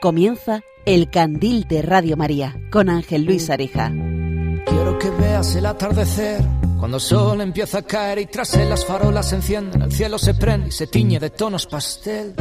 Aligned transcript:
Comienza 0.00 0.60
El 0.86 1.10
Candil 1.10 1.66
de 1.66 1.82
Radio 1.82 2.16
María 2.16 2.56
con 2.70 2.88
Ángel 2.88 3.24
Luis 3.24 3.50
Areja. 3.50 3.90
Quiero 3.90 4.96
que 4.96 5.10
veas 5.10 5.56
el 5.56 5.66
atardecer 5.66 6.40
cuando 6.78 6.98
el 6.98 7.00
sol 7.00 7.40
empieza 7.40 7.78
a 7.78 7.82
caer 7.82 8.20
y 8.20 8.26
tras 8.26 8.54
él 8.54 8.70
las 8.70 8.86
farolas 8.86 9.30
se 9.30 9.36
encienden, 9.36 9.82
el 9.82 9.90
cielo 9.90 10.16
se 10.16 10.34
prende 10.34 10.68
y 10.68 10.70
se 10.70 10.86
tiñe 10.86 11.18
de 11.18 11.30
tonos 11.30 11.66
pastel. 11.66 12.34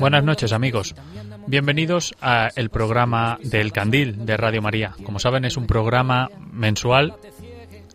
Buenas 0.00 0.24
noches 0.24 0.52
amigos, 0.52 0.96
bienvenidos 1.46 2.14
a 2.20 2.50
el 2.56 2.68
programa 2.68 3.38
del 3.44 3.70
Candil 3.70 4.26
de 4.26 4.36
Radio 4.36 4.60
María. 4.60 4.96
Como 5.04 5.20
saben 5.20 5.44
es 5.44 5.56
un 5.56 5.68
programa 5.68 6.30
mensual 6.50 7.14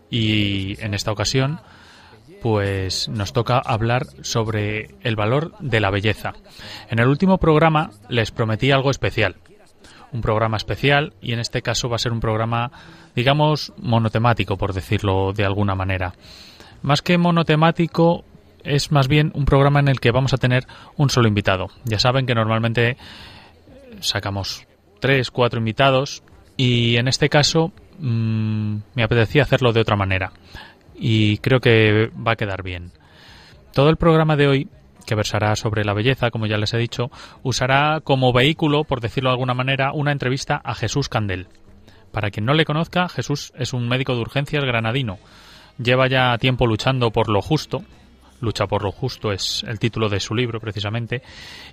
y 0.10 0.82
en 0.82 0.94
esta 0.94 1.12
ocasión 1.12 1.60
pues 2.42 3.10
nos 3.10 3.34
toca 3.34 3.60
hablar 3.60 4.08
sobre 4.22 4.96
el 5.02 5.16
valor 5.16 5.54
de 5.60 5.80
la 5.80 5.90
belleza. 5.90 6.34
En 6.90 7.00
el 7.00 7.08
último 7.08 7.38
programa 7.38 7.92
les 8.10 8.32
prometí 8.32 8.72
algo 8.72 8.92
especial, 8.92 9.36
un 10.12 10.22
programa 10.22 10.58
especial 10.58 11.14
y 11.22 11.34
en 11.34 11.40
este 11.40 11.62
caso 11.62 11.90
va 11.90 11.96
a 11.96 12.00
ser 12.00 12.12
un 12.12 12.20
programa, 12.20 12.72
digamos, 13.16 13.74
monotemático, 13.78 14.58
por 14.58 14.74
decirlo 14.74 15.34
de 15.34 15.46
alguna 15.46 15.76
manera. 15.76 16.14
Más 16.82 17.02
que 17.02 17.18
monotemático, 17.18 18.24
es 18.64 18.92
más 18.92 19.08
bien 19.08 19.32
un 19.34 19.46
programa 19.46 19.80
en 19.80 19.88
el 19.88 20.00
que 20.00 20.12
vamos 20.12 20.34
a 20.34 20.38
tener 20.38 20.66
un 20.96 21.10
solo 21.10 21.28
invitado. 21.28 21.68
Ya 21.86 22.00
saben 22.00 22.26
que 22.26 22.36
normalmente 22.36 22.98
sacamos 24.00 24.68
tres, 25.00 25.32
cuatro 25.32 25.60
invitados 25.60 26.24
y 26.56 26.98
en 26.98 27.08
este 27.08 27.30
caso 27.30 27.72
mmm, 28.00 28.78
me 28.94 29.04
apetecía 29.04 29.44
hacerlo 29.44 29.74
de 29.74 29.82
otra 29.82 29.96
manera 29.96 30.32
y 30.98 31.38
creo 31.38 31.60
que 31.60 32.10
va 32.16 32.34
a 32.34 32.36
quedar 32.36 32.64
bien. 32.64 32.92
Todo 33.74 33.90
el 33.90 33.98
programa 33.98 34.36
de 34.36 34.48
hoy, 34.48 34.70
que 35.06 35.16
versará 35.16 35.56
sobre 35.56 35.86
la 35.86 35.94
belleza, 35.94 36.32
como 36.32 36.48
ya 36.48 36.58
les 36.58 36.74
he 36.74 36.78
dicho, 36.78 37.12
usará 37.44 38.02
como 38.04 38.34
vehículo, 38.34 38.84
por 38.84 39.00
decirlo 39.00 39.30
de 39.30 39.36
alguna 39.36 39.54
manera, 39.54 39.92
una 39.94 40.12
entrevista 40.12 40.60
a 40.64 40.76
Jesús 40.76 41.10
Candel. 41.10 41.48
Para 42.12 42.32
quien 42.32 42.46
no 42.46 42.54
le 42.54 42.66
conozca, 42.66 43.08
Jesús 43.08 43.54
es 43.56 43.74
un 43.74 43.88
médico 43.88 44.16
de 44.16 44.22
urgencias 44.22 44.64
granadino. 44.64 45.20
Lleva 45.78 46.08
ya 46.08 46.38
tiempo 46.38 46.66
luchando 46.66 47.12
por 47.12 47.30
lo 47.30 47.42
justo, 47.42 47.84
Lucha 48.40 48.68
por 48.68 48.84
lo 48.84 48.92
justo 48.92 49.32
es 49.32 49.64
el 49.68 49.80
título 49.80 50.10
de 50.10 50.20
su 50.20 50.36
libro 50.36 50.60
precisamente, 50.60 51.22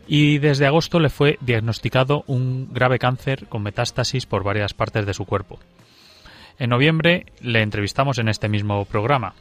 y 0.07 0.39
desde 0.39 0.67
agosto 0.67 0.98
le 0.98 1.11
fue 1.11 1.39
diagnosticado 1.41 2.25
un 2.27 2.73
grave 2.73 2.98
cáncer 2.98 3.47
con 3.48 3.63
metástasis 3.63 4.27
por 4.27 4.45
varias 4.45 4.73
partes 4.73 5.05
de 5.05 5.15
su 5.15 5.25
cuerpo. 5.27 5.59
En 6.59 6.71
noviembre 6.71 7.27
le 7.41 7.63
entrevistamos 7.63 8.19
en 8.19 8.29
este 8.29 8.49
mismo 8.49 8.85
programa. 8.85 9.35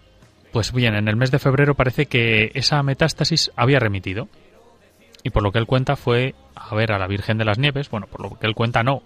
Pues 0.52 0.72
bien, 0.72 0.96
en 0.96 1.08
el 1.08 1.16
mes 1.16 1.32
de 1.32 1.40
febrero 1.40 1.76
parece 1.76 2.06
que 2.06 2.52
esa 2.54 2.82
metástasis 2.84 3.52
había 3.56 3.80
remitido. 3.80 4.28
Y 5.24 5.30
por 5.30 5.42
lo 5.42 5.52
que 5.52 5.60
él 5.60 5.66
cuenta 5.66 5.96
fue 5.96 6.36
a 6.56 6.76
ver 6.76 6.92
a 6.92 7.00
la 7.00 7.08
Virgen 7.08 7.38
de 7.38 7.46
las 7.46 7.58
Nieves. 7.58 7.90
Bueno, 7.90 8.08
por 8.08 8.22
lo 8.22 8.38
que 8.38 8.46
él 8.46 8.56
cuenta 8.56 8.84
no. 8.84 9.04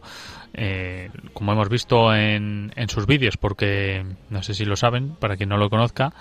Eh, 0.54 1.10
como 1.34 1.52
hemos 1.52 1.70
visto 1.70 2.14
en, 2.16 2.74
en 2.76 2.90
sus 2.90 3.06
vídeos, 3.06 3.38
porque 3.38 4.06
no 4.30 4.42
sé 4.42 4.54
si 4.54 4.66
lo 4.66 4.76
saben, 4.76 5.16
para 5.16 5.38
quien 5.38 5.50
no 5.50 5.58
lo 5.58 5.70
conozca, 5.70 6.14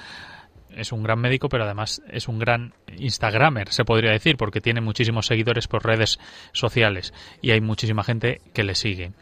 es 0.76 0.92
un 0.92 1.02
gran 1.02 1.20
médico, 1.20 1.48
pero 1.48 1.64
además 1.64 2.02
es 2.10 2.28
un 2.28 2.38
gran 2.38 2.74
Instagramer, 2.98 3.72
se 3.72 3.84
podría 3.84 4.10
decir, 4.10 4.36
porque 4.36 4.60
tiene 4.60 4.80
muchísimos 4.80 5.26
seguidores 5.26 5.68
por 5.68 5.84
redes 5.84 6.18
sociales 6.52 7.14
y 7.40 7.52
hay 7.52 7.60
muchísima 7.60 8.04
gente 8.04 8.40
que 8.52 8.64
le 8.64 8.74
sigue 8.74 9.12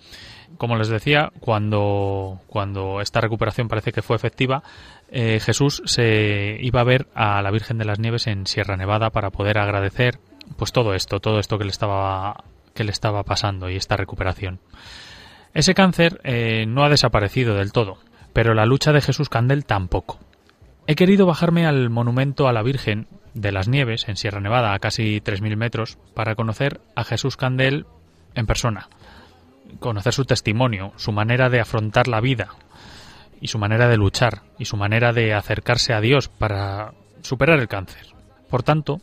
como 0.57 0.77
les 0.77 0.89
decía, 0.89 1.33
cuando, 1.41 2.41
cuando 2.47 3.01
esta 3.01 3.21
recuperación 3.21 3.69
parece 3.69 3.93
que 3.93 4.03
fue 4.03 4.17
efectiva, 4.17 4.63
eh, 5.11 5.41
Jesús 5.41 5.83
se 5.87 6.59
iba 6.61 6.81
a 6.81 6.85
ver 6.85 7.07
a 7.15 7.43
la 7.43 7.51
Virgen 7.51 7.79
de 7.79 7.85
las 7.85 7.99
Nieves 7.99 8.27
en 8.27 8.47
Sierra 8.47 8.77
Nevada 8.77 9.11
para 9.11 9.31
poder 9.31 9.59
agradecer 9.59 10.19
pues 10.57 10.73
todo 10.73 10.95
esto, 10.95 11.21
todo 11.21 11.39
esto 11.39 11.59
que 11.59 11.65
le 11.65 11.71
estaba 11.71 12.45
que 12.75 12.85
le 12.85 12.91
estaba 12.91 13.23
pasando 13.23 13.71
y 13.71 13.77
esta 13.77 13.97
recuperación. 13.97 14.59
Ese 15.55 15.75
cáncer 15.75 16.21
eh, 16.25 16.67
no 16.67 16.85
ha 16.85 16.89
desaparecido 16.89 17.55
del 17.55 17.71
todo, 17.71 17.99
pero 18.33 18.53
la 18.53 18.67
lucha 18.67 18.93
de 18.93 19.01
Jesús 19.01 19.29
Candel 19.29 19.65
tampoco. 19.65 20.19
He 20.89 20.97
querido 20.97 21.25
bajarme 21.25 21.67
al 21.67 21.89
monumento 21.89 22.49
a 22.49 22.53
la 22.53 22.63
Virgen 22.63 23.07
de 23.33 23.53
las 23.53 23.69
Nieves 23.69 24.09
en 24.09 24.17
Sierra 24.17 24.41
Nevada 24.41 24.75
a 24.75 24.79
casi 24.81 25.21
3.000 25.21 25.57
metros 25.57 25.99
para 26.15 26.35
conocer 26.35 26.81
a 26.97 27.05
Jesús 27.05 27.37
Candel 27.37 27.87
en 28.35 28.47
persona 28.47 28.89
conocer 29.79 30.13
su 30.13 30.25
testimonio, 30.25 30.93
su 30.97 31.13
manera 31.13 31.51
de 31.51 31.61
afrontar 31.61 32.09
la 32.09 32.21
vida 32.21 32.49
y 33.41 33.49
su 33.49 33.59
manera 33.59 33.89
de 33.89 33.97
luchar 33.97 34.43
y 34.59 34.65
su 34.65 34.77
manera 34.77 35.13
de 35.13 35.35
acercarse 35.35 35.93
a 35.93 36.01
Dios 36.01 36.29
para 36.29 36.93
superar 37.23 37.59
el 37.59 37.69
cáncer. 37.69 38.07
Por 38.49 38.63
tanto, 38.63 39.01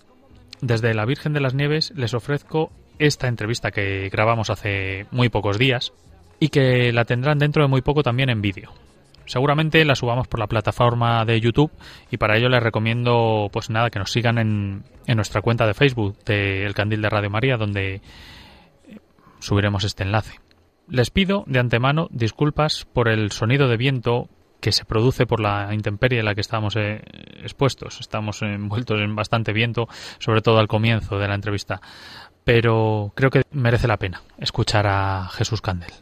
desde 0.61 0.93
la 0.93 1.05
Virgen 1.05 1.33
de 1.33 1.41
las 1.41 1.53
Nieves 1.53 1.91
les 1.95 2.13
ofrezco 2.13 2.71
esta 2.99 3.27
entrevista 3.27 3.71
que 3.71 4.09
grabamos 4.09 4.49
hace 4.49 5.07
muy 5.11 5.29
pocos 5.29 5.57
días 5.57 5.93
y 6.39 6.49
que 6.49 6.91
la 6.91 7.05
tendrán 7.05 7.39
dentro 7.39 7.63
de 7.63 7.69
muy 7.69 7.81
poco 7.81 8.03
también 8.03 8.29
en 8.29 8.41
vídeo. 8.41 8.71
Seguramente 9.25 9.85
la 9.85 9.95
subamos 9.95 10.27
por 10.27 10.39
la 10.39 10.47
plataforma 10.47 11.23
de 11.25 11.39
YouTube 11.39 11.71
y 12.09 12.17
para 12.17 12.37
ello 12.37 12.49
les 12.49 12.61
recomiendo 12.61 13.49
pues 13.51 13.69
nada 13.69 13.89
que 13.89 13.99
nos 13.99 14.11
sigan 14.11 14.37
en, 14.37 14.83
en 15.07 15.15
nuestra 15.15 15.41
cuenta 15.41 15.65
de 15.65 15.73
Facebook 15.73 16.17
de 16.25 16.65
El 16.65 16.73
Candil 16.73 17.01
de 17.01 17.09
Radio 17.09 17.29
María 17.29 17.57
donde 17.57 18.01
subiremos 19.39 19.83
este 19.83 20.03
enlace. 20.03 20.40
Les 20.91 21.09
pido 21.09 21.45
de 21.47 21.57
antemano 21.57 22.09
disculpas 22.11 22.83
por 22.83 23.07
el 23.07 23.31
sonido 23.31 23.69
de 23.69 23.77
viento 23.77 24.27
que 24.59 24.73
se 24.73 24.83
produce 24.83 25.25
por 25.25 25.39
la 25.39 25.73
intemperie 25.73 26.19
en 26.19 26.25
la 26.25 26.35
que 26.35 26.41
estamos 26.41 26.75
eh, 26.75 27.01
expuestos. 27.41 28.01
Estamos 28.01 28.41
envueltos 28.41 28.99
en 28.99 29.15
bastante 29.15 29.53
viento, 29.53 29.87
sobre 30.19 30.41
todo 30.41 30.59
al 30.59 30.67
comienzo 30.67 31.17
de 31.17 31.29
la 31.29 31.35
entrevista. 31.35 31.79
Pero 32.43 33.13
creo 33.15 33.29
que 33.29 33.43
merece 33.53 33.87
la 33.87 33.95
pena 33.95 34.21
escuchar 34.37 34.85
a 34.85 35.29
Jesús 35.31 35.61
Candel. 35.61 35.93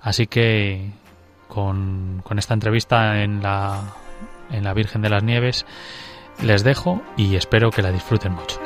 Así 0.00 0.28
que 0.28 0.92
con, 1.48 2.22
esta 2.36 2.54
entrevista 2.54 3.24
en 3.24 3.42
la, 3.42 3.92
en 4.52 4.62
la 4.62 4.72
Virgen 4.72 5.02
de 5.02 5.10
las 5.10 5.24
Nieves 5.24 5.66
les 6.40 6.62
dejo 6.62 7.02
y 7.16 7.34
espero 7.34 7.72
que 7.72 7.82
la 7.82 7.90
disfruten 7.90 8.34
mucho. 8.34 8.60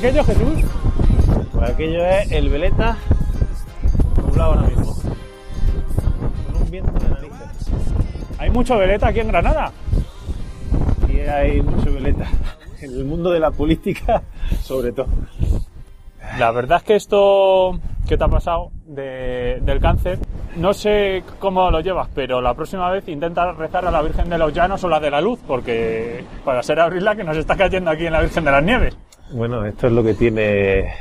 Aquello, 0.00 0.24
Jesús? 0.24 0.64
Pues 1.52 1.70
aquello 1.70 2.06
es 2.06 2.32
el 2.32 2.48
veleta 2.48 2.96
nublado 4.16 4.52
ahora 4.54 4.62
mismo. 4.62 4.94
Con 6.46 6.62
un 6.62 6.70
viento 6.70 6.92
de 6.92 7.08
narices. 7.10 7.70
¿Hay 8.38 8.48
mucho 8.48 8.78
veleta 8.78 9.08
aquí 9.08 9.20
en 9.20 9.28
Granada? 9.28 9.72
Aquí 11.04 11.20
hay 11.20 11.60
mucho 11.60 11.92
veleta. 11.92 12.26
En 12.80 12.92
el 12.92 13.04
mundo 13.04 13.30
de 13.30 13.40
la 13.40 13.50
política, 13.50 14.22
sobre 14.62 14.92
todo. 14.92 15.08
La 16.38 16.50
verdad 16.50 16.78
es 16.78 16.84
que 16.84 16.96
esto 16.96 17.78
que 18.08 18.16
te 18.16 18.24
ha 18.24 18.28
pasado 18.28 18.70
de, 18.86 19.58
del 19.60 19.80
cáncer, 19.80 20.18
no 20.56 20.72
sé 20.72 21.22
cómo 21.38 21.70
lo 21.70 21.80
llevas, 21.80 22.08
pero 22.14 22.40
la 22.40 22.54
próxima 22.54 22.90
vez 22.90 23.06
intenta 23.06 23.52
rezar 23.52 23.84
a 23.84 23.90
la 23.90 24.00
Virgen 24.00 24.30
de 24.30 24.38
los 24.38 24.54
Llanos 24.54 24.82
o 24.82 24.88
la 24.88 24.98
de 24.98 25.10
la 25.10 25.20
Luz, 25.20 25.40
porque 25.46 26.24
para 26.42 26.62
ser 26.62 26.80
abrirla 26.80 27.14
que 27.14 27.22
nos 27.22 27.36
está 27.36 27.54
cayendo 27.54 27.90
aquí 27.90 28.06
en 28.06 28.14
la 28.14 28.22
Virgen 28.22 28.46
de 28.46 28.50
las 28.50 28.64
Nieves. 28.64 28.96
Bueno, 29.32 29.64
esto 29.64 29.86
es 29.86 29.92
lo 29.92 30.02
que 30.02 30.14
tiene 30.14 30.92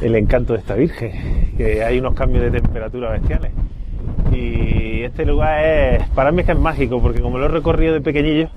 el 0.00 0.14
encanto 0.14 0.52
de 0.52 0.60
esta 0.60 0.74
Virgen, 0.74 1.54
que 1.56 1.82
hay 1.82 1.98
unos 1.98 2.14
cambios 2.14 2.44
de 2.44 2.60
temperatura 2.60 3.10
bestiales. 3.10 3.50
Y 4.32 5.02
este 5.02 5.24
lugar 5.24 5.64
es, 5.64 6.08
para 6.10 6.30
mí 6.30 6.40
es 6.40 6.46
que 6.46 6.52
es 6.52 6.58
mágico, 6.58 7.00
porque 7.00 7.20
como 7.20 7.38
lo 7.38 7.46
he 7.46 7.48
recorrido 7.48 7.94
de 7.94 8.00
pequeñillo, 8.00 8.48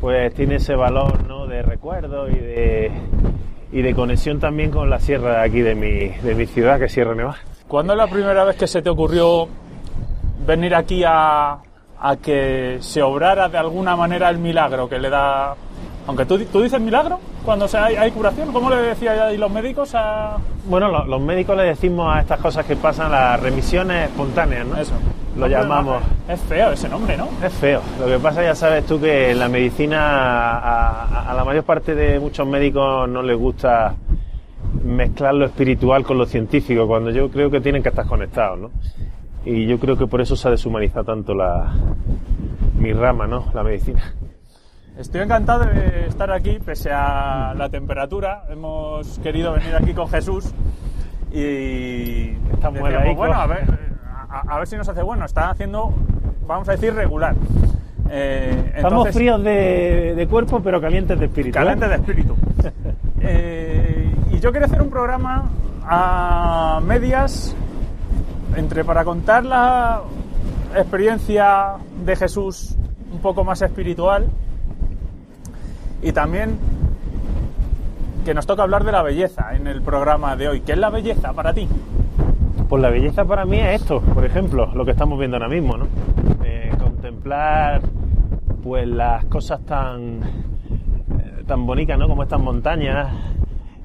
pues 0.00 0.34
tiene 0.34 0.56
ese 0.56 0.74
valor 0.74 1.24
¿no? 1.28 1.46
de 1.46 1.62
recuerdo 1.62 2.28
y 2.28 2.34
de, 2.34 2.90
y 3.70 3.82
de 3.82 3.94
conexión 3.94 4.40
también 4.40 4.72
con 4.72 4.90
la 4.90 4.98
sierra 4.98 5.42
aquí 5.42 5.60
de 5.60 5.76
mi, 5.76 6.08
de 6.08 6.34
mi 6.34 6.46
ciudad, 6.46 6.80
que 6.80 6.86
es 6.86 6.92
Sierra 6.92 7.14
Nevada. 7.14 7.38
¿Cuándo 7.68 7.92
es 7.92 7.98
la 7.98 8.08
primera 8.08 8.44
vez 8.44 8.56
que 8.56 8.66
se 8.66 8.82
te 8.82 8.90
ocurrió 8.90 9.46
venir 10.44 10.74
aquí 10.74 11.04
a, 11.06 11.58
a 12.06 12.16
que 12.16 12.76
se 12.80 13.00
obrara 13.02 13.48
de 13.48 13.56
alguna 13.58 13.96
manera 13.96 14.28
el 14.28 14.38
milagro 14.38 14.88
que 14.88 14.98
le 14.98 15.08
da 15.08 15.54
Aunque 16.06 16.26
tú, 16.26 16.38
tú 16.52 16.60
dices 16.60 16.78
milagro 16.80 17.18
cuando 17.44 17.66
se 17.66 17.78
hay, 17.78 17.96
hay 17.96 18.10
curación, 18.10 18.52
¿cómo 18.52 18.68
le 18.70 18.76
decían 18.76 19.18
ahí 19.20 19.36
los 19.38 19.50
médicos 19.50 19.94
a...? 19.94 20.36
Bueno, 20.66 20.88
lo- 20.88 21.04
los 21.06 21.20
médicos 21.20 21.56
le 21.56 21.62
decimos 21.64 22.14
a 22.14 22.20
estas 22.20 22.40
cosas 22.40 22.64
que 22.66 22.76
pasan 22.76 23.10
las 23.10 23.40
remisiones 23.40 24.08
espontáneas, 24.10 24.66
¿no? 24.66 24.76
Eso. 24.78 24.92
Lo 25.36 25.46
llamamos. 25.46 26.02
Es 26.28 26.40
feo 26.42 26.72
ese 26.72 26.88
nombre, 26.88 27.16
¿no? 27.16 27.28
Es 27.42 27.52
feo. 27.54 27.80
Lo 28.00 28.06
que 28.06 28.18
pasa, 28.18 28.42
ya 28.42 28.54
sabes 28.54 28.86
tú, 28.86 29.00
que 29.00 29.30
en 29.32 29.38
la 29.38 29.48
medicina 29.48 29.98
a, 30.58 31.04
a- 31.04 31.30
a 31.30 31.34
la 31.34 31.44
mayor 31.44 31.64
parte 31.64 31.94
de 31.94 32.18
muchos 32.20 32.46
médicos 32.46 33.08
no 33.08 33.22
les 33.22 33.36
gusta 33.38 33.94
mezclar 34.84 35.34
lo 35.34 35.44
espiritual 35.46 36.04
con 36.04 36.18
lo 36.18 36.26
científico, 36.26 36.86
cuando 36.86 37.10
yo 37.10 37.28
creo 37.30 37.50
que 37.50 37.60
tienen 37.60 37.82
que 37.82 37.88
estar 37.90 38.06
conectados, 38.06 38.58
¿no? 38.58 38.70
Y 39.44 39.66
yo 39.66 39.78
creo 39.78 39.96
que 39.96 40.06
por 40.06 40.20
eso 40.20 40.36
se 40.36 40.48
ha 40.48 40.50
deshumanizado 40.50 41.04
tanto 41.04 41.34
la, 41.34 41.72
mi 42.78 42.92
rama, 42.92 43.26
¿no? 43.26 43.46
La 43.52 43.62
medicina. 43.62 44.14
Estoy 44.98 45.22
encantado 45.22 45.64
de 45.64 46.06
estar 46.06 46.30
aquí, 46.30 46.58
pese 46.64 46.90
a 46.92 47.52
la 47.56 47.68
temperatura. 47.68 48.44
Hemos 48.48 49.18
querido 49.18 49.52
venir 49.52 49.74
aquí 49.74 49.92
con 49.92 50.08
Jesús 50.08 50.52
y 51.32 52.30
Estamos 52.52 52.80
bueno, 52.80 53.34
a 53.34 53.46
ver, 53.46 53.64
a, 54.30 54.54
a 54.54 54.58
ver 54.58 54.68
si 54.68 54.76
nos 54.76 54.88
hace 54.88 55.02
bueno. 55.02 55.24
Está 55.24 55.50
haciendo, 55.50 55.92
vamos 56.46 56.68
a 56.68 56.72
decir, 56.72 56.94
regular. 56.94 57.34
Eh, 58.10 58.72
Estamos 58.76 58.92
entonces, 58.92 59.14
fríos 59.14 59.42
de, 59.42 60.14
de 60.14 60.26
cuerpo, 60.28 60.60
pero 60.62 60.80
calientes 60.80 61.18
de 61.18 61.26
espíritu. 61.26 61.58
¿eh? 61.58 61.60
Caliente 61.60 61.88
de 61.88 61.94
espíritu. 61.96 62.36
Eh, 63.26 64.14
y 64.32 64.38
yo 64.38 64.52
quería 64.52 64.66
hacer 64.66 64.82
un 64.82 64.90
programa 64.90 65.48
a 65.82 66.78
medias 66.84 67.56
entre 68.56 68.84
para 68.84 69.04
contar 69.04 69.44
la 69.44 70.02
experiencia 70.74 71.74
de 72.04 72.16
Jesús 72.16 72.76
un 73.12 73.20
poco 73.20 73.44
más 73.44 73.62
espiritual 73.62 74.28
y 76.02 76.12
también 76.12 76.58
que 78.24 78.34
nos 78.34 78.46
toca 78.46 78.62
hablar 78.62 78.84
de 78.84 78.92
la 78.92 79.02
belleza 79.02 79.54
en 79.54 79.66
el 79.66 79.82
programa 79.82 80.36
de 80.36 80.48
hoy. 80.48 80.60
¿Qué 80.62 80.72
es 80.72 80.78
la 80.78 80.90
belleza 80.90 81.32
para 81.32 81.52
ti? 81.52 81.68
Pues 82.68 82.82
la 82.82 82.90
belleza 82.90 83.24
para 83.24 83.44
mí 83.44 83.60
es 83.60 83.82
esto, 83.82 84.00
por 84.00 84.24
ejemplo, 84.24 84.66
lo 84.74 84.84
que 84.84 84.92
estamos 84.92 85.18
viendo 85.18 85.36
ahora 85.36 85.48
mismo, 85.48 85.76
¿no? 85.76 85.86
Eh, 86.44 86.72
contemplar 86.78 87.82
pues 88.62 88.88
las 88.88 89.26
cosas 89.26 89.60
tan 89.66 90.20
eh, 90.22 91.44
tan 91.46 91.66
bonitas, 91.66 91.98
¿no? 91.98 92.08
Como 92.08 92.22
estas 92.22 92.40
montañas, 92.40 93.33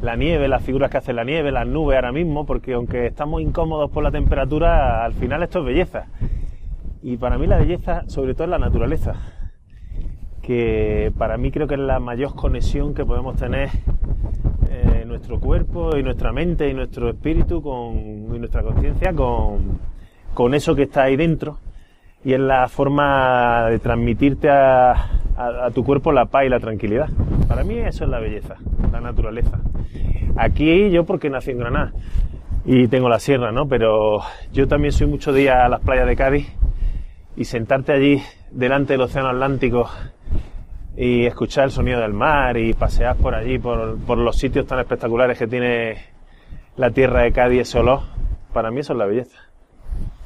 la 0.01 0.15
nieve, 0.15 0.47
las 0.47 0.63
figuras 0.63 0.89
que 0.89 0.97
hace 0.97 1.13
la 1.13 1.23
nieve, 1.23 1.51
las 1.51 1.67
nubes 1.67 1.95
ahora 1.95 2.11
mismo, 2.11 2.45
porque 2.45 2.73
aunque 2.73 3.07
estamos 3.07 3.41
incómodos 3.41 3.91
por 3.91 4.03
la 4.03 4.11
temperatura, 4.11 5.03
al 5.03 5.13
final 5.13 5.43
esto 5.43 5.59
es 5.59 5.65
belleza. 5.65 6.07
Y 7.01 7.17
para 7.17 7.37
mí 7.37 7.47
la 7.47 7.57
belleza, 7.57 8.03
sobre 8.07 8.33
todo, 8.33 8.45
es 8.45 8.49
la 8.49 8.59
naturaleza, 8.59 9.15
que 10.41 11.11
para 11.17 11.37
mí 11.37 11.51
creo 11.51 11.67
que 11.67 11.75
es 11.75 11.79
la 11.79 11.99
mayor 11.99 12.35
conexión 12.35 12.93
que 12.93 13.05
podemos 13.05 13.35
tener 13.35 13.69
eh, 14.69 15.03
nuestro 15.05 15.39
cuerpo 15.39 15.97
y 15.97 16.03
nuestra 16.03 16.31
mente 16.31 16.69
y 16.69 16.73
nuestro 16.73 17.09
espíritu 17.09 17.61
con, 17.61 17.95
y 17.95 18.39
nuestra 18.39 18.63
conciencia 18.63 19.13
con, 19.13 19.79
con 20.33 20.53
eso 20.53 20.75
que 20.75 20.83
está 20.83 21.03
ahí 21.03 21.15
dentro 21.15 21.59
y 22.23 22.33
es 22.33 22.39
la 22.39 22.67
forma 22.67 23.67
de 23.69 23.79
transmitirte 23.79 24.49
a, 24.49 24.91
a- 25.37 25.71
tu 25.73 25.83
cuerpo 25.83 26.11
la 26.11 26.25
paz 26.25 26.45
y 26.45 26.49
la 26.49 26.59
tranquilidad. 26.59 27.09
Para 27.47 27.63
mí 27.63 27.77
eso 27.77 28.03
es 28.03 28.09
la 28.09 28.19
belleza, 28.19 28.55
la 28.91 28.99
naturaleza. 29.01 29.59
Aquí 30.35 30.89
yo 30.89 31.05
porque 31.05 31.29
nací 31.29 31.51
en 31.51 31.59
Granada 31.59 31.93
y 32.65 32.87
tengo 32.87 33.09
la 33.09 33.19
sierra, 33.19 33.51
¿no? 33.51 33.67
Pero 33.67 34.19
yo 34.53 34.67
también 34.67 34.91
soy 34.91 35.07
mucho 35.07 35.31
día 35.33 35.65
a 35.65 35.69
las 35.69 35.79
playas 35.81 36.07
de 36.07 36.15
Cádiz 36.15 36.47
y 37.35 37.45
sentarte 37.45 37.93
allí 37.93 38.21
delante 38.51 38.93
del 38.93 39.01
océano 39.01 39.29
Atlántico 39.29 39.89
y 40.97 41.25
escuchar 41.25 41.65
el 41.65 41.71
sonido 41.71 42.01
del 42.01 42.13
mar 42.13 42.57
y 42.57 42.73
pasear 42.73 43.15
por 43.15 43.33
allí, 43.33 43.57
por, 43.59 43.97
por 43.99 44.17
los 44.17 44.37
sitios 44.37 44.67
tan 44.67 44.79
espectaculares 44.79 45.37
que 45.37 45.47
tiene 45.47 45.95
la 46.75 46.91
tierra 46.91 47.21
de 47.21 47.31
Cádiz, 47.31 47.61
ese 47.61 47.79
olor, 47.79 48.01
para 48.53 48.71
mí 48.71 48.81
eso 48.81 48.93
es 48.93 48.99
la 48.99 49.05
belleza. 49.05 49.37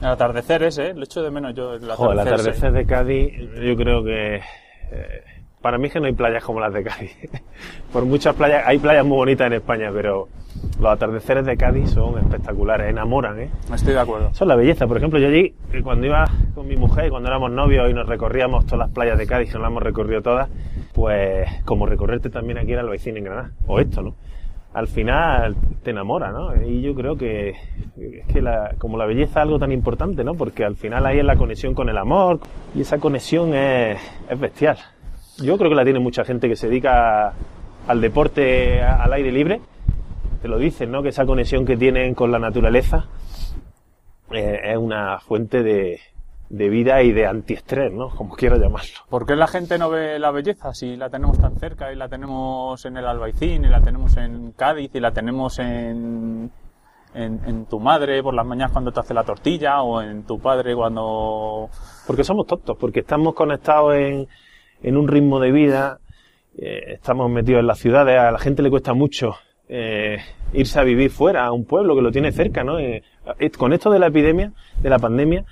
El 0.01 0.07
atardecer 0.07 0.63
ese, 0.63 0.87
¿eh? 0.87 0.93
Lo 0.93 1.03
echo 1.03 1.21
de 1.23 1.31
menos 1.31 1.53
yo. 1.53 1.73
El 1.73 1.89
atardecer, 1.89 1.97
Joder, 1.97 2.19
el 2.19 2.33
atardecer 2.33 2.71
de 2.71 2.85
Cádiz, 2.85 3.33
yo 3.61 3.75
creo 3.75 4.03
que... 4.03 4.35
eh, 4.35 5.23
para 5.61 5.77
mí 5.77 5.87
es 5.87 5.93
que 5.93 5.99
no 6.01 6.07
hay 6.07 6.13
playas 6.13 6.43
como 6.43 6.59
las 6.59 6.73
de 6.73 6.83
Cádiz. 6.83 7.15
por 7.93 8.05
muchas 8.05 8.35
playas, 8.35 8.63
hay 8.65 8.79
playas 8.79 9.05
muy 9.05 9.15
bonitas 9.15 9.47
en 9.47 9.53
España, 9.53 9.89
pero 9.93 10.27
los 10.79 10.91
atardeceres 10.91 11.45
de 11.45 11.55
Cádiz 11.55 11.91
son 11.91 12.19
espectaculares, 12.19 12.89
enamoran, 12.89 13.39
¿eh? 13.39 13.49
Estoy 13.73 13.93
de 13.93 13.99
acuerdo. 14.01 14.27
Eso 14.27 14.43
es 14.43 14.47
la 14.47 14.55
belleza. 14.57 14.87
Por 14.87 14.97
ejemplo, 14.97 15.19
yo 15.19 15.29
allí, 15.29 15.55
eh, 15.71 15.81
cuando 15.81 16.05
iba 16.05 16.25
con 16.53 16.67
mi 16.67 16.75
mujer, 16.75 17.09
cuando 17.09 17.29
éramos 17.29 17.49
novios 17.51 17.89
y 17.89 17.93
nos 17.93 18.07
recorríamos 18.07 18.65
todas 18.65 18.79
las 18.87 18.89
playas 18.89 19.17
de 19.17 19.25
Cádiz, 19.25 19.47
que 19.49 19.53
nos 19.53 19.61
las 19.61 19.71
hemos 19.71 19.83
recorrido 19.83 20.21
todas, 20.21 20.49
pues 20.93 21.47
como 21.63 21.85
recorrerte 21.85 22.29
también 22.29 22.57
aquí 22.57 22.73
era 22.73 22.81
el 22.81 22.89
vecino 22.89 23.17
en 23.17 23.23
Granada, 23.23 23.51
o 23.65 23.79
esto, 23.79 24.01
¿no? 24.01 24.15
Al 24.73 24.87
final 24.87 25.55
te 25.83 25.91
enamora, 25.91 26.31
¿no? 26.31 26.55
Y 26.65 26.81
yo 26.81 26.95
creo 26.95 27.15
que 27.15 27.49
es 27.49 28.27
que 28.33 28.41
la- 28.41 28.73
como 28.79 28.97
la 28.97 29.05
belleza 29.05 29.31
es 29.31 29.37
algo 29.43 29.59
tan 29.59 29.71
importante, 29.71 30.23
¿no? 30.23 30.33
Porque 30.33 30.63
al 30.65 30.75
final 30.75 31.05
ahí 31.05 31.19
es 31.19 31.25
la 31.25 31.35
conexión 31.35 31.75
con 31.75 31.89
el 31.89 31.97
amor 31.97 32.39
y 32.73 32.81
esa 32.81 32.97
conexión 32.97 33.53
es, 33.53 33.99
es 34.29 34.39
bestial. 34.39 34.77
Yo 35.37 35.57
creo 35.57 35.69
que 35.69 35.75
la 35.75 35.83
tiene 35.83 35.99
mucha 35.99 36.23
gente 36.25 36.47
que 36.49 36.55
se 36.55 36.67
dedica 36.69 37.33
al 37.87 38.01
deporte 38.01 38.81
al 38.81 39.13
aire 39.13 39.31
libre. 39.31 39.61
Te 40.41 40.47
lo 40.47 40.57
dicen, 40.57 40.91
¿no? 40.91 41.03
Que 41.03 41.09
esa 41.09 41.25
conexión 41.25 41.65
que 41.65 41.77
tienen 41.77 42.15
con 42.15 42.31
la 42.31 42.39
naturaleza 42.39 43.05
eh, 44.31 44.59
es 44.71 44.77
una 44.77 45.19
fuente 45.19 45.61
de, 45.63 45.99
de 46.50 46.69
vida 46.69 47.01
y 47.01 47.12
de 47.12 47.25
antiestrés, 47.25 47.92
¿no? 47.92 48.10
Como 48.10 48.36
quiero 48.36 48.57
llamarlo. 48.57 49.00
¿Por 49.10 49.25
qué 49.25 49.36
la 49.36 49.48
gente 49.48 49.78
no 49.78 49.90
ve 49.90 50.19
la 50.19 50.31
belleza 50.31 50.74
si 50.74 50.95
la 50.95 51.10
tenemos 51.10 51.40
tan 51.40 51.56
cerca 51.57 51.92
y 51.92 51.95
la 51.95 52.07
tenemos 52.10 52.86
en 52.86 52.98
el 52.98 53.07
Albaicín 53.07 53.66
y 53.66 53.69
la 53.69 53.81
tenemos 53.81 54.16
en 54.18 54.51
Cádiz 54.51 54.92
y 54.94 55.00
la 55.00 55.12
tenemos 55.12 55.57
en, 55.60 56.51
en, 57.13 57.42
en 57.45 57.66
tu 57.66 57.80
madre 57.80 58.22
por 58.22 58.34
las 58.34 58.45
mañanas 58.45 58.72
cuando 58.72 58.92
te 58.92 59.00
hace 59.00 59.13
la 59.13 59.24
tortilla 59.24 59.81
o 59.81 60.01
en 60.01 60.24
tu 60.24 60.40
padre 60.40 60.75
cuando... 60.75 61.69
Porque 62.06 62.24
somos 62.24 62.45
tontos, 62.45 62.78
porque 62.80 63.00
estamos 63.00 63.34
conectados 63.34 63.95
en, 63.95 64.28
en 64.84 64.98
un 64.98 65.07
ritmo 65.07 65.40
de 65.40 65.51
vida, 65.51 66.00
eh, 66.57 66.94
estamos 66.94 67.31
metidos 67.31 67.62
en 67.62 67.68
las 67.68 67.80
ciudades, 67.80 68.19
a 68.19 68.31
la 68.31 68.40
gente 68.40 68.62
le 68.62 68.69
cuesta 68.69 68.94
mucho 68.94 69.36
eh, 69.69 70.18
irse 70.54 70.80
a 70.80 70.84
vivir 70.84 71.10
fuera, 71.10 71.45
a 71.45 71.51
un 71.51 71.66
pueblo 71.66 71.95
que 71.95 72.01
lo 72.01 72.12
tiene 72.12 72.31
cerca, 72.31 72.63
¿no? 72.63 72.80
Eh, 72.80 73.01
eh, 73.40 73.50
con 73.51 73.74
esto 73.74 73.90
de 73.90 74.00
la 74.00 74.07
epidemia, 74.07 74.51
de 74.80 74.90
la 74.90 75.00
pandemia, 75.00 75.45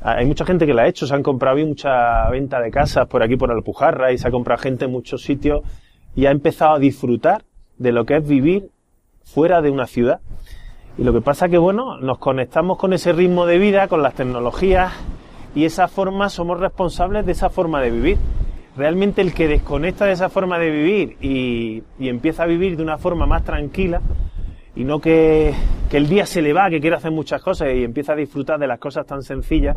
hay 0.00 0.26
mucha 0.26 0.44
gente 0.44 0.66
que 0.66 0.74
la 0.74 0.82
ha 0.82 0.88
hecho, 0.88 1.06
se 1.06 1.14
han 1.14 1.22
comprado 1.22 1.54
había 1.54 1.66
mucha 1.66 2.28
venta 2.30 2.60
de 2.60 2.70
casas 2.70 3.06
por 3.08 3.22
aquí 3.22 3.36
por 3.36 3.50
Alpujarra 3.50 4.12
y 4.12 4.18
se 4.18 4.28
ha 4.28 4.30
comprado 4.30 4.62
gente 4.62 4.84
en 4.84 4.92
muchos 4.92 5.22
sitios 5.22 5.62
y 6.14 6.26
ha 6.26 6.30
empezado 6.30 6.74
a 6.74 6.78
disfrutar 6.78 7.44
de 7.78 7.92
lo 7.92 8.04
que 8.04 8.16
es 8.16 8.26
vivir 8.26 8.70
fuera 9.24 9.60
de 9.60 9.70
una 9.70 9.86
ciudad. 9.86 10.20
Y 10.96 11.04
lo 11.04 11.12
que 11.12 11.20
pasa 11.20 11.48
que, 11.48 11.58
bueno, 11.58 11.98
nos 11.98 12.18
conectamos 12.18 12.76
con 12.78 12.92
ese 12.92 13.12
ritmo 13.12 13.46
de 13.46 13.58
vida, 13.58 13.86
con 13.86 14.02
las 14.02 14.14
tecnologías, 14.14 14.92
y 15.54 15.64
esa 15.64 15.86
forma 15.86 16.28
somos 16.28 16.58
responsables 16.58 17.24
de 17.24 17.32
esa 17.32 17.50
forma 17.50 17.80
de 17.80 17.90
vivir. 17.90 18.18
Realmente 18.76 19.20
el 19.20 19.32
que 19.32 19.48
desconecta 19.48 20.06
de 20.06 20.12
esa 20.12 20.28
forma 20.28 20.58
de 20.58 20.70
vivir 20.70 21.16
y, 21.20 21.82
y 21.98 22.08
empieza 22.08 22.44
a 22.44 22.46
vivir 22.46 22.76
de 22.76 22.82
una 22.82 22.98
forma 22.98 23.26
más 23.26 23.44
tranquila, 23.44 24.00
y 24.78 24.84
no 24.84 25.00
que, 25.00 25.52
que 25.90 25.96
el 25.96 26.08
día 26.08 26.24
se 26.24 26.40
le 26.40 26.52
va, 26.52 26.70
que 26.70 26.80
quiere 26.80 26.94
hacer 26.94 27.10
muchas 27.10 27.42
cosas 27.42 27.70
y 27.74 27.82
empieza 27.82 28.12
a 28.12 28.16
disfrutar 28.16 28.60
de 28.60 28.68
las 28.68 28.78
cosas 28.78 29.04
tan 29.04 29.24
sencillas, 29.24 29.76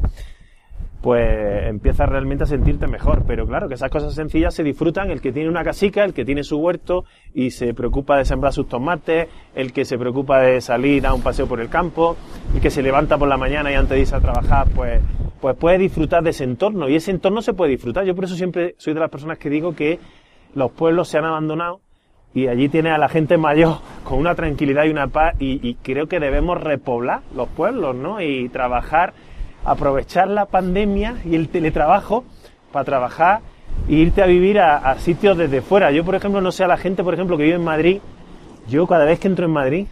pues 1.02 1.68
empieza 1.68 2.06
realmente 2.06 2.44
a 2.44 2.46
sentirte 2.46 2.86
mejor. 2.86 3.24
Pero 3.26 3.48
claro, 3.48 3.68
que 3.68 3.74
esas 3.74 3.90
cosas 3.90 4.14
sencillas 4.14 4.54
se 4.54 4.62
disfrutan 4.62 5.10
el 5.10 5.20
que 5.20 5.32
tiene 5.32 5.50
una 5.50 5.64
casica, 5.64 6.04
el 6.04 6.14
que 6.14 6.24
tiene 6.24 6.44
su 6.44 6.60
huerto 6.60 7.06
y 7.34 7.50
se 7.50 7.74
preocupa 7.74 8.16
de 8.16 8.26
sembrar 8.26 8.54
sus 8.54 8.70
tomates, 8.70 9.28
el 9.56 9.74
que 9.74 9.86
se 9.86 9.98
preocupa 9.98 10.40
de 10.40 10.62
salir 10.62 11.08
a 11.08 11.16
un 11.16 11.24
paseo 11.24 11.48
por 11.48 11.62
el 11.62 11.70
campo, 11.70 12.16
el 12.54 12.62
que 12.62 12.70
se 12.70 12.84
levanta 12.84 13.18
por 13.18 13.28
la 13.28 13.38
mañana 13.38 13.72
y 13.72 13.74
antes 13.74 13.96
de 13.96 14.02
irse 14.02 14.16
a 14.16 14.20
trabajar, 14.20 14.68
pues, 14.76 15.02
pues 15.42 15.58
puede 15.58 15.80
disfrutar 15.80 16.22
de 16.22 16.30
ese 16.30 16.44
entorno. 16.44 16.88
Y 16.88 16.96
ese 16.96 17.10
entorno 17.10 17.42
se 17.42 17.54
puede 17.54 17.72
disfrutar. 17.72 18.06
Yo 18.06 18.14
por 18.14 18.26
eso 18.26 18.36
siempre 18.36 18.76
soy 18.78 18.94
de 18.94 19.00
las 19.00 19.10
personas 19.10 19.40
que 19.40 19.50
digo 19.50 19.74
que 19.74 19.98
los 20.54 20.70
pueblos 20.74 21.08
se 21.08 21.18
han 21.18 21.26
abandonado 21.26 21.82
y 22.34 22.48
allí 22.48 22.70
tiene 22.70 22.92
a 22.92 22.98
la 22.98 23.10
gente 23.10 23.38
mayor 23.38 23.78
con 24.04 24.20
una 24.20 24.36
tranquilidad 24.36 24.86
y 24.86 24.90
una 24.90 25.08
paz 25.08 25.36
y, 25.40 25.76
creo 25.76 26.08
que 26.08 26.20
debemos 26.20 26.62
repoblar 26.62 27.22
los 27.36 27.48
pueblos, 27.50 27.96
¿no? 27.96 28.22
Y 28.22 28.50
trabajar, 28.50 29.14
aprovechar 29.64 30.28
la 30.28 30.46
pandemia 30.46 31.18
y 31.26 31.36
el 31.36 31.50
teletrabajo 31.50 32.24
para 32.72 32.86
trabajar 32.86 33.42
e 33.88 33.94
irte 33.94 34.22
a 34.22 34.26
vivir 34.26 34.60
a, 34.60 34.78
a 34.78 35.00
sitios 35.00 35.38
desde 35.38 35.62
fuera. 35.62 35.92
Yo, 35.92 36.04
por 36.04 36.16
ejemplo, 36.16 36.42
no 36.42 36.52
sé 36.52 36.64
a 36.64 36.68
la 36.68 36.78
gente, 36.78 37.04
por 37.04 37.14
ejemplo, 37.14 37.38
que 37.38 37.44
vive 37.44 37.56
en 37.56 37.64
Madrid, 37.64 38.00
yo 38.68 38.88
cada 38.88 39.06
vez 39.06 39.20
que 39.20 39.28
entro 39.28 39.46
en 39.46 39.52
Madrid 39.52 39.88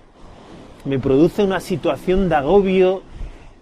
me 0.86 1.00
produce 1.00 1.44
una 1.44 1.60
situación 1.60 2.30
de 2.30 2.36
agobio, 2.36 3.04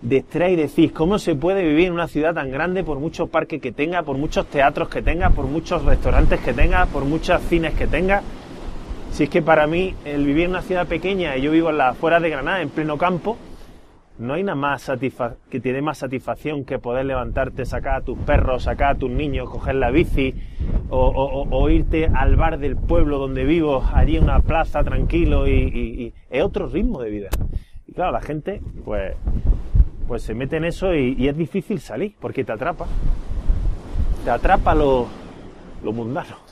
de 0.02 0.18
estrés 0.18 0.54
y 0.54 0.56
decís, 0.56 0.92
¿cómo 0.92 1.18
se 1.18 1.36
puede 1.36 1.64
vivir 1.64 1.88
en 1.88 1.94
una 1.94 2.08
ciudad 2.08 2.34
tan 2.34 2.52
grande 2.52 2.84
por 2.84 3.00
muchos 3.00 3.30
parques 3.30 3.62
que 3.62 3.72
tenga, 3.72 4.04
por 4.04 4.18
muchos 4.18 4.46
teatros 4.48 4.90
que 4.90 5.02
tenga, 5.02 5.32
por 5.32 5.46
muchos 5.46 5.84
restaurantes 5.84 6.40
que 6.42 6.54
tenga, 6.54 6.86
por 6.86 7.04
muchos 7.06 7.42
cines 7.44 7.74
que 7.74 7.88
tenga? 7.88 8.22
Si 9.12 9.24
es 9.24 9.30
que 9.30 9.42
para 9.42 9.68
mí 9.68 9.96
el 10.06 10.26
vivir 10.26 10.46
en 10.46 10.52
una 10.52 10.62
ciudad 10.62 10.88
pequeña 10.88 11.36
y 11.38 11.42
yo 11.42 11.52
vivo 11.52 11.70
en 11.70 11.78
de 11.78 12.30
Granada, 12.30 12.62
en 12.62 12.70
pleno 12.70 12.98
campo, 12.98 13.38
no 14.20 14.34
hay 14.34 14.44
nada 14.44 14.56
más 14.56 14.92
que 15.50 15.60
te 15.60 15.74
dé 15.74 15.82
más 15.82 16.00
satisfacción 16.00 16.66
que 16.66 16.80
poder 16.80 17.06
levantarte, 17.06 17.66
sacar 17.66 17.96
a 17.98 18.02
tus 18.02 18.18
perros, 18.20 18.64
sacar 18.64 18.96
a 18.96 18.98
tus 18.98 19.12
niños, 19.12 19.50
coger 19.50 19.76
la 19.76 19.92
bici 19.92 20.34
o, 20.90 21.70
irte 21.70 22.08
al 22.08 22.36
bar 22.36 22.58
del 22.58 22.76
pueblo 22.78 23.20
donde 23.20 23.44
vivo, 23.44 23.84
allí 23.94 24.18
en 24.18 24.24
una 24.24 24.40
plaza 24.40 24.84
tranquilo 24.84 25.48
y 25.48 26.14
es 26.30 26.44
otro 26.44 26.68
ritmo 26.68 27.02
de 27.02 27.10
vida. 27.10 27.30
Y 27.88 27.94
claro, 27.94 28.12
la 28.12 28.22
gente 28.22 28.62
pues, 28.84 29.16
pues 30.08 30.22
se 30.24 30.34
mete 30.34 30.58
en 30.58 30.66
eso 30.66 30.94
y, 30.94 31.16
y 31.18 31.30
es 31.30 31.38
difícil 31.38 31.80
salir 31.80 32.16
porque 32.20 32.44
te 32.44 32.52
atrapa. 32.52 32.86
Te 34.24 34.30
atrapa 34.30 34.76
lo, 34.76 35.08
lo 35.84 35.94
mundano. 35.94 36.47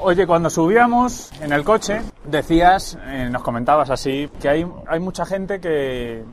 Oye, 0.00 0.26
cuando 0.26 0.50
subíamos 0.50 1.30
en 1.40 1.52
el 1.52 1.64
coche, 1.64 2.02
decías, 2.24 2.98
eh, 3.06 3.28
nos 3.30 3.42
comentabas 3.42 3.90
así, 3.90 4.28
que 4.40 4.48
hay, 4.48 4.66
hay 4.86 5.00
mucha 5.00 5.24
gente 5.24 5.60
que, 5.60 6.24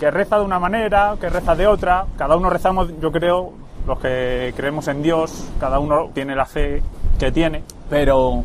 que 0.00 0.10
reza 0.10 0.38
de 0.38 0.44
una 0.44 0.58
manera, 0.58 1.14
que 1.20 1.28
reza 1.28 1.54
de 1.54 1.66
otra. 1.66 2.06
Cada 2.16 2.36
uno 2.36 2.50
rezamos, 2.50 2.88
yo 3.00 3.12
creo, 3.12 3.52
los 3.86 3.98
que 4.00 4.52
creemos 4.56 4.88
en 4.88 5.02
Dios, 5.02 5.46
cada 5.60 5.78
uno 5.78 6.10
tiene 6.12 6.34
la 6.34 6.46
fe 6.46 6.82
que 7.18 7.30
tiene. 7.30 7.62
Pero 7.88 8.42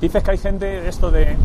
dices 0.00 0.22
que 0.22 0.30
hay 0.32 0.38
gente 0.38 0.88
esto 0.88 1.10
de. 1.10 1.36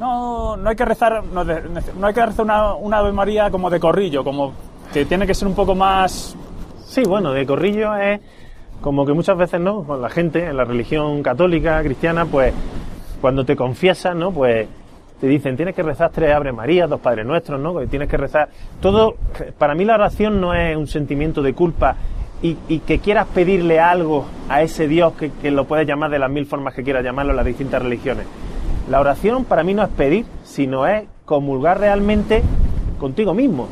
No, 0.00 0.56
no 0.56 0.68
hay 0.68 0.76
que 0.76 0.84
rezar, 0.84 1.24
no, 1.24 1.44
no 1.44 2.06
hay 2.06 2.14
que 2.14 2.26
rezar 2.26 2.44
una, 2.44 2.74
una 2.74 2.98
Ave 2.98 3.12
María 3.12 3.50
como 3.50 3.70
de 3.70 3.80
corrillo, 3.80 4.22
como 4.22 4.52
que 4.92 5.04
tiene 5.04 5.26
que 5.26 5.34
ser 5.34 5.48
un 5.48 5.54
poco 5.54 5.74
más. 5.74 6.36
Sí, 6.84 7.02
bueno, 7.04 7.32
de 7.32 7.46
corrillo 7.46 7.94
es 7.96 8.20
como 8.80 9.04
que 9.04 9.12
muchas 9.12 9.36
veces, 9.36 9.60
¿no? 9.60 9.82
Con 9.82 10.00
la 10.00 10.08
gente 10.08 10.44
en 10.44 10.56
la 10.56 10.64
religión 10.64 11.22
católica, 11.22 11.82
cristiana, 11.82 12.24
pues 12.26 12.52
cuando 13.20 13.44
te 13.44 13.56
confiesas, 13.56 14.14
¿no? 14.14 14.30
Pues 14.32 14.68
te 15.20 15.26
dicen, 15.26 15.56
tienes 15.56 15.74
que 15.74 15.82
rezar 15.82 16.10
tres 16.12 16.32
Abre 16.32 16.52
María, 16.52 16.86
dos 16.86 17.00
Padres 17.00 17.26
Nuestros, 17.26 17.60
¿no? 17.60 17.76
Que 17.78 17.86
tienes 17.86 18.08
que 18.08 18.16
rezar. 18.16 18.48
Todo, 18.80 19.16
para 19.58 19.74
mí 19.74 19.84
la 19.84 19.94
oración 19.94 20.40
no 20.40 20.54
es 20.54 20.76
un 20.76 20.86
sentimiento 20.86 21.42
de 21.42 21.54
culpa 21.54 21.96
y, 22.40 22.56
y 22.68 22.80
que 22.80 23.00
quieras 23.00 23.26
pedirle 23.34 23.80
algo 23.80 24.26
a 24.48 24.62
ese 24.62 24.86
Dios 24.86 25.14
que, 25.14 25.32
que 25.32 25.50
lo 25.50 25.64
puedes 25.64 25.86
llamar 25.86 26.10
de 26.10 26.20
las 26.20 26.30
mil 26.30 26.46
formas 26.46 26.74
que 26.74 26.84
quieras 26.84 27.02
llamarlo 27.02 27.32
en 27.32 27.36
las 27.36 27.46
distintas 27.46 27.82
religiones. 27.82 28.26
La 28.88 29.00
oración 29.00 29.44
para 29.44 29.64
mí 29.64 29.74
no 29.74 29.82
es 29.82 29.88
pedir, 29.90 30.24
sino 30.44 30.86
es 30.86 31.04
comulgar 31.24 31.80
realmente 31.80 32.42
contigo 32.98 33.34
mismo 33.34 33.68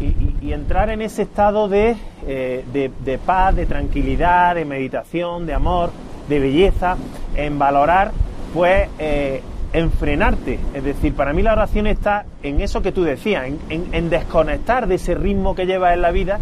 y, 0.00 0.52
entrar 0.52 0.88
en 0.90 1.02
ese 1.02 1.22
estado 1.22 1.68
de, 1.68 1.96
eh, 2.26 2.64
de, 2.72 2.90
de 3.04 3.18
paz, 3.18 3.54
de 3.54 3.66
tranquilidad, 3.66 4.54
de 4.54 4.64
meditación, 4.64 5.46
de 5.46 5.54
amor, 5.54 5.90
de 6.28 6.40
belleza, 6.40 6.96
en 7.36 7.58
valorar, 7.58 8.12
pues, 8.54 8.88
eh, 8.98 9.42
en 9.72 9.90
frenarte. 9.90 10.58
Es 10.72 10.82
decir, 10.84 11.14
para 11.14 11.32
mí 11.32 11.42
la 11.42 11.52
oración 11.52 11.86
está 11.86 12.24
en 12.42 12.60
eso 12.60 12.80
que 12.80 12.92
tú 12.92 13.02
decías, 13.04 13.46
en, 13.46 13.58
en- 13.68 13.94
en 13.94 14.08
desconectar 14.10 14.86
de 14.86 14.94
ese 14.94 15.14
ritmo 15.14 15.54
que 15.54 15.66
llevas 15.66 15.94
en 15.94 16.02
la 16.02 16.10
vida 16.10 16.40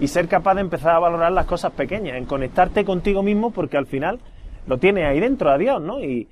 y 0.00 0.08
ser 0.08 0.26
capaz 0.28 0.54
de 0.54 0.62
empezar 0.62 0.94
a 0.94 0.98
valorar 0.98 1.32
las 1.32 1.44
cosas 1.46 1.72
pequeñas, 1.72 2.16
en 2.16 2.24
conectarte 2.24 2.84
contigo 2.84 3.22
mismo 3.22 3.50
porque 3.50 3.76
al 3.76 3.86
final 3.86 4.18
lo 4.66 4.78
tienes 4.78 5.04
ahí 5.06 5.20
dentro 5.20 5.50
a 5.50 5.58
Dios, 5.58 5.82
¿no? 5.82 6.00
Y, 6.00 6.28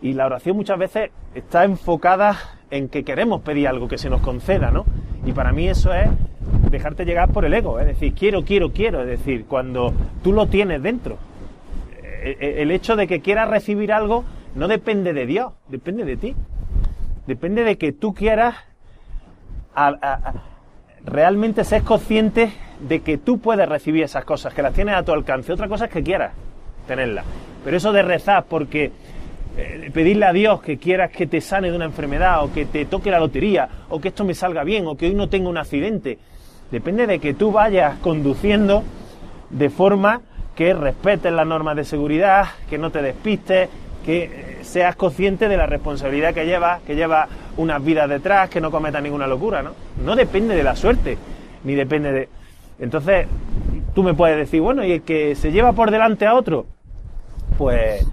y 0.00 0.14
la 0.14 0.26
oración 0.26 0.56
muchas 0.56 0.78
veces 0.78 1.10
está 1.34 1.64
enfocada 1.64 2.36
en 2.70 2.88
que 2.88 3.04
queremos 3.04 3.42
pedir 3.42 3.68
algo 3.68 3.86
que 3.86 3.98
se 3.98 4.08
nos 4.08 4.22
conceda, 4.22 4.70
¿no? 4.70 4.84
Y 5.24 5.32
para 5.32 5.52
mí 5.52 5.68
eso 5.68 5.92
es 5.92 6.08
dejarte 6.70 7.04
llegar 7.04 7.30
por 7.30 7.44
el 7.44 7.54
ego, 7.54 7.78
es 7.78 7.86
decir, 7.86 8.14
quiero, 8.14 8.44
quiero, 8.44 8.72
quiero, 8.72 9.02
es 9.02 9.06
decir, 9.06 9.44
cuando 9.46 9.92
tú 10.22 10.32
lo 10.32 10.46
tienes 10.46 10.82
dentro. 10.82 11.18
Eh, 12.02 12.36
eh, 12.40 12.54
El 12.58 12.70
hecho 12.70 12.96
de 12.96 13.06
que 13.06 13.20
quieras 13.20 13.48
recibir 13.48 13.92
algo 13.92 14.24
no 14.54 14.68
depende 14.68 15.12
de 15.12 15.26
Dios, 15.26 15.52
depende 15.68 16.04
de 16.04 16.16
ti. 16.16 16.34
Depende 17.26 17.62
de 17.62 17.78
que 17.78 17.92
tú 17.92 18.14
quieras 18.14 18.56
realmente 21.04 21.64
ser 21.64 21.82
consciente 21.82 22.52
de 22.80 23.00
que 23.00 23.16
tú 23.16 23.38
puedes 23.38 23.68
recibir 23.68 24.02
esas 24.02 24.24
cosas, 24.24 24.52
que 24.52 24.62
las 24.62 24.74
tienes 24.74 24.94
a 24.94 25.02
tu 25.04 25.12
alcance. 25.12 25.52
Otra 25.52 25.68
cosa 25.68 25.86
es 25.86 25.90
que 25.90 26.02
quieras 26.02 26.32
tenerlas. 26.86 27.24
Pero 27.64 27.76
eso 27.76 27.92
de 27.92 28.02
rezar 28.02 28.44
porque 28.48 28.90
eh, 29.56 29.90
pedirle 29.92 30.26
a 30.26 30.32
Dios 30.32 30.62
que 30.62 30.78
quieras 30.78 31.10
que 31.10 31.26
te 31.26 31.40
sane 31.40 31.70
de 31.70 31.76
una 31.76 31.84
enfermedad 31.84 32.42
o 32.44 32.52
que 32.52 32.64
te 32.64 32.86
toque 32.86 33.10
la 33.10 33.20
lotería 33.20 33.68
o 33.90 34.00
que 34.00 34.08
esto 34.08 34.24
me 34.24 34.34
salga 34.34 34.64
bien 34.64 34.86
o 34.86 34.96
que 34.96 35.06
hoy 35.06 35.14
no 35.14 35.28
tenga 35.28 35.50
un 35.50 35.58
accidente, 35.58 36.18
depende 36.70 37.06
de 37.06 37.18
que 37.18 37.34
tú 37.34 37.52
vayas 37.52 37.98
conduciendo 37.98 38.82
de 39.50 39.68
forma 39.68 40.22
que 40.56 40.72
respetes 40.74 41.32
las 41.32 41.46
normas 41.46 41.76
de 41.76 41.84
seguridad, 41.84 42.46
que 42.68 42.78
no 42.78 42.90
te 42.90 43.02
despistes, 43.02 43.68
que 44.04 44.24
eh, 44.24 44.58
seas 44.62 44.96
consciente 44.96 45.48
de 45.48 45.56
la 45.56 45.66
responsabilidad 45.66 46.34
que 46.34 46.44
llevas, 46.44 46.82
que 46.82 46.94
llevas 46.94 47.28
unas 47.56 47.82
vidas 47.84 48.08
detrás, 48.08 48.48
que 48.48 48.60
no 48.60 48.70
cometas 48.70 49.02
ninguna 49.02 49.26
locura, 49.26 49.62
¿no? 49.62 49.72
No 50.02 50.16
depende 50.16 50.54
de 50.54 50.62
la 50.62 50.76
suerte, 50.76 51.18
ni 51.64 51.74
depende 51.74 52.12
de... 52.12 52.28
Entonces, 52.78 53.26
tú 53.94 54.02
me 54.02 54.14
puedes 54.14 54.36
decir, 54.36 54.60
bueno, 54.60 54.84
y 54.84 54.92
el 54.92 55.02
que 55.02 55.34
se 55.34 55.52
lleva 55.52 55.72
por 55.72 55.90
delante 55.90 56.26
a 56.26 56.34
otro, 56.34 56.66
pues 57.58 58.04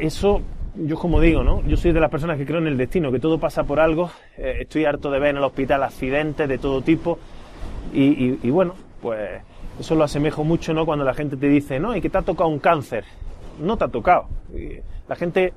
eso, 0.00 0.40
yo 0.76 0.96
como 0.98 1.20
digo, 1.20 1.42
¿no? 1.44 1.62
Yo 1.66 1.76
soy 1.76 1.92
de 1.92 2.00
las 2.00 2.10
personas 2.10 2.36
que 2.38 2.46
creo 2.46 2.58
en 2.58 2.66
el 2.66 2.76
destino, 2.76 3.12
que 3.12 3.20
todo 3.20 3.38
pasa 3.38 3.64
por 3.64 3.80
algo. 3.80 4.10
Eh, 4.36 4.58
estoy 4.60 4.84
harto 4.84 5.10
de 5.10 5.18
ver 5.18 5.30
en 5.30 5.36
el 5.38 5.44
hospital 5.44 5.82
accidentes 5.82 6.48
de 6.48 6.58
todo 6.58 6.82
tipo. 6.82 7.18
Y, 7.92 8.50
bueno, 8.50 8.74
pues 9.00 9.40
eso 9.78 9.94
lo 9.94 10.04
asemejo 10.04 10.42
mucho, 10.42 10.74
¿no? 10.74 10.84
Cuando 10.84 11.04
la 11.04 11.14
gente 11.14 11.36
te 11.36 11.48
dice, 11.48 11.78
no, 11.78 11.94
y 11.94 12.00
que 12.00 12.10
te 12.10 12.18
ha 12.18 12.22
tocado 12.22 12.48
un 12.50 12.58
cáncer. 12.58 13.04
No 13.60 13.76
te 13.76 13.84
ha 13.84 13.88
tocado. 13.88 14.26
La 15.08 15.14
gente, 15.14 15.52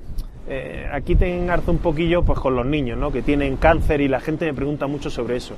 eh, 0.48 0.88
aquí 0.92 1.16
te 1.16 1.36
engarza 1.36 1.72
un 1.72 1.80
poquillo 1.80 2.22
pues 2.24 2.38
con 2.40 2.56
los 2.56 2.66
niños, 2.66 2.98
¿no? 3.00 3.12
Que 3.12 3.22
tienen 3.24 3.58
cáncer 3.58 4.02
y 4.02 4.08
la 4.08 4.20
gente 4.20 4.46
me 4.46 4.54
pregunta 4.54 4.86
mucho 4.88 5.10
sobre 5.10 5.38
eso. 5.38 5.56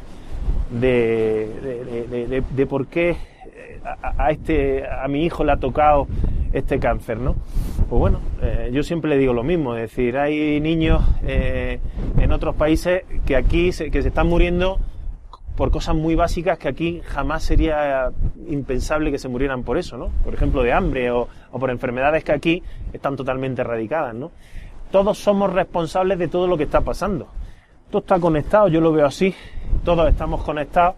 De, 0.72 2.44
de- 2.56 2.66
por 2.68 2.88
qué 2.88 3.18
a, 4.02 4.32
este, 4.32 4.88
a 4.88 5.08
mi 5.08 5.26
hijo 5.26 5.44
le 5.44 5.52
ha 5.52 5.58
tocado 5.58 6.08
este 6.54 6.80
cáncer, 6.80 7.18
¿no? 7.18 7.36
Pues 7.90 8.00
bueno, 8.00 8.20
eh, 8.42 8.70
yo 8.72 8.84
siempre 8.84 9.10
le 9.10 9.18
digo 9.18 9.34
lo 9.34 9.44
mismo, 9.44 9.76
es 9.76 9.82
decir, 9.82 10.18
hay 10.18 10.60
niños 10.60 11.04
eh, 11.24 11.80
en 12.18 12.32
otros 12.32 12.56
países 12.56 13.04
que 13.26 13.36
aquí 13.36 13.72
se, 13.72 13.92
que 13.92 14.02
se 14.02 14.10
están 14.10 14.28
muriendo 14.28 14.80
por 15.56 15.72
cosas 15.72 15.96
muy 15.96 16.16
básicas 16.16 16.58
que 16.58 16.70
aquí 16.70 17.02
jamás 17.04 17.44
sería 17.44 18.12
impensable 18.48 19.12
que 19.12 19.18
se 19.18 19.28
murieran 19.28 19.64
por 19.64 19.78
eso, 19.78 19.98
¿no? 19.98 20.10
Por 20.24 20.34
ejemplo, 20.34 20.64
de 20.64 20.72
hambre 20.72 21.12
o, 21.12 21.28
o 21.52 21.60
por 21.60 21.70
enfermedades 21.70 22.24
que 22.24 22.32
aquí 22.32 22.64
están 22.94 23.16
totalmente 23.16 23.62
erradicadas, 23.62 24.16
¿no? 24.16 24.32
Todos 24.92 25.18
somos 25.18 25.52
responsables 25.52 26.18
de 26.18 26.28
todo 26.28 26.48
lo 26.48 26.58
que 26.58 26.64
está 26.64 26.82
pasando. 26.82 27.28
Todo 27.92 28.02
está 28.02 28.20
conectado, 28.20 28.68
yo 28.68 28.82
lo 28.82 28.92
veo 28.92 29.06
así, 29.06 29.36
todos 29.84 30.08
estamos 30.08 30.44
conectados 30.44 30.96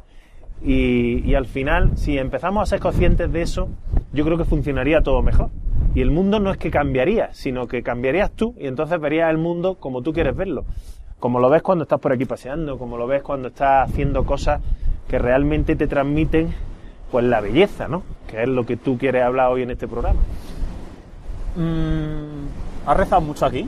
y, 0.64 1.20
y 1.28 1.36
al 1.36 1.46
final, 1.46 1.98
si 1.98 2.18
empezamos 2.18 2.64
a 2.64 2.66
ser 2.66 2.80
conscientes 2.80 3.32
de 3.32 3.42
eso, 3.42 3.70
yo 4.14 4.26
creo 4.26 4.38
que 4.38 4.46
funcionaría 4.46 5.02
todo 5.02 5.22
mejor. 5.22 5.50
Y 5.94 6.02
el 6.02 6.12
mundo 6.12 6.40
no 6.40 6.52
es 6.52 6.58
que 6.58 6.72
cambiaría, 6.72 7.34
sino 7.34 7.68
que 7.68 7.84
cambiarías 7.84 8.32
tú 8.32 8.56
y 8.58 8.68
entonces 8.68 9.00
verías 9.00 9.30
el 9.30 9.38
mundo 9.38 9.76
como 9.76 10.02
tú 10.02 10.14
quieres 10.14 10.36
verlo. 10.36 10.66
Como 11.20 11.40
lo 11.40 11.50
ves 11.50 11.62
cuando 11.62 11.84
estás 11.84 12.00
por 12.00 12.14
aquí 12.14 12.26
paseando, 12.26 12.78
como 12.78 12.98
lo 12.98 13.08
ves 13.08 13.22
cuando 13.22 13.50
estás 13.50 13.90
haciendo 13.90 14.26
cosas 14.26 14.62
que 15.08 15.20
realmente 15.20 15.76
te 15.76 15.88
transmiten 15.88 16.54
pues 17.12 17.26
la 17.26 17.42
belleza, 17.42 17.88
¿no? 17.90 18.04
Que 18.28 18.44
es 18.44 18.48
lo 18.48 18.66
que 18.66 18.78
tú 18.78 18.98
quieres 18.98 19.24
hablar 19.24 19.52
hoy 19.52 19.64
en 19.64 19.72
este 19.72 19.88
programa. 19.88 20.20
Mm, 21.58 22.88
¿Has 22.88 22.98
rezado 22.98 23.22
mucho 23.22 23.46
aquí? 23.46 23.68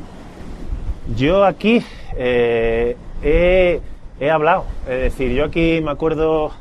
Yo 1.17 1.43
aquí 1.43 1.83
eh, 2.15 2.95
he, 3.21 3.81
he 4.21 4.31
hablado, 4.31 4.63
es 4.87 5.01
decir, 5.01 5.33
yo 5.33 5.43
aquí 5.43 5.81
me 5.83 5.91
acuerdo, 5.91 6.53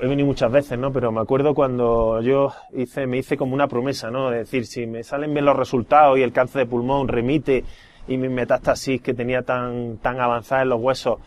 he 0.00 0.06
venido 0.06 0.26
muchas 0.26 0.50
veces, 0.50 0.78
¿no? 0.78 0.92
Pero 0.92 1.12
me 1.12 1.20
acuerdo 1.20 1.54
cuando 1.54 2.20
yo 2.22 2.52
hice, 2.74 3.06
me 3.06 3.18
hice 3.18 3.36
como 3.36 3.54
una 3.54 3.68
promesa, 3.68 4.10
¿no? 4.10 4.32
Es 4.32 4.50
decir, 4.50 4.66
si 4.66 4.86
me 4.86 5.02
salen 5.02 5.32
bien 5.32 5.44
los 5.44 5.56
resultados 5.56 6.18
y 6.18 6.22
el 6.22 6.32
cáncer 6.32 6.62
de 6.62 6.66
pulmón 6.66 7.08
remite 7.08 7.64
y 8.08 8.16
mi 8.16 8.28
metástasis 8.28 9.02
que 9.02 9.14
tenía 9.14 9.42
tan, 9.42 9.98
tan 9.98 10.20
avanzada 10.20 10.62
en 10.62 10.70
los 10.70 10.80
huesos, 10.80 11.18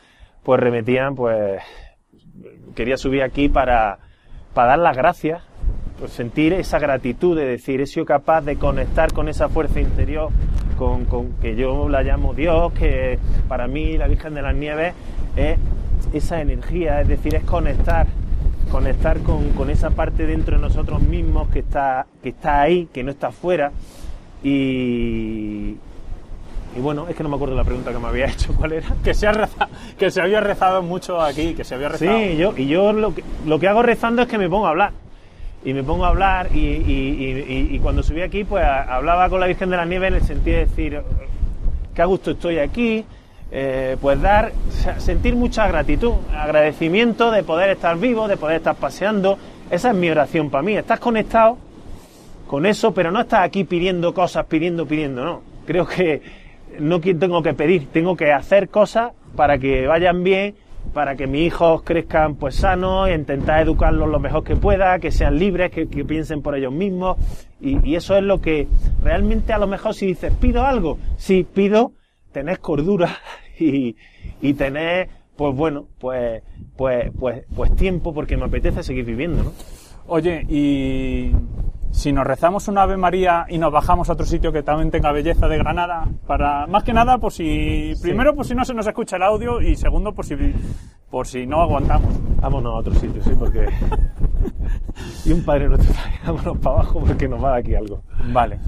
pues 0.43 0.59
remetían, 0.59 1.15
pues 1.15 1.61
quería 2.75 2.97
subir 2.97 3.21
aquí 3.21 3.49
para, 3.49 3.99
para 4.53 4.69
dar 4.69 4.79
las 4.79 4.97
gracias, 4.97 5.43
pues 5.99 6.11
sentir 6.11 6.53
esa 6.53 6.79
gratitud 6.79 7.37
de 7.37 7.45
decir, 7.45 7.81
he 7.81 7.85
sido 7.85 8.05
capaz 8.05 8.41
de 8.41 8.55
conectar 8.55 9.13
con 9.13 9.27
esa 9.27 9.49
fuerza 9.49 9.79
interior, 9.79 10.29
con, 10.77 11.05
con 11.05 11.33
que 11.33 11.55
yo 11.55 11.89
la 11.89 12.01
llamo 12.01 12.33
Dios, 12.33 12.71
que 12.73 13.19
para 13.47 13.67
mí 13.67 13.97
la 13.97 14.07
Virgen 14.07 14.33
de 14.33 14.41
las 14.41 14.55
Nieves 14.55 14.93
es 15.35 15.59
esa 16.13 16.41
energía, 16.41 17.01
es 17.01 17.09
decir, 17.09 17.35
es 17.35 17.43
conectar, 17.43 18.07
conectar 18.69 19.19
con, 19.19 19.49
con 19.51 19.69
esa 19.69 19.89
parte 19.91 20.25
dentro 20.25 20.55
de 20.57 20.61
nosotros 20.61 21.01
mismos 21.01 21.49
que 21.49 21.59
está, 21.59 22.05
que 22.23 22.29
está 22.29 22.61
ahí, 22.61 22.87
que 22.93 23.03
no 23.03 23.11
está 23.11 23.27
afuera. 23.27 23.71
Y, 24.43 25.75
y 26.75 26.79
bueno, 26.81 27.07
es 27.09 27.15
que 27.15 27.23
no 27.23 27.29
me 27.29 27.35
acuerdo 27.35 27.55
la 27.55 27.63
pregunta 27.63 27.91
que 27.91 27.99
me 27.99 28.07
había 28.07 28.25
hecho, 28.31 28.53
¿cuál 28.55 28.73
era? 28.73 28.87
Que 29.03 29.13
se, 29.13 29.27
ha 29.27 29.31
reza- 29.33 29.67
que 29.97 30.11
se 30.11 30.21
había 30.21 30.39
rezado 30.39 30.81
mucho 30.81 31.19
aquí, 31.21 31.53
que 31.53 31.63
se 31.63 31.75
había 31.75 31.89
rezado. 31.89 32.17
Sí, 32.17 32.37
yo, 32.37 32.53
y 32.57 32.67
yo 32.67 32.93
lo 32.93 33.13
que, 33.13 33.23
lo 33.45 33.59
que 33.59 33.67
hago 33.67 33.81
rezando 33.81 34.21
es 34.21 34.27
que 34.27 34.37
me 34.37 34.49
pongo 34.49 34.67
a 34.67 34.69
hablar. 34.69 34.91
Y 35.65 35.73
me 35.73 35.83
pongo 35.83 36.05
a 36.05 36.09
hablar 36.09 36.49
y, 36.55 36.59
y- 36.59 37.67
y- 37.75 37.79
cuando 37.79 38.01
subí 38.01 38.21
aquí 38.21 38.45
pues 38.45 38.63
hablaba 38.63 39.27
con 39.29 39.41
la 39.41 39.47
Virgen 39.47 39.69
de 39.69 39.75
la 39.75 39.83
Nieve 39.85 40.07
en 40.07 40.13
el 40.13 40.21
sentido 40.23 40.55
de 40.57 40.65
decir 40.65 41.01
que 41.93 42.01
a 42.01 42.05
gusto 42.05 42.31
estoy 42.31 42.59
aquí, 42.59 43.03
eh, 43.51 43.97
pues 43.99 44.21
dar, 44.21 44.51
sentir 44.97 45.35
mucha 45.35 45.67
gratitud, 45.67 46.13
agradecimiento 46.35 47.31
de 47.31 47.43
poder 47.43 47.71
estar 47.71 47.97
vivo, 47.97 48.27
de 48.27 48.37
poder 48.37 48.57
estar 48.57 48.75
paseando. 48.75 49.37
Esa 49.71 49.89
es 49.89 49.95
mi 49.95 50.09
oración 50.09 50.49
para 50.49 50.63
mí. 50.63 50.75
Estás 50.75 50.99
conectado 50.99 51.57
con 52.47 52.65
eso, 52.65 52.93
pero 52.93 53.11
no 53.11 53.21
estás 53.21 53.41
aquí 53.41 53.63
pidiendo 53.63 54.13
cosas, 54.13 54.45
pidiendo, 54.45 54.85
pidiendo, 54.85 55.23
no. 55.23 55.41
Creo 55.65 55.85
que 55.85 56.21
no 56.79 56.99
tengo 56.99 57.41
que 57.41 57.53
pedir, 57.53 57.87
tengo 57.91 58.15
que 58.15 58.31
hacer 58.31 58.69
cosas 58.69 59.11
para 59.35 59.57
que 59.57 59.87
vayan 59.87 60.23
bien, 60.23 60.55
para 60.93 61.15
que 61.15 61.27
mis 61.27 61.47
hijos 61.47 61.83
crezcan 61.83 62.35
pues 62.35 62.55
sanos, 62.55 63.09
intentar 63.09 63.61
educarlos 63.61 64.09
lo 64.09 64.19
mejor 64.19 64.43
que 64.43 64.55
pueda, 64.55 64.99
que 64.99 65.11
sean 65.11 65.37
libres, 65.37 65.71
que, 65.71 65.85
piensen 65.85 66.41
por 66.41 66.55
ellos 66.55 66.73
mismos. 66.73 67.17
Y, 67.61 67.95
eso 67.95 68.15
es 68.15 68.23
lo 68.23 68.39
que 68.39 68.67
realmente 69.03 69.53
a 69.53 69.57
lo 69.57 69.67
mejor 69.67 69.93
si 69.93 70.07
dices, 70.07 70.33
pido 70.39 70.65
algo, 70.65 70.97
si 71.17 71.43
pido 71.43 71.91
tener 72.31 72.59
cordura 72.59 73.17
y, 73.59 73.95
y 74.41 74.53
tener, 74.53 75.09
pues 75.35 75.55
bueno, 75.55 75.87
pues, 75.99 76.43
pues, 76.75 77.11
pues, 77.17 77.45
pues 77.55 77.75
tiempo 77.75 78.13
porque 78.13 78.37
me 78.37 78.45
apetece 78.45 78.83
seguir 78.83 79.05
viviendo, 79.05 79.43
¿no? 79.43 79.51
Oye, 80.07 80.43
y 80.49 81.31
si 81.91 82.11
nos 82.11 82.25
rezamos 82.25 82.67
una 82.67 82.83
Ave 82.83 82.97
María 82.97 83.45
y 83.49 83.57
nos 83.57 83.71
bajamos 83.71 84.09
a 84.09 84.13
otro 84.13 84.25
sitio 84.25 84.51
que 84.51 84.63
también 84.63 84.91
tenga 84.91 85.11
belleza 85.11 85.47
de 85.47 85.57
Granada, 85.57 86.07
para 86.27 86.67
más 86.67 86.83
que 86.83 86.93
nada, 86.93 87.17
por 87.17 87.31
si 87.31 87.93
primero 88.01 88.35
por 88.35 88.45
si 88.45 88.55
no 88.55 88.63
se 88.65 88.73
nos 88.73 88.87
escucha 88.87 89.17
el 89.17 89.23
audio 89.23 89.61
y 89.61 89.75
segundo 89.75 90.13
por 90.13 90.25
si 90.25 90.35
por 91.09 91.27
si 91.27 91.45
no 91.45 91.61
aguantamos. 91.61 92.13
Vámonos 92.41 92.73
a 92.73 92.77
otro 92.77 92.95
sitio, 92.95 93.21
sí, 93.23 93.31
porque 93.37 93.67
y 95.25 95.31
un 95.31 95.43
padre 95.43 95.67
nuestro, 95.67 95.93
vámonos 96.25 96.57
para 96.59 96.75
abajo 96.77 96.99
porque 96.99 97.27
nos 97.27 97.43
va 97.43 97.53
de 97.53 97.59
aquí 97.59 97.75
algo. 97.75 98.01
Vale. 98.31 98.59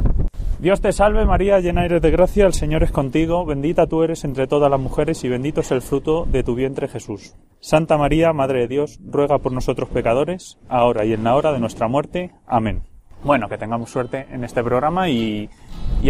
Dios 0.62 0.80
te 0.80 0.94
salve 0.94 1.26
María, 1.26 1.60
llena 1.60 1.84
eres 1.84 2.02
de 2.02 2.12
gracia, 2.12 2.46
el 2.46 2.54
Señor 2.54 2.84
es 2.84 2.92
contigo, 2.92 3.46
bendita 3.46 3.88
tú 3.88 4.04
eres 4.04 4.24
entre 4.24 4.48
todas 4.48 4.72
las 4.72 4.80
mujeres 4.80 5.24
y 5.24 5.28
bendito 5.28 5.62
es 5.62 5.72
el 5.72 5.82
fruto 5.82 6.26
de 6.26 6.44
tu 6.44 6.56
vientre 6.56 6.88
Jesús. 6.88 7.36
Santa 7.60 7.98
María, 7.98 8.32
Madre 8.32 8.62
de 8.62 8.68
Dios, 8.68 9.00
ruega 9.04 9.40
por 9.40 9.52
nosotros 9.52 9.90
pecadores, 9.90 10.58
ahora 10.70 11.04
y 11.04 11.14
en 11.14 11.24
la 11.24 11.36
hora 11.36 11.52
de 11.52 11.60
nuestra 11.60 11.88
muerte. 11.88 12.32
Amén 12.48 12.84
bueno, 13.24 13.48
que 13.48 13.58
tengamos 13.58 13.90
suerte 13.90 14.28
en 14.32 14.44
este 14.44 14.64
programa 14.64 15.10
y, 15.10 15.50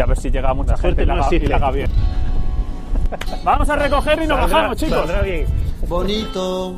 a 0.01 0.05
ver 0.05 0.17
si 0.17 0.29
llega 0.29 0.53
mucha 0.53 0.77
gente 0.77 1.03
y 1.03 1.05
la, 1.05 1.15
haga 1.15 1.72
bien. 1.72 1.89
Vamos 3.43 3.70
a 3.70 3.75
recoger 3.75 4.22
y 4.24 4.27
nos 4.27 4.39
bajamos, 4.39 4.77
chicos. 4.77 5.10
Bonito, 5.88 6.74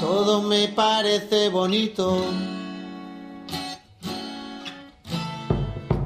todo 0.00 0.42
me 0.42 0.68
parece 0.68 1.48
bonito. 1.48 2.24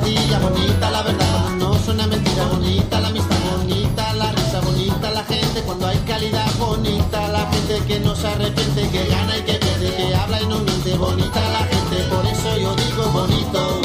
bonita 0.00 0.90
la 0.90 1.02
verdad, 1.02 1.50
no 1.58 1.74
suena 1.74 2.06
mentira, 2.06 2.46
bonita 2.46 3.00
la 3.00 3.08
amistad, 3.08 3.36
bonita 3.58 4.12
la 4.14 4.32
risa, 4.32 4.60
bonita 4.60 5.10
la 5.10 5.24
gente. 5.24 5.62
Cuando 5.62 5.86
hay 5.86 5.98
calidad, 5.98 6.50
bonita 6.58 7.28
la 7.28 7.50
gente 7.52 7.82
que 7.86 8.00
no 8.00 8.14
se 8.14 8.26
arrepiente, 8.26 8.88
que 8.88 9.06
gana 9.06 9.36
y 9.38 9.42
que 9.42 9.54
pierde, 9.54 9.96
que 9.96 10.14
habla 10.14 10.42
y 10.42 10.46
no 10.46 10.58
miente, 10.60 10.94
bonita 10.96 11.40
la 11.50 11.64
gente, 11.64 12.04
por 12.10 12.26
eso 12.26 12.56
yo 12.58 12.74
digo 12.76 13.04
bonito, 13.12 13.80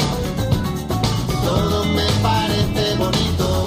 todo 1.44 1.84
me 1.84 2.06
parece 2.22 2.96
bonito. 2.96 3.66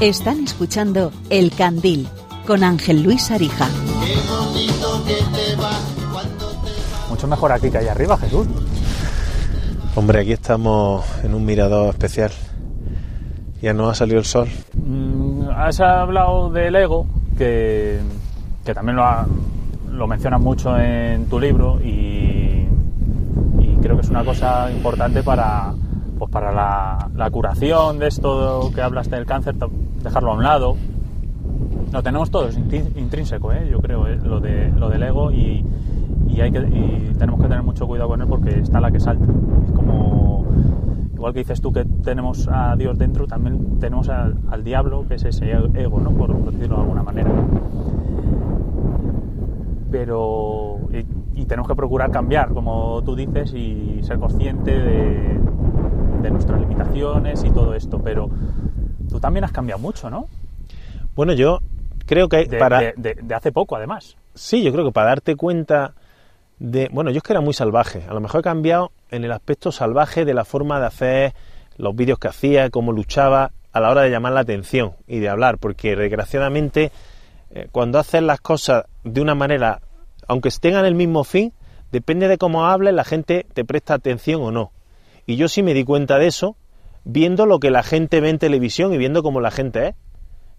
Están 0.00 0.44
escuchando 0.44 1.12
El 1.30 1.50
Candil 1.52 2.08
con 2.46 2.62
Ángel 2.64 3.02
Luis 3.02 3.30
Arija. 3.30 3.68
Mucho 7.24 7.36
mejor 7.36 7.52
aquí 7.52 7.70
que 7.70 7.78
allá 7.78 7.92
arriba, 7.92 8.18
Jesús. 8.18 8.46
Hombre, 9.96 10.20
aquí 10.20 10.32
estamos 10.32 11.06
en 11.24 11.32
un 11.32 11.42
mirador 11.42 11.88
especial. 11.88 12.30
Ya 13.62 13.72
no 13.72 13.88
ha 13.88 13.94
salido 13.94 14.18
el 14.18 14.26
sol. 14.26 14.46
Mm, 14.74 15.48
has 15.56 15.80
hablado 15.80 16.50
del 16.50 16.76
ego, 16.76 17.06
que, 17.38 17.98
que 18.62 18.74
también 18.74 18.96
lo, 18.96 19.04
lo 19.90 20.06
mencionas 20.06 20.38
mucho 20.38 20.76
en 20.76 21.24
tu 21.24 21.40
libro 21.40 21.80
y, 21.82 22.68
y 23.58 23.76
creo 23.80 23.96
que 23.96 24.02
es 24.02 24.10
una 24.10 24.22
cosa 24.22 24.70
importante 24.70 25.22
para, 25.22 25.72
pues 26.18 26.30
para 26.30 26.52
la, 26.52 27.08
la, 27.16 27.30
curación 27.30 28.00
de 28.00 28.08
esto 28.08 28.70
que 28.74 28.82
hablaste 28.82 29.16
del 29.16 29.24
cáncer, 29.24 29.54
dejarlo 30.02 30.32
a 30.32 30.34
un 30.34 30.42
lado. 30.42 30.76
Lo 31.90 32.02
tenemos 32.02 32.30
todos 32.30 32.54
intrínseco, 32.58 33.50
¿eh? 33.50 33.66
yo 33.70 33.80
creo, 33.80 34.06
¿eh? 34.08 34.18
lo, 34.22 34.40
de, 34.40 34.68
lo 34.72 34.90
del 34.90 35.04
ego 35.04 35.32
y, 35.32 35.64
y, 36.34 36.40
hay 36.40 36.50
que, 36.50 36.58
y 36.58 37.14
tenemos 37.18 37.40
que 37.40 37.48
tener 37.48 37.62
mucho 37.62 37.86
cuidado 37.86 38.08
con 38.10 38.20
él 38.20 38.28
porque 38.28 38.60
está 38.60 38.80
la 38.80 38.90
que 38.90 39.00
salta. 39.00 39.24
Es 39.66 39.72
como, 39.72 40.46
igual 41.14 41.32
que 41.32 41.40
dices 41.40 41.60
tú 41.60 41.72
que 41.72 41.84
tenemos 41.84 42.48
a 42.50 42.76
Dios 42.76 42.98
dentro, 42.98 43.26
también 43.26 43.78
tenemos 43.78 44.08
al, 44.08 44.38
al 44.50 44.64
diablo, 44.64 45.06
que 45.08 45.14
es 45.14 45.24
ese 45.24 45.52
ego, 45.52 46.00
¿no? 46.00 46.10
por 46.10 46.36
decirlo 46.52 46.76
de 46.76 46.82
alguna 46.82 47.02
manera. 47.02 47.30
Pero, 49.90 50.78
y, 50.92 51.40
y 51.40 51.44
tenemos 51.46 51.68
que 51.68 51.76
procurar 51.76 52.10
cambiar, 52.10 52.52
como 52.52 53.02
tú 53.04 53.14
dices, 53.14 53.54
y 53.54 54.00
ser 54.02 54.18
consciente 54.18 54.76
de, 54.76 55.38
de 56.24 56.30
nuestras 56.30 56.58
limitaciones 56.58 57.44
y 57.44 57.50
todo 57.50 57.74
esto, 57.74 58.00
pero 58.02 58.28
tú 59.08 59.20
también 59.20 59.44
has 59.44 59.52
cambiado 59.52 59.80
mucho, 59.80 60.10
¿no? 60.10 60.26
Bueno, 61.14 61.32
yo 61.34 61.60
creo 62.06 62.28
que 62.28 62.46
de, 62.46 62.58
para... 62.58 62.80
De, 62.96 63.16
hace 63.34 63.52
poco, 63.52 63.76
además. 63.76 64.16
Sí, 64.34 64.62
yo 64.62 64.72
creo 64.72 64.84
que 64.84 64.92
para 64.92 65.08
darte 65.08 65.36
cuenta 65.36 65.94
de... 66.64 66.88
Bueno, 66.90 67.10
yo 67.10 67.18
es 67.18 67.22
que 67.22 67.32
era 67.32 67.40
muy 67.40 67.52
salvaje. 67.52 68.04
A 68.08 68.14
lo 68.14 68.20
mejor 68.20 68.40
he 68.40 68.42
cambiado 68.42 68.90
en 69.10 69.24
el 69.24 69.32
aspecto 69.32 69.70
salvaje 69.70 70.24
de 70.24 70.34
la 70.34 70.44
forma 70.44 70.80
de 70.80 70.86
hacer 70.86 71.34
los 71.76 71.94
vídeos 71.94 72.18
que 72.18 72.28
hacía, 72.28 72.70
cómo 72.70 72.92
luchaba 72.92 73.52
a 73.72 73.80
la 73.80 73.90
hora 73.90 74.02
de 74.02 74.10
llamar 74.10 74.32
la 74.32 74.40
atención 74.40 74.94
y 75.06 75.18
de 75.18 75.28
hablar, 75.28 75.58
porque 75.58 75.96
desgraciadamente 75.96 76.90
eh, 77.50 77.68
cuando 77.70 77.98
haces 77.98 78.22
las 78.22 78.40
cosas 78.40 78.84
de 79.02 79.20
una 79.20 79.34
manera, 79.34 79.80
aunque 80.26 80.48
tengan 80.60 80.86
el 80.86 80.94
mismo 80.94 81.24
fin, 81.24 81.52
depende 81.92 82.28
de 82.28 82.38
cómo 82.38 82.66
hables, 82.66 82.94
la 82.94 83.04
gente 83.04 83.46
te 83.52 83.64
presta 83.64 83.94
atención 83.94 84.40
o 84.42 84.50
no. 84.50 84.72
Y 85.26 85.36
yo 85.36 85.48
sí 85.48 85.62
me 85.62 85.74
di 85.74 85.84
cuenta 85.84 86.18
de 86.18 86.28
eso 86.28 86.56
viendo 87.04 87.44
lo 87.44 87.58
que 87.58 87.70
la 87.70 87.82
gente 87.82 88.20
ve 88.20 88.30
en 88.30 88.38
televisión 88.38 88.94
y 88.94 88.98
viendo 88.98 89.22
cómo 89.22 89.40
la 89.40 89.50
gente 89.50 89.88
es. 89.88 89.94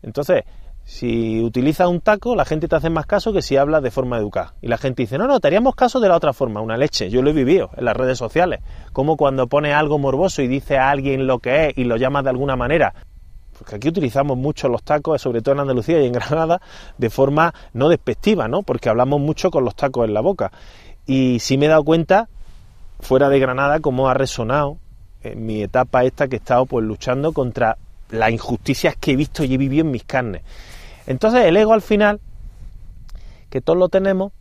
Entonces, 0.03 0.43
si 0.85 1.41
utilizas 1.41 1.87
un 1.87 1.99
taco, 1.99 2.35
la 2.35 2.45
gente 2.45 2.67
te 2.67 2.75
hace 2.75 2.91
más 2.91 3.07
caso 3.07 3.33
que 3.33 3.41
si 3.41 3.57
hablas 3.57 3.81
de 3.81 3.89
forma 3.89 4.19
educada. 4.19 4.53
Y 4.61 4.67
la 4.67 4.77
gente 4.77 5.01
dice, 5.01 5.17
no, 5.17 5.25
no, 5.25 5.39
te 5.39 5.47
haríamos 5.47 5.75
caso 5.75 5.99
de 5.99 6.07
la 6.07 6.15
otra 6.15 6.31
forma, 6.31 6.61
una 6.61 6.77
leche. 6.77 7.09
Yo 7.09 7.23
lo 7.23 7.31
he 7.31 7.33
vivido 7.33 7.71
en 7.75 7.85
las 7.85 7.97
redes 7.97 8.19
sociales. 8.19 8.61
Como 8.93 9.17
cuando 9.17 9.47
pones 9.47 9.73
algo 9.73 9.97
morboso 9.97 10.43
y 10.43 10.47
dice 10.47 10.77
a 10.77 10.91
alguien 10.91 11.25
lo 11.25 11.39
que 11.39 11.67
es 11.67 11.77
y 11.77 11.85
lo 11.85 11.97
llamas 11.97 12.23
de 12.23 12.29
alguna 12.29 12.55
manera. 12.55 12.93
Porque 13.57 13.75
aquí 13.75 13.87
utilizamos 13.89 14.37
mucho 14.37 14.69
los 14.69 14.83
tacos, 14.83 15.19
sobre 15.21 15.41
todo 15.41 15.55
en 15.55 15.61
Andalucía 15.61 15.99
y 16.01 16.05
en 16.05 16.13
Granada, 16.13 16.61
de 16.99 17.09
forma 17.09 17.53
no 17.73 17.89
despectiva, 17.89 18.47
¿no? 18.47 18.61
Porque 18.61 18.89
hablamos 18.89 19.19
mucho 19.19 19.49
con 19.49 19.65
los 19.65 19.75
tacos 19.75 20.07
en 20.07 20.13
la 20.13 20.21
boca. 20.21 20.51
Y 21.07 21.39
sí 21.39 21.57
me 21.57 21.65
he 21.65 21.69
dado 21.69 21.83
cuenta 21.83 22.29
fuera 22.99 23.29
de 23.29 23.39
Granada 23.39 23.79
cómo 23.79 24.07
ha 24.07 24.13
resonado 24.13 24.77
en 25.23 25.47
mi 25.47 25.63
etapa 25.63 26.03
esta 26.03 26.27
que 26.27 26.35
he 26.35 26.39
estado 26.39 26.67
pues 26.67 26.85
luchando 26.85 27.33
contra 27.33 27.77
las 28.11 28.29
injusticias 28.29 28.95
que 28.95 29.11
he 29.11 29.15
visto 29.15 29.43
y 29.43 29.55
he 29.55 29.57
vivido 29.57 29.83
en 29.83 29.91
mis 29.91 30.03
carnes. 30.03 30.43
Entonces 31.07 31.45
el 31.45 31.57
ego 31.57 31.73
al 31.73 31.81
final, 31.81 32.19
que 33.49 33.61
todos 33.61 33.77
lo 33.77 33.89
tenemos, 33.89 34.31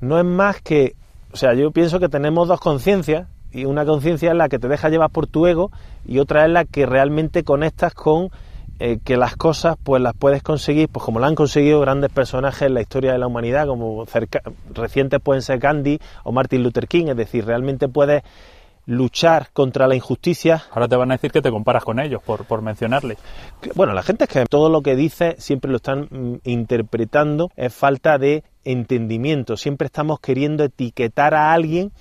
no 0.00 0.18
es 0.18 0.24
más 0.24 0.60
que, 0.60 0.94
o 1.32 1.36
sea, 1.36 1.54
yo 1.54 1.70
pienso 1.70 2.00
que 2.00 2.08
tenemos 2.08 2.48
dos 2.48 2.60
conciencias 2.60 3.28
y 3.52 3.64
una 3.66 3.84
conciencia 3.84 4.30
es 4.30 4.36
la 4.36 4.48
que 4.48 4.58
te 4.58 4.68
deja 4.68 4.88
llevar 4.88 5.10
por 5.10 5.26
tu 5.26 5.46
ego 5.46 5.70
y 6.06 6.18
otra 6.18 6.44
es 6.44 6.50
la 6.50 6.64
que 6.64 6.86
realmente 6.86 7.44
conectas 7.44 7.94
con 7.94 8.30
eh, 8.78 8.98
que 9.04 9.16
las 9.16 9.36
cosas 9.36 9.76
pues 9.82 10.02
las 10.02 10.14
puedes 10.14 10.42
conseguir, 10.42 10.88
pues 10.88 11.04
como 11.04 11.20
lo 11.20 11.26
han 11.26 11.36
conseguido 11.36 11.78
grandes 11.80 12.10
personajes 12.10 12.62
en 12.62 12.74
la 12.74 12.80
historia 12.80 13.12
de 13.12 13.18
la 13.18 13.28
humanidad, 13.28 13.66
como 13.66 14.04
cerca, 14.06 14.42
recientes 14.74 15.20
pueden 15.20 15.42
ser 15.42 15.58
Gandhi 15.58 16.00
o 16.24 16.32
Martin 16.32 16.64
Luther 16.64 16.88
King, 16.88 17.06
es 17.08 17.16
decir, 17.16 17.44
realmente 17.44 17.86
puedes 17.86 18.24
luchar 18.86 19.50
contra 19.52 19.86
la 19.86 19.94
injusticia. 19.94 20.64
Ahora 20.70 20.88
te 20.88 20.96
van 20.96 21.10
a 21.10 21.14
decir 21.14 21.30
que 21.30 21.42
te 21.42 21.50
comparas 21.50 21.84
con 21.84 22.00
ellos 22.00 22.22
por, 22.22 22.44
por 22.44 22.62
mencionarles. 22.62 23.18
Bueno, 23.74 23.92
la 23.92 24.02
gente 24.02 24.24
es 24.24 24.30
que 24.30 24.44
todo 24.46 24.68
lo 24.68 24.82
que 24.82 24.96
dice 24.96 25.36
siempre 25.38 25.70
lo 25.70 25.76
están 25.76 26.08
mm, 26.10 26.34
interpretando, 26.44 27.50
es 27.56 27.72
falta 27.72 28.18
de 28.18 28.44
entendimiento, 28.64 29.56
siempre 29.56 29.86
estamos 29.86 30.20
queriendo 30.20 30.64
etiquetar 30.64 31.34
a 31.34 31.52
alguien 31.52 31.92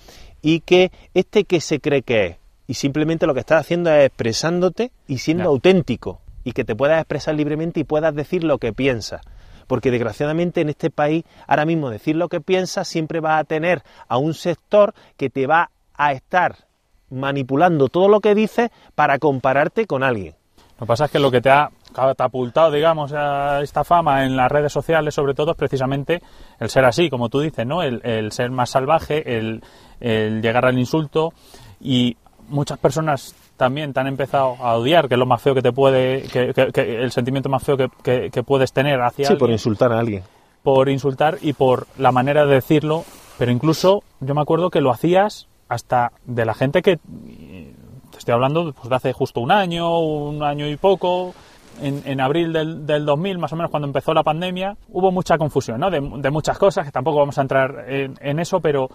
y 0.42 0.62
que 0.62 0.92
este 1.14 1.46
que 1.46 1.62
se 1.62 1.80
cree 1.80 2.02
que 2.02 2.26
es, 2.26 2.38
y 2.68 2.76
simplemente 2.76 3.28
lo 3.28 3.34
que 3.34 3.42
estás 3.42 3.62
haciendo 3.62 3.92
es 3.92 4.06
expresándote 4.06 4.92
y 5.08 5.20
siendo 5.20 5.50
auténtico, 5.50 6.22
y 6.44 6.54
que 6.54 6.64
te 6.64 6.76
puedas 6.76 7.00
expresar 7.00 7.36
libremente 7.36 7.80
y 7.80 7.84
puedas 7.84 8.16
decir 8.16 8.44
lo 8.44 8.58
que 8.58 8.74
piensas. 8.74 9.22
Porque 9.68 9.92
desgraciadamente 9.92 10.62
en 10.62 10.70
este 10.70 10.90
país, 10.90 11.24
ahora 11.48 11.66
mismo 11.66 11.90
decir 11.90 12.16
lo 12.16 12.28
que 12.28 12.42
piensas 12.42 12.88
siempre 12.88 13.20
va 13.20 13.38
a 13.38 13.44
tener 13.44 13.84
a 14.08 14.18
un 14.18 14.34
sector 14.34 14.94
que 15.18 15.30
te 15.30 15.48
va 15.48 15.72
a 15.94 16.14
estar 16.14 16.71
manipulando 17.12 17.88
todo 17.90 18.08
lo 18.08 18.20
que 18.20 18.34
dices 18.36 18.72
para 18.96 19.20
compararte 19.20 19.86
con 19.86 20.04
alguien. 20.04 20.34
Lo 20.80 20.86
que 20.86 20.88
pasa 20.88 21.06
es 21.06 21.12
que 21.12 21.20
lo 21.20 21.30
que 21.30 21.42
te 21.42 21.50
ha 21.52 21.70
catapultado, 21.94 22.72
digamos, 22.72 23.14
a 23.14 23.62
esta 23.62 23.84
fama 23.84 24.26
en 24.26 24.36
las 24.36 24.52
redes 24.52 24.72
sociales, 24.74 25.14
sobre 25.14 25.34
todo, 25.36 25.52
es 25.52 25.58
precisamente 25.58 26.22
el 26.60 26.70
ser 26.70 26.86
así, 26.86 27.10
como 27.10 27.30
tú 27.30 27.40
dices, 27.42 27.68
¿no? 27.68 27.84
El, 27.84 28.02
el 28.04 28.32
ser 28.32 28.50
más 28.50 28.72
salvaje, 28.72 29.38
el, 29.38 29.62
el 30.00 30.42
llegar 30.42 30.66
al 30.66 30.80
insulto 30.80 31.34
y 31.80 32.18
muchas 32.50 32.80
personas 32.80 33.36
también 33.58 33.94
te 33.94 34.00
han 34.00 34.08
empezado 34.08 34.56
a 34.60 34.76
odiar, 34.76 35.08
que 35.08 35.14
es 35.14 35.20
lo 35.20 35.28
más 35.28 35.42
feo 35.42 35.54
que 35.54 35.62
te 35.62 35.72
puede, 35.72 36.24
que, 36.24 36.52
que- 36.54 36.72
que 36.72 36.96
el 37.04 37.12
sentimiento 37.12 37.48
más 37.50 37.62
feo 37.64 37.78
que, 37.78 38.44
puedes 38.44 38.74
tener 38.74 39.00
hacia 39.02 39.28
Sí, 39.28 39.34
por 39.36 39.44
alguien, 39.50 39.54
insultar 39.56 39.92
a 39.94 40.00
alguien. 40.00 40.24
por 40.64 40.90
insultar 40.90 41.38
y 41.42 41.54
por 41.54 41.86
la 42.00 42.12
manera 42.12 42.46
de 42.46 42.56
decirlo, 42.56 43.04
pero 43.38 43.52
incluso 43.52 44.02
yo 44.20 44.34
me 44.34 44.42
acuerdo 44.42 44.72
que 44.72 44.82
lo 44.82 44.90
hacías 44.90 45.48
hasta 45.72 46.12
de 46.26 46.46
la 46.46 46.54
gente 46.54 46.82
que 46.82 46.98
te 46.98 48.18
estoy 48.18 48.34
hablando 48.34 48.74
pues, 48.74 48.90
de 48.90 48.96
hace 48.96 49.14
justo 49.14 49.40
un 49.40 49.52
año, 49.52 50.00
un 50.00 50.44
año 50.44 50.68
y 50.68 50.78
poco. 50.78 51.34
En, 51.82 52.04
en 52.06 52.20
abril 52.22 52.52
del, 52.54 52.86
del 52.86 53.06
2000, 53.06 53.40
más 53.40 53.54
o 53.54 53.56
menos 53.56 53.72
cuando 53.72 53.88
empezó 53.88 54.14
la 54.14 54.22
pandemia, 54.22 54.76
hubo 54.90 55.10
mucha 55.12 55.38
confusión, 55.38 55.80
¿no? 55.80 55.90
De, 55.90 56.00
de 56.02 56.30
muchas 56.30 56.58
cosas, 56.60 56.86
que 56.86 56.92
tampoco 56.92 57.18
vamos 57.20 57.38
a 57.40 57.42
entrar 57.42 57.86
en, 57.88 58.14
en 58.20 58.40
eso, 58.40 58.60
pero 58.60 58.90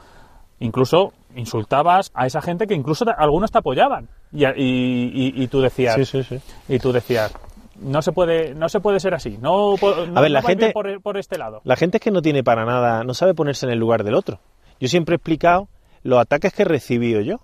incluso 0.61 1.13
insultabas 1.35 2.13
a 2.15 2.27
esa 2.27 2.41
gente 2.43 2.67
que 2.67 2.75
incluso 2.75 3.05
te- 3.05 3.13
algunos 3.17 3.51
te 3.51 3.59
apoyaban. 3.59 4.09
Y, 4.31 4.45
y- 4.45 4.53
y- 4.57 5.43
y 5.43 5.49
tú 5.49 5.63
decías, 5.63 5.97
Sí, 5.97 6.05
sí, 6.05 6.23
sí. 6.23 6.39
y 6.69 6.79
tú 6.79 6.93
decías, 6.93 7.33
no 7.81 8.03
se 8.03 8.13
puede, 8.13 8.55
no 8.55 8.69
se 8.69 8.79
puede 8.79 9.01
ser 9.01 9.15
así, 9.15 9.37
no, 9.41 9.75
no- 9.81 10.21
ver, 10.21 10.31
la 10.31 10.43
no 10.43 10.47
gente- 10.47 10.71
por, 10.71 11.01
por 11.03 11.17
este 11.17 11.39
lado. 11.39 11.63
La 11.65 11.75
gente 11.77 11.97
es 11.97 12.03
que 12.03 12.11
no 12.13 12.23
tiene 12.23 12.45
para 12.45 12.65
nada, 12.67 13.03
no 13.03 13.15
sabe 13.15 13.35
ponerse 13.35 13.67
en 13.67 13.73
el 13.73 13.79
lugar 13.79 14.05
del 14.05 14.15
otro. 14.15 14.39
Yo 14.79 14.87
siempre 14.87 15.15
he 15.15 15.17
explicado 15.17 15.67
los 16.07 16.21
ataques 16.21 16.53
que 16.53 16.63
he 16.63 16.67
recibido 16.67 17.21
yo. 17.21 17.41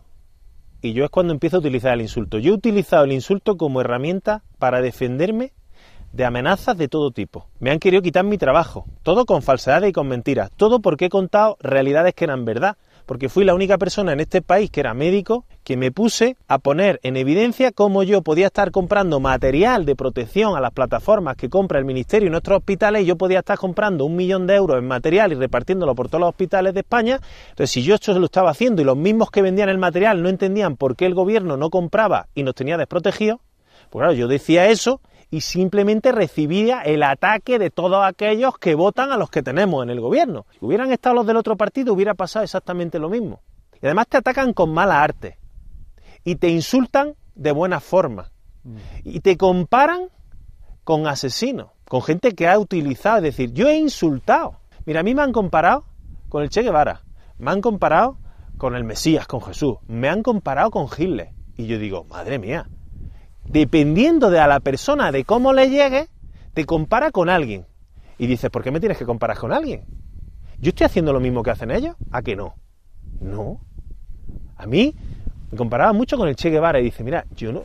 Y 0.81 0.93
yo 0.95 1.05
es 1.05 1.11
cuando 1.11 1.33
empiezo 1.33 1.57
a 1.57 1.61
utilizar 1.61 1.95
el 1.95 2.01
insulto. 2.01 2.39
Yo 2.39 2.53
he 2.53 2.57
utilizado 2.57 3.05
el 3.05 3.13
insulto 3.13 3.57
como 3.57 3.81
herramienta 3.81 4.43
para 4.59 4.81
defenderme 4.81 5.53
de 6.13 6.25
amenazas 6.25 6.77
de 6.77 6.89
todo 6.89 7.11
tipo. 7.11 7.49
Me 7.59 7.71
han 7.71 7.79
querido 7.79 8.03
quitar 8.03 8.25
mi 8.25 8.39
trabajo. 8.39 8.87
Todo 9.03 9.27
con 9.27 9.43
falsedades 9.43 9.91
y 9.91 9.93
con 9.93 10.09
mentiras. 10.09 10.51
Todo 10.57 10.81
porque 10.81 11.07
he 11.07 11.09
contado 11.09 11.57
realidades 11.61 12.15
que 12.15 12.25
eran 12.25 12.45
verdad. 12.45 12.77
Porque 13.07 13.29
fui 13.29 13.45
la 13.45 13.55
única 13.55 13.79
persona 13.79 14.13
en 14.13 14.21
este 14.21 14.43
país 14.43 14.71
que 14.71 14.81
era 14.81 14.95
médico 14.95 15.45
que 15.65 15.77
me 15.77 15.93
puse 15.93 16.37
a 16.49 16.59
poner 16.59 16.99
en 17.03 17.17
evidencia 17.17 17.73
cómo 17.73 18.03
yo 18.03 18.23
podía 18.23 18.47
estar 18.47 18.71
comprando 18.71 19.21
material 19.21 19.85
de 19.85 19.97
protección 19.97 20.57
a 20.57 20.61
las 20.61 20.73
plataformas 20.73 21.37
que 21.37 21.49
compra 21.49 21.79
el 21.79 21.85
Ministerio 21.85 22.29
y 22.29 22.31
nuestros 22.31 22.59
hospitales 22.59 23.03
y 23.03 23.07
yo 23.07 23.17
podía 23.17 23.41
estar 23.41 23.59
comprando 23.59 24.05
un 24.05 24.17
millón 24.17 24.47
de 24.47 24.57
euros 24.57 24.79
en 24.79 24.87
material 24.87 25.33
y 25.33 25.37
repartiéndolo 25.37 25.95
por 25.95 26.09
todos 26.09 26.21
los 26.21 26.31
hospitales 26.31 26.75
de 26.75 26.81
España. 26.81 27.21
Entonces, 27.51 27.71
si 27.71 27.83
yo 27.83 27.95
esto 27.95 28.19
lo 28.19 28.27
estaba 28.27 28.51
haciendo 28.51 28.83
y 28.83 28.85
los 28.85 28.97
mismos 28.97 29.31
que 29.31 29.43
vendían 29.43 29.69
el 29.69 29.79
material 29.79 30.23
no 30.23 30.29
entendían 30.29 30.77
por 30.77 30.97
qué 30.97 31.07
el 31.07 31.15
gobierno 31.15 31.57
no 31.57 31.71
compraba 31.71 32.27
y 32.35 32.43
nos 32.43 32.55
tenía 32.55 32.77
desprotegidos, 32.77 33.41
pues 33.91 34.03
claro, 34.03 34.13
yo 34.15 34.29
decía 34.29 34.69
eso 34.69 35.01
y 35.31 35.41
simplemente 35.41 36.13
recibía 36.13 36.83
el 36.83 37.03
ataque 37.03 37.59
de 37.59 37.71
todos 37.71 38.05
aquellos 38.05 38.59
que 38.59 38.75
votan 38.75 39.13
a 39.13 39.17
los 39.17 39.31
que 39.31 39.43
tenemos 39.43 39.83
en 39.83 39.91
el 39.91 40.01
gobierno. 40.01 40.45
Si 40.53 40.59
hubieran 40.65 40.93
estado 40.93 41.15
los 41.15 41.27
del 41.27 41.37
otro 41.37 41.57
partido, 41.57 41.95
hubiera 41.95 42.15
pasado 42.15 42.45
exactamente 42.45 42.99
lo 42.99 43.09
mismo. 43.09 43.41
Y 43.81 43.87
además 43.87 44.09
te 44.09 44.19
atacan 44.19 44.53
con 44.53 44.73
mala 44.73 45.03
arte. 45.03 45.39
Y 46.25 46.37
te 46.37 46.49
insultan 46.49 47.15
de 47.35 47.53
buena 47.53 47.81
forma. 47.81 48.31
Y 49.03 49.21
te 49.21 49.37
comparan 49.37 50.09
con 50.85 51.07
asesinos, 51.07 51.71
con 51.89 52.03
gente 52.03 52.33
que 52.33 52.49
ha 52.49 52.59
utilizado. 52.59 53.19
Es 53.19 53.23
decir, 53.23 53.53
yo 53.53 53.69
he 53.69 53.77
insultado. 53.77 54.61
Mira, 54.85 55.01
a 55.01 55.03
mí 55.03 55.15
me 55.15 55.23
han 55.23 55.33
comparado 55.33 55.85
con 56.29 56.43
el 56.43 56.51
Che 56.51 56.63
Guevara. 56.63 57.03
Me 57.39 57.51
han 57.51 57.61
comparado 57.61 58.19
con 58.57 58.77
el 58.77 58.85
Mesías, 58.85 59.27
con 59.27 59.43
Jesús. 59.43 59.77
Me 59.89 60.09
han 60.09 60.23
comparado 60.23 60.71
con 60.71 60.87
Hitler. 60.87 61.31
Y 61.57 61.67
yo 61.67 61.79
digo, 61.79 62.05
madre 62.05 62.39
mía, 62.39 62.69
dependiendo 63.45 64.31
de 64.31 64.41
a 64.41 64.47
la 64.47 64.61
persona, 64.61 65.13
de 65.13 65.25
cómo 65.25 65.53
le 65.53 65.69
llegue, 65.69 66.09
te 66.55 66.65
compara 66.65 67.11
con 67.11 67.29
alguien. 67.29 67.67
Y 68.19 68.27
dices, 68.27 68.51
¿por 68.51 68.63
qué 68.63 68.71
me 68.71 68.81
tienes 68.81 68.99
que 68.99 69.07
comparar 69.07 69.39
con 69.39 69.53
alguien? 69.53 69.85
¿Yo 70.59 70.69
estoy 70.71 70.87
haciendo 70.87 71.13
lo 71.13 71.21
mismo 71.21 71.43
que 71.43 71.51
hacen 71.51 71.71
ellos? 71.71 71.97
¿A 72.11 72.23
que 72.23 72.37
no? 72.37 72.55
No. 73.21 73.61
A 74.57 74.67
mí 74.67 74.95
me 75.53 75.59
comparaba 75.59 75.93
mucho 75.93 76.17
con 76.17 76.29
el 76.29 76.35
Che 76.35 76.51
Guevara 76.51 76.81
y 76.81 76.85
dice, 76.85 77.05
mira, 77.05 77.25
yo 77.37 77.53
no... 77.53 77.63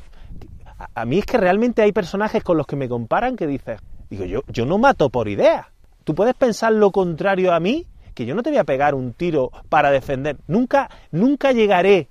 A, 0.94 1.06
mí 1.06 1.18
es 1.18 1.26
que 1.26 1.38
realmente 1.38 1.82
hay 1.82 1.92
personajes 1.92 2.44
con 2.44 2.56
los 2.56 2.68
que 2.68 2.76
me 2.76 2.88
comparan 2.88 3.36
que 3.36 3.48
dices, 3.48 3.80
digo, 4.12 4.26
yo, 4.26 4.44
yo 4.48 4.66
no 4.68 4.78
mato 4.78 5.10
por 5.10 5.28
idea. 5.28 5.72
Tú 6.04 6.14
puedes 6.14 6.36
pensar 6.36 6.72
lo 6.72 6.92
contrario 6.92 7.52
a 7.52 7.60
mí, 7.60 7.88
que 8.14 8.28
yo 8.28 8.36
no 8.36 8.44
te 8.44 8.52
voy 8.52 8.60
a 8.60 8.64
pegar 8.64 8.94
un 8.94 9.14
tiro 9.14 9.52
para 9.70 9.90
defender. 9.90 10.38
Nunca, 10.46 10.90
nunca 11.12 11.52
llegaré 11.52 12.10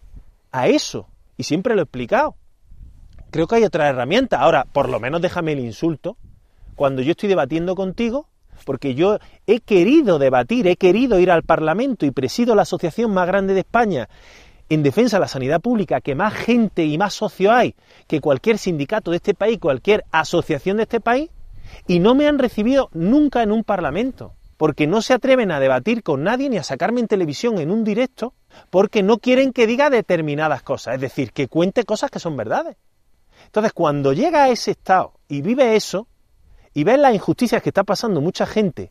a 0.50 0.66
eso. 0.66 1.06
Y 1.36 1.44
siempre 1.44 1.74
lo 1.74 1.82
he 1.82 1.84
explicado 1.84 2.34
creo 3.36 3.46
que 3.46 3.56
hay 3.56 3.64
otra 3.64 3.88
herramienta. 3.88 4.40
Ahora, 4.40 4.64
por 4.64 4.88
lo 4.88 5.00
menos 5.00 5.20
déjame 5.20 5.52
el 5.52 5.60
insulto 5.60 6.16
cuando 6.74 7.02
yo 7.02 7.12
estoy 7.12 7.28
debatiendo 7.28 7.74
contigo, 7.74 8.28
porque 8.64 8.94
yo 8.94 9.18
he 9.46 9.60
querido 9.60 10.18
debatir, 10.18 10.66
he 10.66 10.76
querido 10.76 11.18
ir 11.18 11.30
al 11.30 11.42
Parlamento 11.42 12.06
y 12.06 12.10
presido 12.10 12.54
la 12.54 12.62
asociación 12.62 13.12
más 13.12 13.26
grande 13.26 13.54
de 13.54 13.60
España 13.60 14.08
en 14.68 14.83
defensa 14.83 15.16
de 15.16 15.20
la 15.20 15.29
sanidad 15.29 15.61
pública, 15.61 16.00
que 16.00 16.14
más 16.14 16.35
gente 16.35 16.85
y 16.85 16.98
más 16.98 17.14
socios 17.14 17.52
hay 17.52 17.74
que 18.07 18.20
cualquier 18.20 18.59
sindicato 18.59 19.11
de 19.11 19.18
este 19.18 19.35
país, 19.35 19.59
cualquier 19.59 20.05
asociación 20.11 20.79
de 20.79 20.85
este 20.85 21.00
país, 21.00 21.31
y 21.87 22.00
no 22.00 22.14
me 22.14 22.26
han 22.26 22.38
recibido 22.38 22.88
nunca 22.92 23.42
en 23.42 23.52
un 23.52 23.64
Parlamento, 23.64 24.35
porque 24.57 24.87
no 24.87 25.02
se 25.02 25.14
atreven 25.14 25.50
a 25.50 25.61
debatir 25.61 26.02
con 26.02 26.22
nadie 26.22 26.48
ni 26.48 26.57
a 26.57 26.62
sacarme 26.62 27.00
en 27.00 27.09
televisión 27.09 27.59
en 27.59 27.70
un 27.70 27.85
directo, 27.85 28.35
porque 28.70 29.02
no 29.02 29.18
quieren 29.18 29.52
que 29.52 29.66
diga 29.66 29.90
determinadas 29.90 30.62
cosas, 30.62 30.94
es 30.94 31.00
decir, 31.00 31.33
que 31.33 31.48
cuente 31.48 31.85
cosas 31.85 32.11
que 32.11 32.18
son 32.18 32.37
verdades. 32.37 32.76
Entonces, 33.44 33.72
cuando 33.72 34.12
llega 34.12 34.44
a 34.44 34.48
ese 34.48 34.72
estado 34.72 35.12
y 35.29 35.42
vive 35.42 35.76
eso, 35.76 36.09
y 36.74 36.85
ves 36.85 36.98
las 36.98 37.14
injusticias 37.14 37.62
que 37.62 37.70
está 37.70 37.85
pasando 37.85 38.20
mucha 38.20 38.46
gente, 38.46 38.90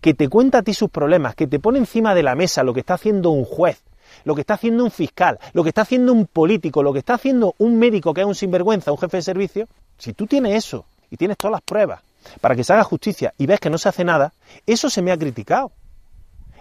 que 0.00 0.14
te 0.14 0.28
cuenta 0.28 0.58
a 0.58 0.62
ti 0.62 0.74
sus 0.74 0.90
problemas, 0.90 1.34
que 1.34 1.46
te 1.46 1.58
pone 1.58 1.78
encima 1.78 2.14
de 2.14 2.22
la 2.22 2.34
mesa 2.34 2.62
lo 2.62 2.74
que 2.74 2.80
está 2.80 2.94
haciendo 2.94 3.30
un 3.30 3.44
juez, 3.44 3.82
lo 4.26 4.34
que 4.34 4.40
está 4.40 4.54
haciendo 4.54 4.82
un 4.82 4.90
fiscal, 4.90 5.38
lo 5.52 5.62
que 5.62 5.68
está 5.68 5.82
haciendo 5.82 6.12
un 6.12 6.26
político, 6.26 6.82
lo 6.82 6.92
que 6.92 6.98
está 6.98 7.14
haciendo 7.14 7.54
un 7.58 7.78
médico 7.78 8.12
que 8.12 8.22
es 8.22 8.26
un 8.26 8.34
sinvergüenza, 8.34 8.90
un 8.90 8.98
jefe 8.98 9.18
de 9.18 9.22
servicio, 9.22 9.68
si 9.98 10.14
tú 10.14 10.26
tienes 10.26 10.56
eso 10.56 10.84
y 11.08 11.16
tienes 11.16 11.38
todas 11.38 11.52
las 11.52 11.62
pruebas 11.62 12.02
para 12.40 12.56
que 12.56 12.64
se 12.64 12.72
haga 12.72 12.82
justicia 12.82 13.32
y 13.38 13.46
ves 13.46 13.60
que 13.60 13.70
no 13.70 13.78
se 13.78 13.88
hace 13.88 14.02
nada, 14.02 14.32
eso 14.66 14.90
se 14.90 15.00
me 15.00 15.12
ha 15.12 15.16
criticado. 15.16 15.70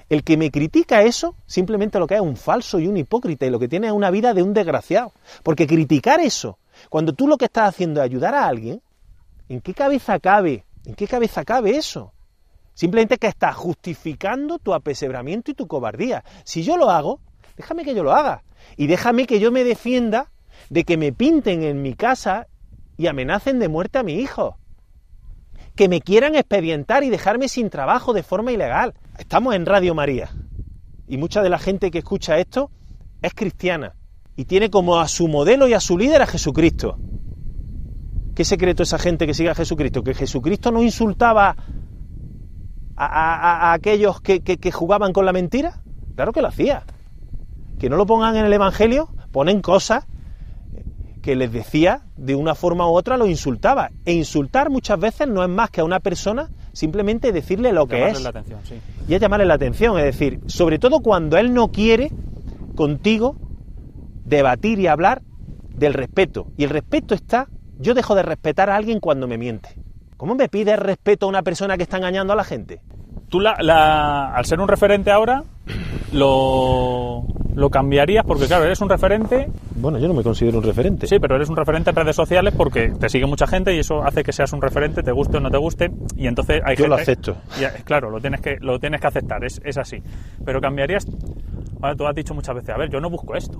El 0.09 0.23
que 0.23 0.37
me 0.37 0.51
critica 0.51 1.01
eso 1.01 1.33
simplemente 1.47 1.97
lo 1.97 2.05
que 2.05 2.13
es 2.13 2.21
un 2.21 2.37
falso 2.37 2.77
y 2.77 2.85
un 2.87 2.97
hipócrita 2.97 3.47
y 3.47 3.49
lo 3.49 3.57
que 3.57 3.67
tiene 3.67 3.87
es 3.87 3.93
una 3.93 4.11
vida 4.11 4.35
de 4.35 4.43
un 4.43 4.53
desgraciado. 4.53 5.11
Porque 5.41 5.65
criticar 5.65 6.19
eso, 6.19 6.59
cuando 6.91 7.13
tú 7.13 7.27
lo 7.27 7.35
que 7.35 7.45
estás 7.45 7.69
haciendo 7.69 7.99
es 7.99 8.05
ayudar 8.05 8.35
a 8.35 8.45
alguien, 8.45 8.79
¿en 9.49 9.59
qué 9.61 9.73
cabeza 9.73 10.19
cabe? 10.19 10.65
¿En 10.85 10.93
qué 10.93 11.07
cabeza 11.07 11.43
cabe 11.43 11.77
eso? 11.77 12.11
Simplemente 12.75 13.17
que 13.17 13.25
estás 13.25 13.55
justificando 13.55 14.59
tu 14.59 14.75
apesebramiento 14.75 15.49
y 15.49 15.55
tu 15.55 15.65
cobardía. 15.65 16.23
Si 16.43 16.61
yo 16.61 16.77
lo 16.77 16.91
hago, 16.91 17.21
déjame 17.57 17.83
que 17.83 17.95
yo 17.95 18.03
lo 18.03 18.13
haga. 18.13 18.43
Y 18.77 18.87
déjame 18.87 19.25
que 19.25 19.39
yo 19.39 19.51
me 19.51 19.63
defienda 19.63 20.31
de 20.69 20.83
que 20.83 20.97
me 20.97 21.11
pinten 21.13 21.63
en 21.63 21.81
mi 21.81 21.93
casa 21.93 22.47
y 22.97 23.07
amenacen 23.07 23.59
de 23.59 23.67
muerte 23.69 23.99
a 23.99 24.03
mi 24.03 24.13
hijo. 24.15 24.57
Que 25.75 25.89
me 25.89 26.01
quieran 26.01 26.35
expedientar 26.35 27.03
y 27.03 27.09
dejarme 27.09 27.47
sin 27.49 27.69
trabajo 27.69 28.13
de 28.13 28.23
forma 28.23 28.51
ilegal. 28.51 28.93
Estamos 29.17 29.55
en 29.55 29.65
Radio 29.65 29.93
María. 29.93 30.29
Y 31.07 31.17
mucha 31.17 31.41
de 31.43 31.49
la 31.49 31.59
gente 31.59 31.91
que 31.91 31.99
escucha 31.99 32.37
esto 32.39 32.71
es 33.21 33.33
cristiana. 33.33 33.93
Y 34.37 34.45
tiene 34.45 34.69
como 34.69 34.99
a 34.99 35.07
su 35.07 35.27
modelo 35.27 35.67
y 35.67 35.73
a 35.73 35.79
su 35.79 35.97
líder 35.97 36.21
a 36.21 36.27
Jesucristo. 36.27 36.97
¿Qué 38.35 38.43
secreto 38.43 38.83
esa 38.83 38.97
gente 38.99 39.27
que 39.27 39.33
sigue 39.33 39.49
a 39.49 39.55
Jesucristo? 39.55 40.03
Que 40.03 40.13
Jesucristo 40.13 40.71
no 40.71 40.81
insultaba 40.83 41.55
a, 42.97 43.05
a- 43.05 43.69
a 43.69 43.73
aquellos 43.73 44.21
que, 44.21 44.41
que- 44.41 44.57
que 44.57 44.71
jugaban 44.71 45.13
con 45.13 45.25
la 45.25 45.33
mentira. 45.33 45.81
Claro 46.15 46.31
que 46.33 46.41
lo 46.41 46.47
hacía. 46.47 46.83
Que 47.79 47.89
no 47.89 47.97
lo 47.97 48.05
pongan 48.05 48.35
en 48.35 48.45
el 48.45 48.53
Evangelio, 48.53 49.09
ponen 49.31 49.61
cosas 49.61 50.05
que 51.21 51.35
les 51.35 51.51
decía 51.51 52.01
de 52.17 52.35
una 52.35 52.53
forma 52.53 52.87
u 52.87 52.93
otra, 52.93 53.17
lo 53.17 53.25
insultaba. 53.25 53.89
E 54.05 54.13
insultar 54.13 54.69
muchas 54.69 54.99
veces 54.99 55.27
no 55.27 55.43
es 55.43 55.49
más 55.49 55.71
que 55.71 55.81
a 55.81 55.83
una 55.83 55.99
persona 55.99 56.49
simplemente 56.71 57.31
decirle 57.31 57.73
lo 57.73 57.87
que 57.87 58.09
es. 58.09 58.21
la 58.21 58.29
atención, 58.29 58.59
sí. 58.63 58.75
Y 59.07 59.15
es 59.15 59.21
llamarle 59.21 59.45
la 59.45 59.55
atención, 59.55 59.97
es 59.97 60.05
decir, 60.05 60.39
sobre 60.45 60.77
todo 60.77 60.99
cuando 60.99 61.37
él 61.37 61.53
no 61.53 61.71
quiere 61.71 62.11
contigo 62.75 63.37
debatir 64.23 64.79
y 64.79 64.87
hablar 64.87 65.23
del 65.75 65.93
respeto. 65.93 66.47
Y 66.57 66.63
el 66.63 66.69
respeto 66.69 67.15
está, 67.15 67.47
yo 67.79 67.93
dejo 67.93 68.13
de 68.13 68.23
respetar 68.23 68.69
a 68.69 68.75
alguien 68.75 68.99
cuando 68.99 69.27
me 69.27 69.37
miente. 69.37 69.69
¿Cómo 70.17 70.35
me 70.35 70.47
pides 70.47 70.77
respeto 70.79 71.25
a 71.25 71.29
una 71.29 71.41
persona 71.41 71.77
que 71.77 71.83
está 71.83 71.97
engañando 71.97 72.33
a 72.33 72.35
la 72.35 72.43
gente? 72.43 72.81
Tú, 73.29 73.39
la, 73.39 73.55
la- 73.59 74.33
al 74.35 74.45
ser 74.45 74.59
un 74.59 74.67
referente 74.67 75.11
ahora, 75.11 75.43
lo, 76.13 77.23
lo 77.55 77.69
cambiarías 77.69 78.23
porque, 78.25 78.45
claro, 78.47 78.65
eres 78.65 78.79
un 78.81 78.89
referente, 78.89 79.49
Bueno, 79.75 79.97
yo 79.99 80.07
no 80.07 80.13
me 80.13 80.23
considero 80.23 80.57
un 80.59 80.63
referente. 80.63 81.07
sí, 81.07 81.19
pero 81.19 81.35
eres 81.35 81.49
un 81.49 81.55
referente 81.55 81.89
en 81.89 81.95
redes 81.95 82.15
sociales 82.15 82.53
porque 82.55 82.89
te 82.99 83.09
sigue 83.09 83.25
mucha 83.25 83.47
gente 83.47 83.75
y 83.75 83.79
eso 83.79 84.03
hace 84.03 84.23
que 84.23 84.31
seas 84.31 84.53
un 84.53 84.61
referente, 84.61 85.03
te 85.03 85.11
guste 85.11 85.37
o 85.37 85.39
no 85.39 85.49
te 85.51 85.57
guste, 85.57 85.91
y 86.15 86.27
entonces 86.27 86.61
hay 86.63 86.75
Yo 86.75 86.83
gente... 86.85 86.87
lo 86.89 86.95
acepto. 86.95 87.35
Ya, 87.59 87.71
claro, 87.83 88.09
lo 88.09 88.19
tienes 88.21 88.41
que, 88.41 88.57
lo 88.61 88.79
tienes 88.79 89.01
que 89.01 89.07
aceptar, 89.07 89.43
es, 89.43 89.61
es 89.63 89.77
así. 89.77 90.01
Pero 90.45 90.61
cambiarías... 90.61 91.05
Ahora, 91.81 91.95
tú 91.95 92.07
has 92.07 92.15
dicho 92.15 92.33
muchas 92.33 92.55
veces, 92.55 92.69
a 92.69 92.77
ver, 92.77 92.89
yo 92.89 92.99
no 92.99 93.09
busco 93.09 93.35
esto. 93.35 93.57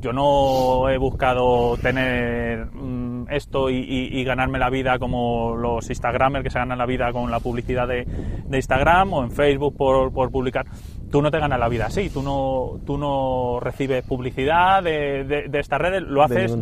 Yo 0.00 0.12
no 0.14 0.88
he 0.88 0.96
buscado 0.96 1.76
tener 1.76 2.64
mm, 2.72 3.09
esto 3.30 3.68
y, 3.70 3.76
y- 3.78 4.18
y 4.20 4.24
ganarme 4.24 4.58
la 4.58 4.70
vida 4.70 4.98
como 4.98 5.56
los 5.56 5.88
Instagramers 5.90 6.44
que 6.44 6.50
se 6.50 6.58
ganan 6.58 6.78
la 6.78 6.86
vida 6.86 7.12
con 7.12 7.30
la 7.30 7.40
publicidad 7.40 7.86
de, 7.88 8.04
de 8.04 8.56
Instagram 8.56 9.12
o 9.12 9.24
en 9.24 9.30
Facebook 9.30 9.76
por, 9.76 10.12
por 10.12 10.30
publicar. 10.30 10.66
Tú 11.10 11.20
no 11.22 11.30
te 11.30 11.38
ganas 11.40 11.58
la 11.58 11.68
vida 11.68 11.86
así, 11.86 12.08
tú 12.10 12.22
no, 12.22 12.80
tú 12.86 12.96
no 12.96 13.58
recibes 13.60 14.04
publicidad 14.04 14.82
de, 14.82 15.24
de- 15.24 15.48
de 15.48 15.58
estas 15.60 15.80
redes, 15.80 16.02
lo 16.02 16.22
haces 16.22 16.52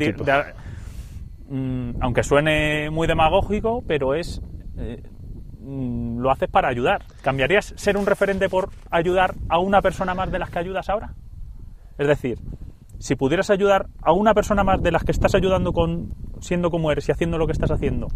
mm, 1.48 1.90
aunque 2.00 2.22
suene 2.22 2.90
muy 2.90 3.06
demagógico, 3.06 3.82
pero 3.86 4.14
es 4.14 4.40
eh, 4.78 5.02
mm, 5.60 6.18
lo 6.20 6.30
haces 6.30 6.48
para 6.48 6.68
ayudar. 6.68 7.02
¿Cambiarías 7.22 7.74
ser 7.76 7.96
un 7.96 8.06
referente 8.06 8.48
por 8.48 8.70
ayudar 8.90 9.34
a 9.48 9.58
una 9.58 9.82
persona 9.82 10.14
más 10.14 10.30
de 10.30 10.38
las 10.38 10.50
que 10.50 10.58
ayudas 10.58 10.88
ahora? 10.88 11.14
Es 11.98 12.06
decir, 12.06 12.38
si 12.98 13.14
pudieras 13.16 13.50
ayudar 13.50 13.86
a 14.02 14.12
una 14.12 14.34
persona 14.34 14.64
más 14.64 14.82
de 14.82 14.90
las 14.92 15.04
que 15.04 15.12
estás 15.12 15.34
ayudando 15.34 15.72
con 15.72 16.12
siendo 16.40 16.70
como 16.70 16.90
eres 16.92 17.08
y 17.08 17.12
haciendo 17.12 17.38
lo 17.38 17.46
que 17.46 17.52
estás 17.52 17.70
haciendo, 17.70 18.08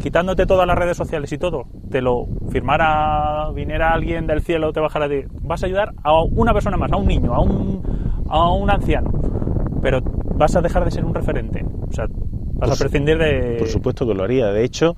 quitándote 0.00 0.46
todas 0.46 0.66
las 0.66 0.76
redes 0.76 0.96
sociales 0.96 1.32
y 1.32 1.38
todo, 1.38 1.64
te 1.90 2.00
lo 2.02 2.26
firmara, 2.50 3.50
viniera 3.52 3.92
alguien 3.92 4.26
del 4.26 4.40
cielo, 4.42 4.72
te 4.72 4.80
bajara 4.80 5.08
de, 5.08 5.28
vas 5.42 5.62
a 5.62 5.66
ayudar 5.66 5.92
a 6.02 6.22
una 6.22 6.52
persona 6.52 6.76
más, 6.76 6.90
a 6.92 6.96
un 6.96 7.06
niño, 7.06 7.34
a 7.34 7.40
un, 7.40 7.82
a 8.28 8.50
un 8.52 8.70
anciano, 8.70 9.10
pero 9.82 10.00
vas 10.02 10.54
a 10.56 10.60
dejar 10.62 10.84
de 10.84 10.90
ser 10.90 11.04
un 11.04 11.14
referente, 11.14 11.64
o 11.88 11.92
sea, 11.92 12.06
vas 12.08 12.68
a 12.68 12.70
Por 12.70 12.76
su- 12.76 12.82
prescindir 12.84 13.18
de... 13.18 13.56
Por 13.58 13.68
supuesto 13.68 14.06
que 14.06 14.14
lo 14.14 14.24
haría. 14.24 14.46
De 14.46 14.64
hecho, 14.64 14.96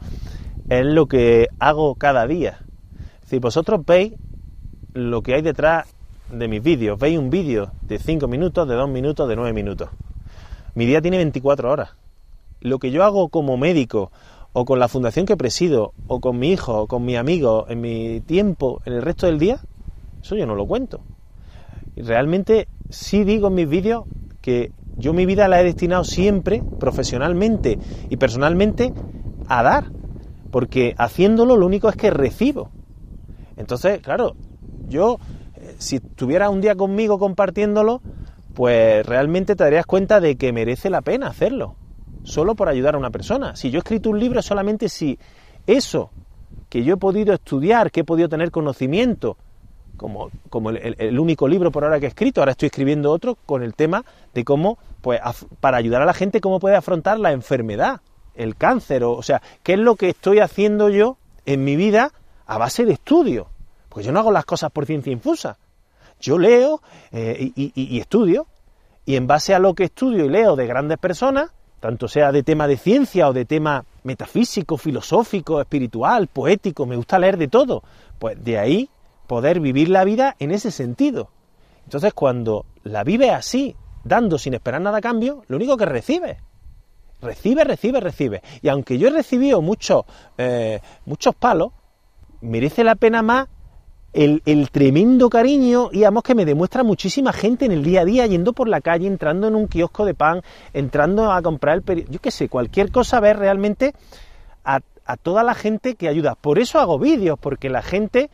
es 0.68 0.85
lo 0.87 1.07
que 1.07 1.48
hago 1.59 1.94
cada 1.94 2.26
día. 2.26 2.59
Si 3.24 3.38
vosotros 3.38 3.81
veis 3.87 4.14
lo 4.94 5.22
que 5.22 5.35
hay 5.35 5.42
detrás 5.42 5.94
de 6.30 6.48
mis 6.48 6.62
vídeos, 6.62 6.98
veis 6.98 7.18
un 7.18 7.30
vídeo 7.30 7.70
de 7.82 7.98
5 7.98 8.26
minutos, 8.28 8.68
de 8.68 8.74
2 8.74 8.88
minutos, 8.88 9.28
de 9.28 9.36
9 9.36 9.52
minutos. 9.52 9.90
Mi 10.74 10.86
día 10.86 11.00
tiene 11.00 11.16
24 11.18 11.70
horas. 11.70 11.90
Lo 12.60 12.78
que 12.78 12.90
yo 12.90 13.04
hago 13.04 13.28
como 13.28 13.56
médico, 13.56 14.10
o 14.52 14.64
con 14.64 14.78
la 14.78 14.88
fundación 14.88 15.26
que 15.26 15.36
presido, 15.36 15.92
o 16.06 16.20
con 16.20 16.38
mi 16.38 16.50
hijo, 16.50 16.82
o 16.82 16.86
con 16.86 17.04
mi 17.04 17.16
amigo, 17.16 17.66
en 17.68 17.80
mi 17.80 18.20
tiempo, 18.20 18.80
en 18.84 18.94
el 18.94 19.02
resto 19.02 19.26
del 19.26 19.38
día, 19.38 19.60
eso 20.22 20.34
yo 20.36 20.46
no 20.46 20.54
lo 20.54 20.66
cuento. 20.66 21.00
Realmente 21.96 22.68
sí 22.90 23.24
digo 23.24 23.48
en 23.48 23.54
mis 23.54 23.68
vídeos 23.68 24.04
que 24.40 24.72
yo 24.96 25.12
mi 25.12 25.26
vida 25.26 25.48
la 25.48 25.60
he 25.60 25.64
destinado 25.64 26.04
siempre, 26.04 26.62
profesionalmente 26.80 27.78
y 28.08 28.16
personalmente, 28.16 28.92
a 29.46 29.62
dar. 29.62 29.90
Porque 30.50 30.94
haciéndolo 30.98 31.56
lo 31.56 31.66
único 31.66 31.88
es 31.88 31.96
que 31.96 32.10
recibo. 32.10 32.70
Entonces, 33.56 34.00
claro, 34.00 34.34
yo, 34.88 35.18
si 35.78 35.96
estuviera 35.96 36.50
un 36.50 36.60
día 36.60 36.74
conmigo 36.74 37.18
compartiéndolo, 37.18 38.00
pues 38.54 39.04
realmente 39.06 39.54
te 39.56 39.64
darías 39.64 39.86
cuenta 39.86 40.20
de 40.20 40.36
que 40.36 40.52
merece 40.52 40.90
la 40.90 41.02
pena 41.02 41.28
hacerlo. 41.28 41.76
Solo 42.24 42.54
por 42.54 42.68
ayudar 42.68 42.94
a 42.94 42.98
una 42.98 43.10
persona. 43.10 43.54
Si 43.56 43.70
yo 43.70 43.78
he 43.78 43.80
escrito 43.80 44.10
un 44.10 44.18
libro 44.18 44.42
solamente 44.42 44.88
si 44.88 45.18
eso 45.66 46.10
que 46.68 46.82
yo 46.82 46.94
he 46.94 46.96
podido 46.96 47.32
estudiar, 47.34 47.90
que 47.90 48.00
he 48.00 48.04
podido 48.04 48.28
tener 48.28 48.50
conocimiento, 48.50 49.36
como, 49.96 50.30
como 50.50 50.70
el, 50.70 50.96
el- 50.98 51.18
único 51.18 51.46
libro 51.48 51.70
por 51.70 51.84
ahora 51.84 52.00
que 52.00 52.06
he 52.06 52.08
escrito, 52.08 52.40
ahora 52.40 52.52
estoy 52.52 52.66
escribiendo 52.66 53.12
otro 53.12 53.36
con 53.46 53.62
el 53.62 53.74
tema 53.74 54.04
de 54.34 54.44
cómo, 54.44 54.78
pues, 55.00 55.20
para 55.60 55.76
ayudar 55.76 56.02
a 56.02 56.06
la 56.06 56.14
gente, 56.14 56.40
cómo 56.40 56.58
puede 56.58 56.76
afrontar 56.76 57.18
la 57.20 57.32
enfermedad, 57.32 58.00
el 58.34 58.56
cáncer, 58.56 59.04
o, 59.04 59.12
o 59.12 59.22
sea, 59.22 59.40
qué 59.62 59.74
es 59.74 59.78
lo 59.78 59.94
que 59.96 60.08
estoy 60.10 60.40
haciendo 60.40 60.88
yo 60.88 61.16
en 61.46 61.64
mi 61.64 61.76
vida 61.76 62.10
a 62.46 62.58
base 62.58 62.84
de 62.84 62.92
estudio. 62.94 63.48
Porque 63.88 64.04
yo 64.06 64.12
no 64.12 64.18
hago 64.18 64.32
las 64.32 64.44
cosas 64.44 64.70
por 64.72 64.84
ciencia 64.84 65.12
infusa. 65.12 65.56
Yo 66.20 66.38
leo 66.38 66.81
eh, 67.12 67.52
y, 67.55 67.98
estudio, 67.98 68.46
y 69.05 69.16
en 69.16 69.26
base 69.26 69.55
a 69.55 69.59
lo 69.59 69.74
que 69.74 69.85
estudio 69.85 70.24
y 70.24 70.29
leo 70.29 70.57
de 70.57 70.66
grandes 70.66 70.98
personas, 70.98 71.50
tanto 71.81 72.09
sea 72.09 72.33
de 72.33 72.42
tema 72.42 72.66
de 72.66 72.76
ciencia 72.76 73.29
o 73.29 73.33
de 73.33 73.44
tema 73.44 73.85
metafísico, 74.02 74.76
filosófico, 74.76 75.61
espiritual, 75.61 76.26
poético, 76.29 76.87
me 76.87 76.96
gusta 76.96 77.18
leer 77.18 77.37
de 77.37 77.48
todo, 77.48 77.83
pues 78.18 78.42
de 78.42 78.59
ahí 78.59 78.90
poder 79.26 79.61
vivir 79.61 79.88
la 79.88 80.05
vida 80.05 80.37
en 80.38 80.50
ese 80.50 80.70
sentido. 80.70 81.31
Entonces 81.85 82.14
cuando 82.14 82.64
la 82.83 83.05
vives 83.05 83.31
así, 83.31 83.76
dando 84.05 84.38
sin 84.38 84.55
esperar 84.55 84.81
nada 84.81 84.98
a 84.98 85.02
cambio, 85.02 85.42
lo 85.48 85.57
único 85.57 85.76
que 85.76 85.87
recibes. 85.87 86.38
Recibe, 87.20 87.64
recibe, 87.64 88.00
recibe. 88.00 88.42
Y 88.62 88.68
aunque 88.68 88.98
yo 88.98 89.09
he 89.09 89.11
recibido 89.11 89.62
muchos, 89.62 90.05
eh, 90.38 90.81
muchos 91.07 91.35
palos, 91.35 91.72
merece 92.40 92.85
la 92.85 92.94
pena 92.94 93.22
más 93.22 93.48
el, 94.16 94.70
tremendo 94.70 95.29
cariño 95.29 95.90
y 95.92 96.05
además 96.05 96.22
que 96.22 96.35
me 96.35 96.46
demuestra 96.46 96.83
muchísima 96.83 97.33
gente 97.33 97.66
en 97.66 97.72
el 97.72 97.83
día 97.83 98.00
a 98.00 98.05
día 98.05 98.26
yendo 98.26 98.55
por 98.55 98.68
la 98.68 98.81
calle, 98.81 99.07
entrando 99.07 99.46
en 99.46 99.55
un 99.55 99.68
kiosco 99.68 100.07
de 100.07 100.14
pan, 100.14 100.40
entrando 100.72 101.31
a 101.31 101.42
comprar 101.42 101.76
el 101.76 101.83
periódico, 101.83 102.12
yo 102.14 102.20
qué 102.20 102.31
sé, 102.31 102.48
cualquier 102.48 102.90
cosa, 102.90 103.20
ver 103.20 103.38
realmente 103.38 103.94
a, 104.64 104.81
a 105.05 105.16
toda 105.16 105.42
la 105.42 105.55
gente 105.55 105.96
que 105.96 106.09
ayuda. 106.09 106.35
Por 106.35 106.59
eso 106.59 106.81
hago 106.81 106.98
vídeos, 106.98 107.38
porque 107.38 107.68
la 107.68 107.83
gente, 107.83 108.31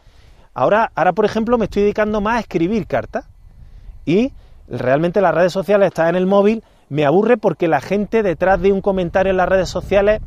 ahora, 0.55 0.92
ahora 0.95 1.12
por 1.12 1.25
ejemplo 1.25 1.59
me 1.59 1.64
estoy 1.64 1.83
dedicando 1.83 2.21
más 2.21 2.37
a 2.37 2.40
escribir 2.40 2.87
cartas 2.87 3.27
y 4.05 4.33
realmente 4.68 5.21
las 5.21 5.35
redes 5.35 5.53
sociales 5.53 5.88
están 5.88 6.11
en 6.11 6.16
el 6.16 6.27
móvil, 6.27 6.62
me 6.88 7.05
aburre 7.05 7.38
porque 7.38 7.66
la 7.66 7.81
gente 7.81 8.23
detrás 8.23 8.61
de 8.61 8.73
un 8.73 8.81
comentario 8.81 9.31
en 9.31 9.37
las 9.37 9.49
redes 9.49 9.68
sociales 9.68 10.21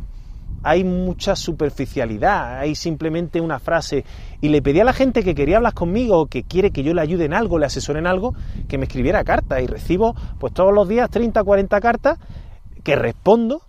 hay 0.65 0.84
mucha 0.84 1.36
superficialidad, 1.36 2.60
hay 2.60 2.75
simplemente 2.75 3.39
una 3.39 3.60
frase. 3.60 4.04
Y 4.41 4.49
le 4.49 4.62
pedí 4.62 4.80
a 4.80 4.84
la 4.84 4.93
gente 4.93 5.23
que 5.23 5.36
quería 5.36 5.58
hablar 5.58 5.73
conmigo 5.73 6.19
o 6.19 6.25
que 6.25 6.43
quiere 6.43 6.71
que 6.71 6.84
yo 6.84 6.93
le 6.93 7.01
ayude 7.01 7.25
en 7.25 7.34
algo, 7.34 7.60
le 7.60 7.67
asesore 7.67 7.99
en 7.99 8.08
algo, 8.08 8.34
que 8.67 8.78
me 8.78 8.86
escribiera 8.86 9.23
cartas. 9.23 9.62
Y 9.62 9.67
recibo 9.67 10.15
pues 10.39 10.54
todos 10.54 10.73
los 10.73 10.88
días 10.89 11.10
30, 11.10 11.43
40 11.43 11.80
cartas 11.82 12.17
que 12.84 12.95
respondo 12.95 13.62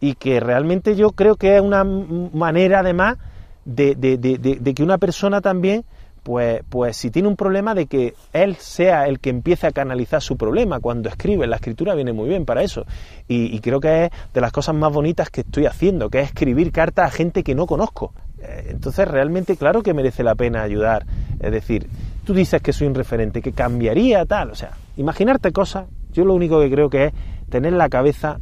y 0.00 0.14
que 0.14 0.40
realmente 0.40 0.96
yo 0.96 1.10
creo 1.10 1.36
que 1.36 1.56
es 1.56 1.62
una 1.62 1.84
manera 1.84 2.80
además 2.80 3.18
de, 3.64 3.94
de- 3.94 4.18
de- 4.18 4.38
de- 4.38 4.56
de 4.56 4.74
que 4.74 4.82
una 4.82 4.98
persona 4.98 5.40
también 5.40 5.84
pues, 6.22 6.62
pues 6.68 6.96
si 6.96 7.10
tiene 7.10 7.28
un 7.28 7.36
problema 7.36 7.74
de 7.74 7.86
que 7.86 8.14
él 8.32 8.56
sea 8.56 9.06
el 9.06 9.20
que 9.20 9.30
empiece 9.30 9.66
a 9.66 9.72
canalizar 9.72 10.22
su 10.22 10.36
problema 10.36 10.80
cuando 10.80 11.08
escribe, 11.08 11.46
la 11.46 11.56
escritura 11.56 11.94
viene 11.94 12.12
muy 12.12 12.28
bien 12.28 12.44
para 12.44 12.62
eso 12.62 12.84
y, 13.28 13.58
creo 13.60 13.80
que 13.80 14.06
es 14.06 14.10
de 14.32 14.40
las 14.40 14.52
cosas 14.52 14.74
más 14.74 14.92
bonitas 14.92 15.30
que 15.30 15.42
estoy 15.42 15.66
haciendo, 15.66 16.10
que 16.10 16.20
es 16.20 16.26
escribir 16.26 16.72
cartas 16.72 17.08
a 17.08 17.10
gente 17.10 17.42
que 17.42 17.54
no 17.54 17.66
conozco. 17.66 18.12
Eh, 18.40 18.68
Entonces 18.70 19.06
realmente 19.08 19.56
claro 19.56 19.82
que 19.82 19.94
merece 19.94 20.22
la 20.22 20.34
pena 20.34 20.62
ayudar, 20.62 21.06
es 21.40 21.52
decir, 21.52 21.88
tú 22.24 22.34
dices 22.34 22.60
que 22.60 22.72
soy 22.72 22.86
un 22.88 22.94
referente, 22.94 23.40
que 23.40 23.52
cambiaría 23.52 24.24
tal, 24.26 24.50
o 24.50 24.54
sea, 24.54 24.72
imaginarte 24.96 25.52
cosas, 25.52 25.86
yo 26.12 26.24
lo 26.24 26.34
único 26.34 26.60
que 26.60 26.70
creo 26.70 26.90
que 26.90 27.06
es 27.06 27.12
tener 27.48 27.72
la 27.72 27.88
cabeza 27.88 28.38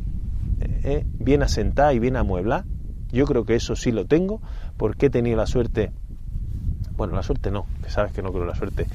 eh, 0.60 1.04
bien 1.18 1.42
asentada 1.42 1.92
y 1.92 1.98
bien 1.98 2.16
amueblada. 2.16 2.64
Yo 3.12 3.24
creo 3.26 3.44
que 3.44 3.56
eso 3.56 3.74
sí 3.74 3.90
lo 3.90 4.06
tengo, 4.06 4.40
porque 4.76 5.06
he 5.06 5.10
tenido 5.10 5.36
la 5.36 5.46
suerte, 5.46 5.90
bueno, 7.00 7.14
la 7.16 7.22
suerte 7.22 7.50
no, 7.50 7.64
que 7.82 7.88
sabes 7.88 8.12
que 8.12 8.20
no 8.20 8.30
creo 8.30 8.44
la 8.44 8.54
suerte. 8.54 8.86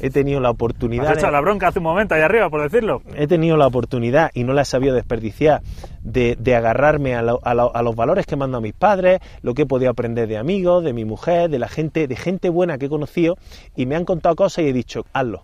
He 0.00 0.08
tenido 0.08 0.40
la 0.40 0.48
Has 0.48 0.54
oportunidad, 0.54 1.12
hecho 1.12 1.26
de- 1.26 1.32
la 1.32 1.42
bronca 1.42 1.68
hace 1.68 1.78
un 1.78 1.82
momento 1.82 2.14
ahí 2.14 2.22
arriba, 2.22 2.48
por 2.48 2.62
decirlo. 2.62 3.02
he 3.14 3.26
tenido 3.26 3.58
la 3.58 3.66
oportunidad 3.66 4.30
y 4.32 4.44
no 4.44 4.54
la 4.54 4.62
he 4.62 4.64
sabido 4.64 4.94
desperdiciar 4.94 5.60
de, 6.02 6.36
de 6.40 6.56
agarrarme 6.56 7.14
a, 7.16 7.20
lo- 7.20 7.38
a 7.42 7.52
lo- 7.52 7.76
a 7.76 7.82
los 7.82 7.94
valores 7.94 8.24
que 8.24 8.34
mando 8.34 8.56
a 8.56 8.60
mis 8.62 8.72
padres, 8.72 9.20
lo 9.42 9.52
que 9.52 9.62
he 9.62 9.66
podido 9.66 9.90
aprender 9.90 10.26
de 10.26 10.38
amigos, 10.38 10.82
de 10.84 10.94
mi 10.94 11.04
mujer, 11.04 11.50
de 11.50 11.58
la 11.58 11.68
gente, 11.68 12.08
de 12.08 12.16
gente 12.16 12.48
buena 12.48 12.78
que 12.78 12.86
he 12.86 12.88
conocido 12.88 13.36
y 13.76 13.84
me 13.84 13.94
han 13.94 14.06
contado 14.06 14.36
cosas 14.36 14.64
y 14.64 14.68
he 14.68 14.72
dicho, 14.72 15.04
hazlo. 15.12 15.42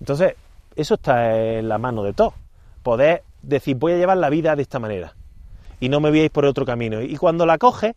Entonces, 0.00 0.34
eso 0.76 0.94
está 0.96 1.34
en 1.40 1.66
la 1.70 1.78
mano 1.78 2.02
de 2.02 2.12
todos. 2.12 2.34
Poder 2.82 3.22
decir, 3.40 3.74
voy 3.76 3.92
a 3.92 3.96
llevar 3.96 4.18
la 4.18 4.28
vida 4.28 4.54
de 4.54 4.60
esta 4.62 4.78
manera 4.78 5.14
y 5.80 5.88
no 5.88 6.00
me 6.00 6.10
voy 6.10 6.20
a 6.20 6.24
ir 6.24 6.30
por 6.30 6.44
otro 6.44 6.66
camino. 6.66 7.00
Y 7.00 7.16
cuando 7.16 7.46
la 7.46 7.56
coges, 7.56 7.94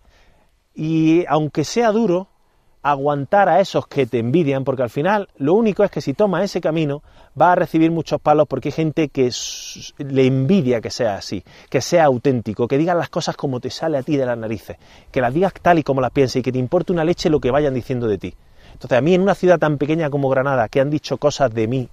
y 0.73 1.25
aunque 1.27 1.65
sea 1.65 1.91
duro, 1.91 2.27
aguantar 2.83 3.47
a 3.49 3.59
esos 3.59 3.87
que 3.87 4.05
te 4.05 4.19
envidian, 4.19 4.63
porque 4.63 4.83
al 4.83 4.89
final 4.89 5.29
lo 5.37 5.53
único 5.53 5.83
es 5.83 5.91
que 5.91 6.01
si 6.01 6.13
tomas 6.13 6.43
ese 6.43 6.61
camino 6.61 7.03
vas 7.35 7.53
a 7.53 7.55
recibir 7.55 7.91
muchos 7.91 8.19
palos 8.19 8.47
porque 8.47 8.69
hay 8.69 8.73
gente 8.73 9.09
que 9.09 9.31
le 9.99 10.25
envidia 10.25 10.81
que 10.81 10.89
sea 10.89 11.15
así, 11.15 11.43
que 11.69 11.81
sea 11.81 12.05
auténtico, 12.05 12.67
que 12.67 12.77
digan 12.77 12.97
las 12.97 13.09
cosas 13.09 13.35
como 13.35 13.59
te 13.59 13.69
sale 13.69 13.97
a 13.97 14.03
ti 14.03 14.17
de 14.17 14.25
las 14.25 14.37
narices, 14.37 14.77
que 15.11 15.21
las 15.21 15.33
digas 15.33 15.53
tal 15.61 15.79
y 15.79 15.83
como 15.83 16.01
las 16.01 16.11
pienses 16.11 16.37
y 16.37 16.41
que 16.41 16.51
te 16.51 16.59
importe 16.59 16.91
una 16.91 17.03
leche 17.03 17.29
lo 17.29 17.39
que 17.39 17.51
vayan 17.51 17.73
diciendo 17.73 18.07
de 18.07 18.17
ti. 18.17 18.33
Entonces 18.73 18.97
a 18.97 19.01
mí 19.01 19.13
en 19.13 19.21
una 19.21 19.35
ciudad 19.35 19.59
tan 19.59 19.77
pequeña 19.77 20.09
como 20.09 20.29
Granada, 20.29 20.67
que 20.67 20.81
han 20.81 20.89
dicho 20.89 21.17
cosas 21.17 21.53
de 21.53 21.67
mí, 21.67 21.89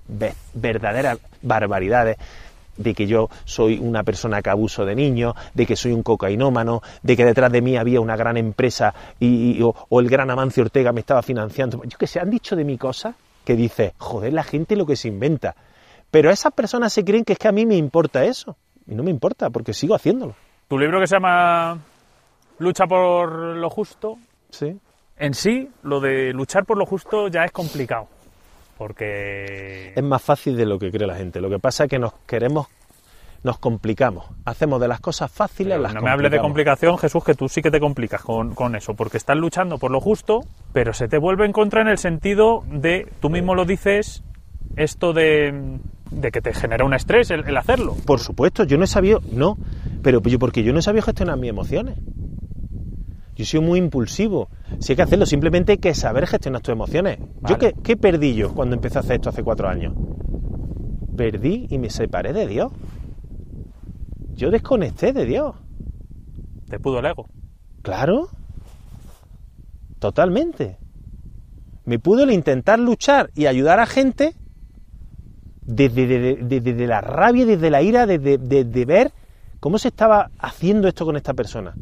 verdaderas 0.54 1.18
barbaridades, 1.42 2.16
de 2.78 2.94
que 2.94 3.06
yo 3.06 3.28
soy 3.44 3.78
una 3.78 4.02
persona 4.02 4.40
que 4.40 4.50
abuso 4.50 4.86
de 4.86 4.94
niños, 4.94 5.34
de 5.52 5.66
que 5.66 5.76
soy 5.76 5.92
un 5.92 6.02
cocainómano, 6.02 6.82
de 7.02 7.16
que 7.16 7.24
detrás 7.24 7.52
de 7.52 7.60
mí 7.60 7.76
había 7.76 8.00
una 8.00 8.16
gran 8.16 8.36
empresa 8.36 8.94
y, 9.20 9.60
o, 9.62 10.00
el 10.00 10.08
gran 10.08 10.30
Amancio 10.30 10.62
Ortega 10.62 10.92
me 10.92 11.00
estaba 11.00 11.22
financiando. 11.22 11.82
Yo 11.84 11.98
que 11.98 12.06
sé, 12.06 12.20
han 12.20 12.30
dicho 12.30 12.56
de 12.56 12.64
mi 12.64 12.78
cosa 12.78 13.14
que 13.44 13.56
dice, 13.56 13.94
joder, 13.98 14.32
la 14.32 14.44
gente 14.44 14.76
lo 14.76 14.86
que 14.86 14.96
se 14.96 15.08
inventa. 15.08 15.54
Pero 16.10 16.30
esas 16.30 16.52
personas 16.52 16.92
se 16.92 17.04
creen 17.04 17.24
que 17.24 17.34
es 17.34 17.38
que 17.38 17.48
a 17.48 17.52
mí 17.52 17.66
me 17.66 17.76
importa 17.76 18.24
eso. 18.24 18.56
Y 18.86 18.94
no 18.94 19.02
me 19.02 19.10
importa, 19.10 19.50
porque 19.50 19.74
sigo 19.74 19.94
haciéndolo. 19.94 20.34
Tu 20.68 20.78
libro 20.78 21.00
que 21.00 21.06
se 21.06 21.16
llama 21.16 21.78
Lucha 22.58 22.86
por 22.86 23.30
lo 23.56 23.68
justo. 23.68 24.18
Sí. 24.50 24.78
En 25.18 25.34
sí, 25.34 25.68
lo 25.82 26.00
de 26.00 26.32
luchar 26.32 26.64
por 26.64 26.78
lo 26.78 26.86
justo 26.86 27.28
ya 27.28 27.44
es 27.44 27.52
complicado 27.52 28.08
porque... 28.78 29.92
Es 29.94 30.04
más 30.04 30.22
fácil 30.22 30.56
de 30.56 30.64
lo 30.64 30.78
que 30.78 30.90
cree 30.90 31.06
la 31.06 31.16
gente. 31.16 31.40
Lo 31.40 31.50
que 31.50 31.58
pasa 31.58 31.84
es 31.84 31.90
que 31.90 31.98
nos 31.98 32.14
queremos, 32.26 32.68
nos 33.42 33.58
complicamos. 33.58 34.26
Hacemos 34.44 34.80
de 34.80 34.86
las 34.86 35.00
cosas 35.00 35.30
fáciles 35.30 35.80
las 35.80 35.92
No 35.92 36.00
me 36.00 36.10
hables 36.10 36.30
de 36.30 36.38
complicación, 36.38 36.96
Jesús, 36.96 37.24
que 37.24 37.34
tú 37.34 37.48
sí 37.48 37.60
que 37.60 37.72
te 37.72 37.80
complicas 37.80 38.22
con, 38.22 38.54
con, 38.54 38.76
eso, 38.76 38.94
porque 38.94 39.16
estás 39.16 39.36
luchando 39.36 39.78
por 39.78 39.90
lo 39.90 40.00
justo, 40.00 40.42
pero 40.72 40.92
se 40.92 41.08
te 41.08 41.18
vuelve 41.18 41.44
en 41.44 41.52
contra 41.52 41.82
en 41.82 41.88
el 41.88 41.98
sentido 41.98 42.62
de, 42.70 43.10
tú 43.20 43.30
mismo 43.30 43.56
lo 43.56 43.64
dices, 43.64 44.22
esto 44.76 45.12
de, 45.12 45.80
de 46.12 46.30
que 46.30 46.40
te 46.40 46.54
genera 46.54 46.84
un 46.84 46.94
estrés 46.94 47.30
el, 47.30 47.46
el 47.48 47.56
hacerlo. 47.56 47.96
Por 48.06 48.20
supuesto, 48.20 48.62
yo 48.62 48.78
no 48.78 48.84
he 48.84 48.88
sabido, 48.88 49.20
no, 49.32 49.58
pero 50.02 50.22
yo, 50.22 50.38
porque 50.38 50.62
yo 50.62 50.72
no 50.72 50.78
he 50.78 50.82
sabido 50.82 51.02
gestionar 51.02 51.36
mis 51.36 51.50
emociones. 51.50 51.98
Yo 53.38 53.44
soy 53.44 53.60
muy 53.60 53.78
impulsivo. 53.78 54.48
Si 54.80 54.92
hay 54.92 54.96
que 54.96 55.02
hacerlo, 55.02 55.24
simplemente 55.24 55.70
hay 55.70 55.78
que 55.78 55.94
saber 55.94 56.26
gestionar 56.26 56.60
tus 56.60 56.72
emociones. 56.72 57.20
¿Yo 57.48 57.56
qué, 57.56 57.72
qué, 57.84 57.96
perdí 57.96 58.34
yo 58.34 58.52
cuando 58.52 58.74
empecé 58.74 58.98
a 58.98 59.02
hacer 59.02 59.14
esto 59.14 59.28
hace 59.28 59.44
cuatro 59.44 59.68
años? 59.68 59.94
Perdí 61.16 61.68
y 61.70 61.78
me 61.78 61.88
separé 61.88 62.32
de 62.32 62.48
Dios. 62.48 62.72
Yo 64.34 64.50
desconecté 64.50 65.12
de 65.12 65.24
Dios. 65.24 65.54
Te 66.68 66.80
pudo 66.80 66.98
el 66.98 67.06
ego. 67.06 67.28
Claro. 67.82 68.28
Totalmente. 70.00 70.76
Me 71.84 72.00
pudo 72.00 72.24
el 72.24 72.32
intentar 72.32 72.80
luchar 72.80 73.30
y 73.36 73.46
ayudar 73.46 73.78
a 73.78 73.86
gente 73.86 74.34
desde, 75.62 76.88
la 76.88 77.00
rabia, 77.02 77.46
desde 77.46 77.70
la 77.70 77.82
ira, 77.82 78.04
desde 78.04 78.84
ver 78.84 79.12
cómo 79.60 79.78
se 79.78 79.88
estaba 79.88 80.32
haciendo 80.40 80.88
esto 80.88 81.04
con 81.04 81.16
esta 81.16 81.34
persona 81.34 81.76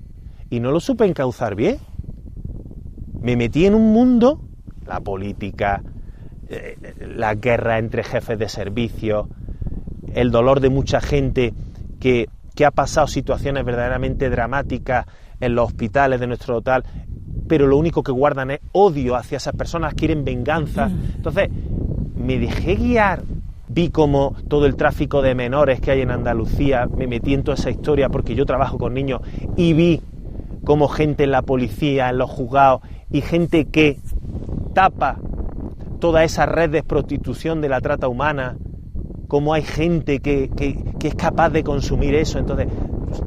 y 0.50 0.60
no 0.60 0.70
lo 0.70 0.80
supe 0.80 1.04
encauzar 1.04 1.54
bien. 1.54 1.78
Me 3.20 3.36
metí 3.36 3.66
en 3.66 3.74
un 3.74 3.92
mundo, 3.92 4.40
la 4.86 5.00
política, 5.00 5.82
eh, 6.48 6.76
la 7.00 7.34
guerra 7.34 7.78
entre 7.78 8.04
jefes 8.04 8.38
de 8.38 8.48
servicio, 8.48 9.28
el 10.14 10.30
dolor 10.30 10.60
de 10.60 10.70
mucha 10.70 11.00
gente 11.00 11.52
que, 11.98 12.28
que 12.54 12.64
ha 12.64 12.70
pasado 12.70 13.06
situaciones 13.08 13.64
verdaderamente 13.64 14.30
dramáticas 14.30 15.06
en 15.40 15.54
los 15.54 15.66
hospitales 15.66 16.20
de 16.20 16.26
nuestro 16.26 16.58
hotel, 16.58 16.84
pero 17.48 17.66
lo 17.66 17.76
único 17.76 18.02
que 18.02 18.12
guardan 18.12 18.52
es 18.52 18.60
odio 18.72 19.16
hacia 19.16 19.36
esas 19.36 19.54
personas, 19.54 19.94
quieren 19.94 20.24
venganza. 20.24 20.90
Entonces, 21.16 21.50
me 22.16 22.38
dejé 22.38 22.76
guiar, 22.76 23.22
vi 23.68 23.90
como 23.90 24.34
todo 24.48 24.66
el 24.66 24.76
tráfico 24.76 25.22
de 25.22 25.34
menores 25.34 25.80
que 25.80 25.90
hay 25.90 26.00
en 26.00 26.10
Andalucía, 26.10 26.86
me 26.86 27.06
metí 27.06 27.34
en 27.34 27.42
toda 27.42 27.56
esa 27.56 27.70
historia 27.70 28.08
porque 28.08 28.34
yo 28.34 28.46
trabajo 28.46 28.78
con 28.78 28.94
niños 28.94 29.20
y 29.56 29.72
vi 29.72 30.00
como 30.66 30.88
gente 30.88 31.24
en 31.24 31.30
la 31.30 31.42
policía, 31.42 32.10
en 32.10 32.18
los 32.18 32.28
juzgados 32.28 32.82
y 33.08 33.20
gente 33.20 33.66
que 33.66 34.00
tapa 34.74 35.16
toda 36.00 36.24
esa 36.24 36.44
red 36.44 36.70
de 36.70 36.82
prostitución 36.82 37.60
de 37.60 37.68
la 37.68 37.80
trata 37.80 38.08
humana, 38.08 38.58
como 39.28 39.54
hay 39.54 39.62
gente 39.62 40.18
que, 40.18 40.50
es 41.02 41.14
capaz 41.14 41.50
de 41.50 41.62
consumir 41.62 42.16
eso. 42.16 42.40
Entonces, 42.40 42.66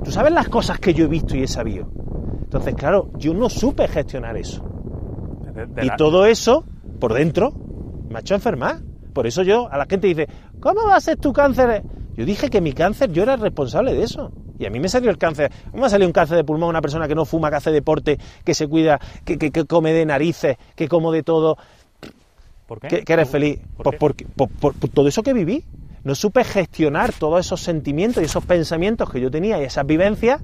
tú 0.04 0.12
sabes 0.12 0.34
las 0.34 0.49
cosas 0.49 0.80
que 0.80 0.93
yo 0.93 1.06
he 1.06 1.08
visto 1.08 1.38
y 1.38 1.43
he 1.43 1.47
sabido. 1.47 1.89
Entonces, 2.41 2.75
claro, 2.75 3.10
yo 3.15 3.34
no 3.34 3.49
supe 3.49 3.88
gestionar 3.88 4.36
eso. 4.36 4.62
y 5.82 5.89
todo 5.95 6.25
eso, 6.25 6.65
por 6.99 7.13
dentro, 7.13 7.54
me 8.10 8.17
ha 8.17 8.19
hecho 8.19 8.36
enfermar. 8.36 8.80
Por 9.13 9.28
eso 9.28 9.43
yo, 9.43 9.71
a 9.71 9.78
la 9.78 9.86
gente 9.86 10.08
dice, 10.08 10.28
¿cómo 10.60 10.86
va 10.86 10.97
a 10.97 11.02
ser 11.02 11.15
tu 11.15 11.32
cáncer? 11.32 11.84
Yo 12.17 12.25
dije 12.25 12.49
que 12.49 12.60
mi 12.60 12.73
cáncer, 12.73 13.13
yo 13.13 13.23
era 13.23 13.38
responsable 13.38 13.93
de 13.93 14.04
eso. 14.04 14.30
Y 14.60 14.65
a 14.65 14.69
mí 14.69 14.80
me 14.80 14.89
salió 14.89 15.10
el 15.10 15.17
cáncer. 15.17 15.52
¿Cómo 15.72 15.84
me 15.84 15.89
salió 15.89 16.06
un 16.06 16.12
cáncer 16.12 16.36
de 16.36 16.43
pulmón 16.43 16.67
a 16.67 16.69
una 16.72 16.82
persona 16.82 17.08
que 17.08 17.15
no 17.15 17.24
fuma, 17.24 17.50
que 17.50 17.56
hace 17.56 17.72
deporte, 17.72 18.19
que 18.43 18.54
se 18.54 18.67
cuida, 18.67 19.00
que, 19.24 19.65
come 19.65 19.93
de 19.93 20.06
narices, 20.06 20.58
que 20.76 20.89
como 20.89 21.13
de 21.13 21.24
todo? 21.24 21.58
¿Por 22.67 22.82
qué? 22.82 23.04
Que, 23.06 23.13
eres 23.13 23.30
feliz. 23.30 23.62
¿Por, 23.78 23.98
por, 23.98 24.74
todo 24.93 25.08
eso 25.08 25.24
que 25.24 25.34
viví. 25.34 25.63
No 26.04 26.13
supe 26.13 26.43
gestionar 26.43 27.13
todos 27.13 27.39
esos 27.39 27.62
sentimientos 27.62 28.22
y 28.22 28.26
esos 28.26 28.45
pensamientos 28.45 29.10
que 29.10 29.22
yo 29.22 29.32
tenía 29.32 29.62
y 29.62 29.63
esas 29.63 29.86
vivencias. 29.86 30.41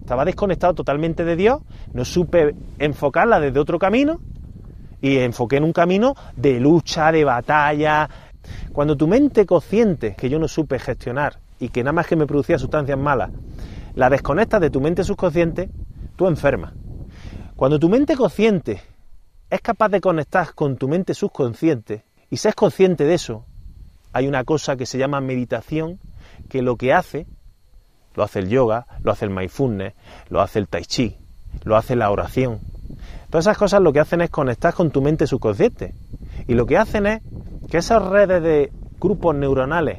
Estaba 0.00 0.24
desconectado 0.24 0.74
totalmente 0.74 1.24
de 1.24 1.34
Dios. 1.34 1.62
No 1.92 2.04
supe 2.04 2.54
enfocarla 2.78 3.40
desde 3.40 3.58
otro 3.58 3.80
camino. 3.80 4.20
Y 5.02 5.18
enfoqué 5.18 5.56
en 5.56 5.64
un 5.64 5.72
camino 5.72 6.14
de 6.36 6.60
lucha, 6.60 7.10
de 7.10 7.24
batalla. 7.24 8.08
Cuando 8.72 8.96
tu 8.96 9.08
mente 9.08 9.44
consciente, 9.44 10.14
que 10.16 10.28
yo 10.28 10.38
no 10.38 10.46
supe 10.46 10.78
gestionar, 10.78 11.40
y 11.58 11.68
que 11.68 11.82
nada 11.82 11.92
más 11.92 12.06
que 12.06 12.16
me 12.16 12.26
producía 12.26 12.58
sustancias 12.58 12.98
malas, 12.98 13.30
la 13.94 14.10
desconectas 14.10 14.60
de 14.60 14.70
tu 14.70 14.80
mente 14.80 15.04
subconsciente, 15.04 15.70
tú 16.16 16.26
enfermas. 16.26 16.74
Cuando 17.56 17.78
tu 17.78 17.88
mente 17.88 18.16
consciente 18.16 18.82
es 19.48 19.60
capaz 19.60 19.88
de 19.88 20.00
conectar 20.00 20.54
con 20.54 20.76
tu 20.76 20.88
mente 20.88 21.14
subconsciente 21.14 22.04
y 22.30 22.36
seas 22.36 22.54
consciente 22.54 23.04
de 23.04 23.14
eso, 23.14 23.44
hay 24.12 24.28
una 24.28 24.44
cosa 24.44 24.76
que 24.76 24.86
se 24.86 24.98
llama 24.98 25.20
meditación, 25.20 26.00
que 26.48 26.62
lo 26.62 26.76
que 26.76 26.92
hace, 26.92 27.26
lo 28.14 28.22
hace 28.22 28.40
el 28.40 28.48
yoga, 28.48 28.86
lo 29.02 29.12
hace 29.12 29.26
el 29.26 29.30
mindfulness, 29.30 29.94
lo 30.28 30.40
hace 30.40 30.58
el 30.58 30.68
tai 30.68 30.84
chi, 30.84 31.16
lo 31.64 31.76
hace 31.76 31.96
la 31.96 32.10
oración. 32.10 32.60
Todas 33.30 33.46
esas 33.46 33.58
cosas 33.58 33.82
lo 33.82 33.92
que 33.92 34.00
hacen 34.00 34.20
es 34.20 34.30
conectar 34.30 34.72
con 34.74 34.90
tu 34.90 35.02
mente 35.02 35.26
subconsciente. 35.26 35.94
Y 36.46 36.54
lo 36.54 36.66
que 36.66 36.78
hacen 36.78 37.06
es 37.06 37.22
que 37.70 37.78
esas 37.78 38.02
redes 38.02 38.42
de 38.42 38.72
grupos 39.00 39.34
neuronales 39.34 39.98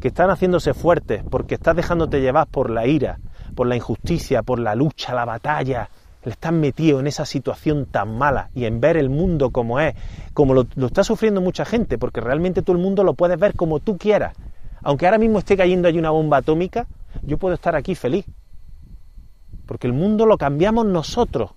que 0.00 0.08
están 0.08 0.30
haciéndose 0.30 0.74
fuertes 0.74 1.22
porque 1.28 1.54
estás 1.54 1.76
dejándote 1.76 2.20
llevar 2.20 2.46
por 2.46 2.70
la 2.70 2.86
ira, 2.86 3.18
por 3.54 3.66
la 3.66 3.76
injusticia, 3.76 4.42
por 4.42 4.58
la 4.58 4.74
lucha, 4.74 5.14
la 5.14 5.24
batalla, 5.24 5.90
le 6.24 6.32
estás 6.32 6.52
metido 6.52 7.00
en 7.00 7.06
esa 7.06 7.24
situación 7.24 7.86
tan 7.86 8.16
mala 8.16 8.50
y 8.54 8.64
en 8.64 8.80
ver 8.80 8.96
el 8.96 9.08
mundo 9.08 9.50
como 9.50 9.80
es, 9.80 9.94
como 10.34 10.54
lo, 10.54 10.66
está 10.84 11.04
sufriendo 11.04 11.40
mucha 11.40 11.64
gente, 11.64 11.98
porque 11.98 12.20
realmente 12.20 12.62
todo 12.62 12.76
el 12.76 12.82
mundo 12.82 13.04
lo 13.04 13.14
puedes 13.14 13.38
ver 13.38 13.54
como 13.54 13.80
tú 13.80 13.96
quieras. 13.96 14.34
Aunque 14.82 15.06
ahora 15.06 15.18
mismo 15.18 15.38
esté 15.38 15.56
cayendo 15.56 15.88
allí 15.88 15.98
una 15.98 16.10
bomba 16.10 16.38
atómica, 16.38 16.86
yo 17.22 17.38
puedo 17.38 17.54
estar 17.54 17.74
aquí 17.74 17.94
feliz. 17.94 18.26
Porque 19.66 19.86
el 19.86 19.92
mundo 19.92 20.24
lo 20.24 20.38
cambiamos 20.38 20.86
nosotros. 20.86 21.50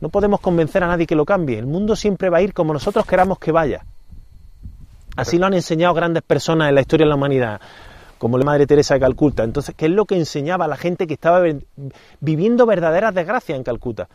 No 0.00 0.08
podemos 0.08 0.40
convencer 0.40 0.82
a 0.82 0.86
nadie 0.86 1.06
que 1.06 1.14
lo 1.14 1.26
cambie. 1.26 1.58
El 1.58 1.66
mundo 1.66 1.94
siempre 1.94 2.30
va 2.30 2.38
a 2.38 2.42
ir 2.42 2.54
como 2.54 2.72
nosotros 2.72 3.04
queramos 3.04 3.38
que 3.38 3.52
vaya. 3.52 3.84
Así 5.20 5.36
lo 5.36 5.44
han 5.44 5.52
enseñado 5.52 5.92
grandes 5.92 6.22
personas 6.22 6.70
en 6.70 6.74
la 6.74 6.80
historia 6.80 7.04
de 7.04 7.10
la 7.10 7.16
humanidad, 7.16 7.60
como 8.16 8.38
la 8.38 8.44
Madre 8.46 8.66
Teresa 8.66 8.94
de 8.94 9.00
Calcuta. 9.00 9.44
Entonces, 9.44 9.74
¿qué 9.76 9.84
es 9.84 9.92
lo 9.92 10.06
que 10.06 10.16
enseñaba 10.16 10.64
a 10.64 10.68
la 10.68 10.78
gente 10.78 11.06
que 11.06 11.12
estaba 11.12 11.42
viviendo 12.20 12.64
verdaderas 12.64 13.14
desgracias 13.14 13.58
en 13.58 13.62
Calcuta? 13.62 14.08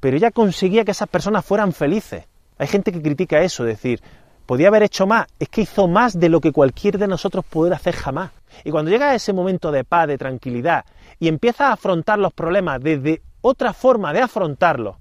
Pero 0.00 0.16
ella 0.16 0.30
conseguía 0.30 0.82
que 0.82 0.92
esas 0.92 1.10
personas 1.10 1.44
fueran 1.44 1.74
felices. 1.74 2.24
Hay 2.56 2.66
gente 2.66 2.90
que 2.90 3.02
critica 3.02 3.42
eso, 3.42 3.64
decir, 3.64 4.00
podía 4.46 4.68
haber 4.68 4.84
hecho 4.84 5.06
más, 5.06 5.26
es 5.38 5.50
que 5.50 5.60
hizo 5.60 5.88
más 5.88 6.18
de 6.18 6.30
lo 6.30 6.40
que 6.40 6.52
cualquier 6.52 6.96
de 6.96 7.06
nosotros 7.06 7.44
pudiera 7.44 7.76
hacer 7.76 7.94
jamás. 7.94 8.30
Y 8.64 8.70
cuando 8.70 8.90
llega 8.90 9.10
a 9.10 9.14
ese 9.14 9.34
momento 9.34 9.72
de 9.72 9.84
paz, 9.84 10.08
de 10.08 10.16
tranquilidad, 10.16 10.86
y 11.18 11.28
empiezas 11.28 11.68
a 11.68 11.72
afrontar 11.72 12.18
los 12.18 12.32
problemas 12.32 12.80
desde 12.80 13.20
otra 13.42 13.74
forma 13.74 14.14
de 14.14 14.22
afrontarlos, 14.22 14.96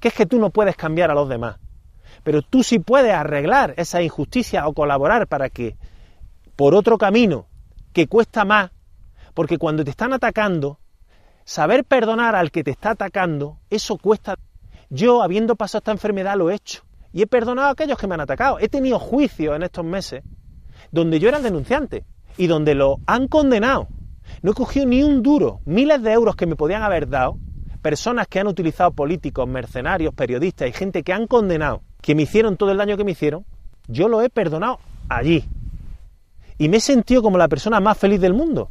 que 0.00 0.08
es 0.08 0.14
que 0.14 0.26
tú 0.26 0.40
no 0.40 0.50
puedes 0.50 0.74
cambiar 0.74 1.12
a 1.12 1.14
los 1.14 1.28
demás, 1.28 1.58
pero 2.26 2.42
tú 2.42 2.64
sí 2.64 2.80
puedes 2.80 3.12
arreglar 3.12 3.72
esa 3.76 4.02
injusticia 4.02 4.66
o 4.66 4.74
colaborar 4.74 5.28
para 5.28 5.48
que 5.48 5.76
por 6.56 6.74
otro 6.74 6.98
camino 6.98 7.46
que 7.92 8.08
cuesta 8.08 8.44
más, 8.44 8.72
porque 9.32 9.58
cuando 9.58 9.84
te 9.84 9.90
están 9.90 10.12
atacando, 10.12 10.80
saber 11.44 11.84
perdonar 11.84 12.34
al 12.34 12.50
que 12.50 12.64
te 12.64 12.72
está 12.72 12.90
atacando, 12.90 13.60
eso 13.70 13.96
cuesta. 13.96 14.34
Yo, 14.90 15.22
habiendo 15.22 15.54
pasado 15.54 15.78
esta 15.78 15.92
enfermedad, 15.92 16.36
lo 16.36 16.50
he 16.50 16.56
hecho. 16.56 16.82
Y 17.12 17.22
he 17.22 17.28
perdonado 17.28 17.68
a 17.68 17.70
aquellos 17.70 17.96
que 17.96 18.08
me 18.08 18.14
han 18.14 18.22
atacado. 18.22 18.58
He 18.58 18.68
tenido 18.68 18.98
juicios 18.98 19.54
en 19.54 19.62
estos 19.62 19.84
meses 19.84 20.24
donde 20.90 21.20
yo 21.20 21.28
era 21.28 21.38
el 21.38 21.44
denunciante 21.44 22.06
y 22.36 22.48
donde 22.48 22.74
lo 22.74 22.96
han 23.06 23.28
condenado. 23.28 23.86
No 24.42 24.50
he 24.50 24.54
cogido 24.54 24.86
ni 24.86 25.04
un 25.04 25.22
duro, 25.22 25.60
miles 25.64 26.02
de 26.02 26.10
euros 26.10 26.34
que 26.34 26.46
me 26.46 26.56
podían 26.56 26.82
haber 26.82 27.08
dado, 27.08 27.38
personas 27.82 28.26
que 28.26 28.40
han 28.40 28.48
utilizado 28.48 28.90
políticos, 28.90 29.48
mercenarios, 29.48 30.12
periodistas 30.12 30.68
y 30.68 30.72
gente 30.72 31.04
que 31.04 31.12
han 31.12 31.28
condenado, 31.28 31.82
que 32.06 32.14
me 32.14 32.22
hicieron 32.22 32.56
todo 32.56 32.70
el 32.70 32.78
daño 32.78 32.96
que 32.96 33.02
me 33.02 33.10
hicieron, 33.10 33.44
yo 33.88 34.08
lo 34.08 34.22
he 34.22 34.30
perdonado 34.30 34.78
allí. 35.08 35.44
Y 36.56 36.68
me 36.68 36.76
he 36.76 36.80
sentido 36.80 37.20
como 37.20 37.36
la 37.36 37.48
persona 37.48 37.80
más 37.80 37.98
feliz 37.98 38.20
del 38.20 38.32
mundo. 38.32 38.70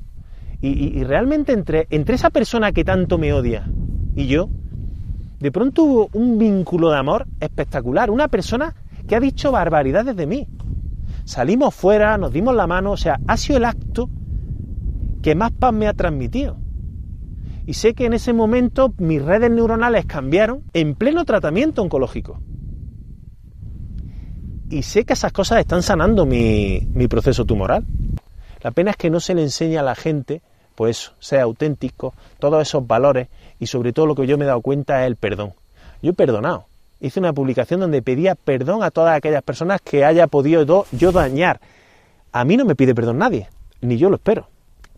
Y, 0.62 1.04
realmente 1.04 1.52
entre, 1.52 1.86
entre 1.90 2.16
esa 2.16 2.30
persona 2.30 2.72
que 2.72 2.86
tanto 2.86 3.18
me 3.18 3.34
odia 3.34 3.70
y 4.16 4.28
yo, 4.28 4.50
de 5.40 5.52
pronto 5.52 5.84
hubo 5.84 6.10
un 6.14 6.40
vínculo 6.40 6.92
de 6.92 6.98
amor 6.98 7.28
espectacular. 7.42 8.10
Una 8.10 8.30
persona 8.30 8.74
que 9.06 9.18
ha 9.18 9.20
dicho 9.20 9.52
barbaridades 9.52 10.16
de 10.16 10.26
mí. 10.26 10.48
Salimos 11.26 11.76
fuera, 11.76 12.18
nos 12.18 12.32
dimos 12.32 12.56
la 12.56 12.68
mano, 12.68 12.94
o 12.94 12.98
sea, 12.98 13.20
ha 13.28 13.36
sido 13.36 13.58
el 13.58 13.66
acto 13.66 14.10
que 15.22 15.36
más 15.36 15.52
paz 15.52 15.74
me 15.74 15.88
ha 15.88 15.94
transmitido. 15.94 16.56
Y 17.66 17.74
sé 17.74 17.96
que 17.96 18.06
en 18.06 18.14
ese 18.14 18.32
momento 18.32 18.94
mis 18.98 19.22
redes 19.22 19.52
neuronales 19.52 20.06
cambiaron 20.06 20.64
en 20.72 20.96
pleno 20.96 21.26
tratamiento 21.26 21.82
oncológico. 21.82 22.40
Y 24.70 24.82
sé 24.84 25.06
que 25.06 25.14
esas 25.14 25.32
cosas 25.32 25.60
están 25.60 25.84
sanando 25.84 26.26
mi, 26.26 26.88
mi 26.94 27.08
proceso 27.08 27.46
tumoral. 27.46 27.86
La 28.62 28.72
pena 28.72 28.92
es 28.92 28.98
que 28.98 29.10
no 29.10 29.20
se 29.20 29.36
le 29.36 29.44
enseña 29.44 29.82
a 29.82 29.84
la 29.84 29.96
gente, 29.96 30.42
pues 30.74 31.14
sea 31.20 31.44
auténtico, 31.44 32.14
todos 32.40 32.62
esos 32.62 32.86
valores 32.86 33.28
y 33.60 33.68
sobre 33.68 33.94
todo 33.94 34.08
lo 34.08 34.16
que 34.16 34.26
yo 34.26 34.38
me 34.38 34.46
he 34.46 34.48
dado 34.48 34.62
cuenta 34.62 35.04
es 35.04 35.08
el 35.08 35.16
perdón. 35.16 35.54
Yo 36.02 36.12
he 36.12 36.14
perdonado. 36.14 36.66
Hice 37.00 37.20
una 37.20 37.34
publicación 37.34 37.80
donde 37.80 38.02
pedía 38.02 38.36
perdón 38.36 38.82
a 38.82 38.90
todas 38.90 39.16
aquellas 39.16 39.44
personas 39.44 39.82
que 39.82 40.04
haya 40.04 40.28
podido 40.28 40.86
yo 40.92 41.12
dañar. 41.12 41.60
A 42.32 42.44
mí 42.44 42.58
no 42.58 42.66
me 42.66 42.76
pide 42.76 42.96
perdón 42.96 43.20
nadie, 43.20 43.50
ni 43.82 43.98
yo 43.98 44.10
lo 44.10 44.16
espero. 44.16 44.48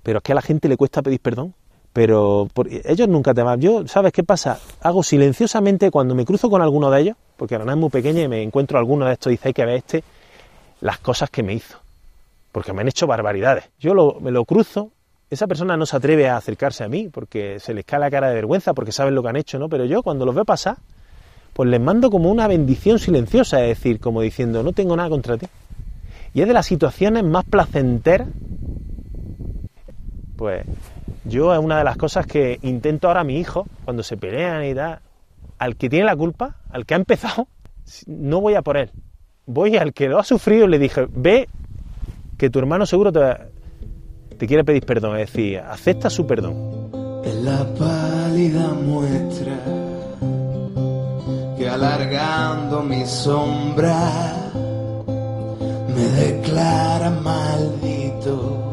Pero 0.04 0.20
es 0.20 0.24
que 0.24 0.32
a 0.32 0.36
la 0.36 0.42
gente 0.42 0.70
le 0.70 0.78
cuesta 0.78 1.02
pedir 1.02 1.20
perdón. 1.20 1.54
Pero 1.98 2.48
ellos 2.86 3.10
nunca 3.10 3.34
te 3.34 3.42
van. 3.42 3.60
Yo, 3.60 3.88
¿sabes 3.88 4.14
qué 4.14 4.22
pasa? 4.22 4.60
Hago 4.82 5.02
silenciosamente 5.02 5.90
cuando 5.90 6.14
me 6.14 6.26
cruzo 6.26 6.48
con 6.48 6.62
alguno 6.62 6.92
de 6.92 7.02
ellos, 7.02 7.18
porque 7.36 7.58
la 7.58 7.66
nada 7.66 7.72
es 7.72 7.80
muy 7.80 7.90
pequeña 7.90 8.22
y 8.22 8.28
me 8.28 8.44
encuentro 8.44 8.78
alguno 8.78 9.08
de 9.08 9.14
estos 9.14 9.32
y 9.32 9.34
dice, 9.34 9.48
hay 9.48 9.54
que 9.56 9.66
ver 9.66 9.78
este, 9.78 10.04
las 10.82 11.00
cosas 11.00 11.32
que 11.32 11.42
me 11.42 11.56
hizo. 11.56 11.80
Porque 12.52 12.72
me 12.72 12.82
han 12.82 12.88
hecho 12.88 13.08
barbaridades. 13.08 13.72
Yo 13.80 13.96
lo, 13.96 14.20
me 14.20 14.30
lo 14.30 14.46
cruzo 14.46 14.92
esa 15.32 15.48
persona 15.48 15.76
no 15.76 15.88
se 15.88 15.98
atreve 15.98 16.30
a 16.30 16.38
acercarse 16.38 16.84
a 16.84 16.88
mí 16.88 17.10
porque 17.12 17.60
se 17.60 17.74
les 17.74 17.84
cae 17.84 18.00
la 18.00 18.12
cara 18.12 18.30
de 18.30 18.36
vergüenza 18.36 18.76
porque 18.76 18.92
saben 18.92 19.16
lo 19.16 19.24
que 19.24 19.30
han 19.30 19.36
hecho, 19.36 19.58
¿no? 19.58 19.68
Pero 19.68 19.86
yo 19.86 20.04
cuando 20.04 20.24
los 20.24 20.36
veo 20.36 20.46
pasar, 20.46 20.78
pues 21.54 21.68
les 21.68 21.82
mando 21.82 22.12
como 22.12 22.30
una 22.30 22.48
bendición 22.48 23.00
silenciosa, 23.00 23.60
es 23.64 23.70
decir, 23.80 24.00
como 24.00 24.22
diciendo, 24.22 24.62
no 24.62 24.72
tengo 24.72 24.96
nada 24.96 25.10
contra 25.10 25.36
ti. 25.36 25.48
Y 26.36 26.42
es 26.42 26.48
de 26.48 26.54
las 26.54 26.68
situaciones 26.68 27.24
más 27.24 27.44
placenteras. 27.44 28.28
Pues 30.38 30.66
yo 31.26 31.54
es 31.54 31.60
una 31.60 31.80
de 31.80 31.84
las 31.84 31.98
cosas 31.98 32.26
que 32.26 32.60
intento 32.62 33.08
ahora 33.08 33.22
a 33.22 33.24
mi 33.24 33.40
hijo, 33.40 33.66
cuando 33.84 34.04
se 34.04 34.18
pelean 34.18 34.64
y 34.66 34.74
tal, 34.74 35.00
al 35.58 35.76
que 35.76 35.90
tiene 35.90 36.06
la 36.06 36.16
culpa, 36.16 36.58
al 36.70 36.86
que 36.86 36.94
ha 36.94 36.98
empezado, 36.98 37.48
no 38.06 38.40
voy 38.40 38.56
a 38.56 38.62
por 38.62 38.78
él. 38.78 38.92
Voy 39.46 39.78
al 39.78 39.94
que 39.94 40.08
lo 40.08 40.20
ha 40.20 40.24
sufrido 40.24 40.66
y 40.66 40.70
le 40.70 40.80
dije, 40.80 41.08
ve 41.10 41.48
que 42.38 42.50
tu 42.50 42.60
hermano 42.60 42.86
seguro 42.86 43.12
te, 43.12 43.20
te 44.38 44.48
quiere 44.48 44.64
pedir 44.64 44.86
perdón, 44.86 45.18
es 45.18 45.32
decir, 45.32 45.60
acepta 45.60 46.10
su 46.10 46.28
perdón. 46.28 46.92
En 47.24 47.46
la 47.46 47.66
pálida 47.76 48.68
muestra 48.74 49.58
que 51.58 51.68
alargando 51.68 52.84
mi 52.84 53.06
sombra 53.06 54.34
me 55.94 56.04
declara 56.04 57.10
maldito, 57.10 58.67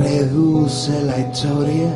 reduce 0.00 1.02
la 1.04 1.18
historia, 1.18 1.92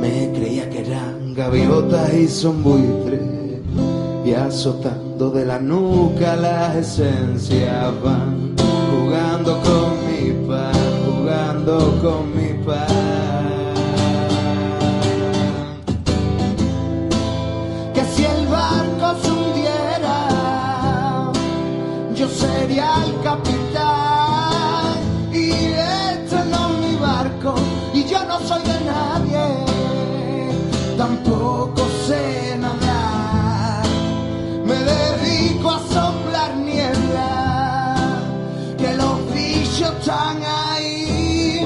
me 0.00 0.30
creía 0.32 0.68
que 0.70 0.80
eran 0.86 1.34
gaviotas 1.34 2.12
y 2.12 2.28
son 2.28 2.62
buitres 2.62 3.20
y 4.24 4.32
azotando 4.32 5.30
de 5.30 5.44
la 5.44 5.58
nuca 5.58 6.36
las 6.36 6.76
esencias 6.76 7.92
van 8.02 8.54
jugando 8.90 9.60
con 9.62 10.04
jugando 11.24 11.98
con 12.02 12.36
mi 12.36 12.52
paz. 12.64 12.92
Que 17.94 18.04
si 18.14 18.24
el 18.24 18.46
barco 18.46 19.16
se 19.22 19.30
hundiera, 19.30 20.28
yo 22.14 22.28
sería 22.28 23.04
el 23.06 23.22
capitán. 23.22 23.63
Soy 28.46 28.62
de 28.62 28.80
nadie, 28.84 29.44
tampoco 30.96 31.82
sé 32.06 32.56
nadar. 32.58 33.86
Me 34.66 34.74
dedico 34.74 35.70
a 35.70 35.78
soplar 35.80 36.56
niebla, 36.56 38.04
que 38.76 38.94
los 38.94 39.32
bichos 39.32 39.92
están 39.98 40.38
ahí. 40.42 41.60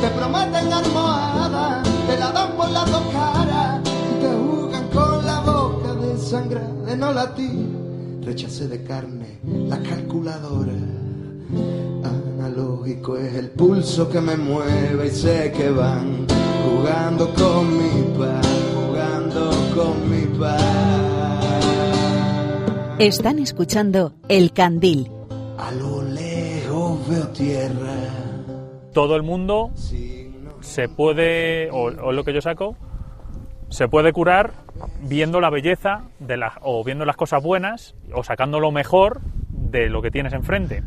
Te 0.00 0.08
prometen 0.10 0.72
almohada, 0.72 1.82
te 2.06 2.18
la 2.18 2.30
dan 2.32 2.52
por 2.56 2.70
las 2.70 2.90
dos 2.90 3.02
caras, 3.12 3.80
y 3.84 4.22
te 4.22 4.30
jugan 4.32 4.88
con 4.88 5.26
la 5.26 5.40
boca 5.40 5.94
de 5.94 6.18
sangre 6.18 6.60
de 6.86 6.96
no 6.96 7.12
latir. 7.12 7.84
Rechace 8.22 8.68
de 8.68 8.82
carne, 8.84 9.40
la 9.44 9.78
calculadora. 9.80 11.03
Analógico 12.04 13.16
es 13.16 13.34
el 13.34 13.50
pulso 13.50 14.08
que 14.08 14.20
me 14.20 14.36
mueve 14.36 15.06
y 15.06 15.10
sé 15.10 15.52
que 15.56 15.70
van 15.70 16.26
jugando 16.64 17.32
con 17.34 17.76
mi 17.76 18.18
paz, 18.18 18.46
jugando 18.74 19.50
con 19.74 20.10
mi 20.10 20.38
paz. 20.38 20.62
Están 22.98 23.38
escuchando 23.40 24.12
El 24.28 24.52
Candil, 24.52 25.10
A 25.58 25.72
lo 25.72 26.02
lejos 26.02 27.08
veo 27.08 27.28
tierra. 27.28 27.94
todo 28.92 29.16
el 29.16 29.22
mundo 29.22 29.70
se 30.60 30.88
puede, 30.88 31.70
o, 31.70 31.84
o 31.86 32.12
lo 32.12 32.24
que 32.24 32.32
yo 32.32 32.40
saco, 32.40 32.76
se 33.68 33.88
puede 33.88 34.12
curar 34.12 34.52
viendo 35.02 35.40
la 35.40 35.50
belleza 35.50 36.04
de 36.20 36.36
las, 36.36 36.54
o 36.62 36.84
viendo 36.84 37.04
las 37.04 37.16
cosas 37.16 37.42
buenas 37.42 37.94
o 38.14 38.22
sacando 38.22 38.60
lo 38.60 38.70
mejor 38.70 39.20
de 39.50 39.88
lo 39.90 40.00
que 40.00 40.10
tienes 40.12 40.32
enfrente. 40.32 40.84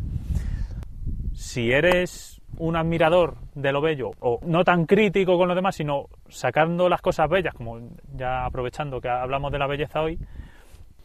Si 1.48 1.72
eres 1.72 2.42
un 2.58 2.76
admirador 2.76 3.36
de 3.54 3.72
lo 3.72 3.80
bello 3.80 4.10
o 4.20 4.38
no 4.44 4.64
tan 4.64 4.84
crítico 4.84 5.38
con 5.38 5.48
lo 5.48 5.54
demás, 5.54 5.76
sino 5.76 6.08
sacando 6.28 6.90
las 6.90 7.00
cosas 7.00 7.26
bellas, 7.30 7.54
como 7.54 7.80
ya 8.14 8.44
aprovechando 8.44 9.00
que 9.00 9.08
hablamos 9.08 9.50
de 9.50 9.58
la 9.58 9.66
belleza 9.66 10.02
hoy, 10.02 10.18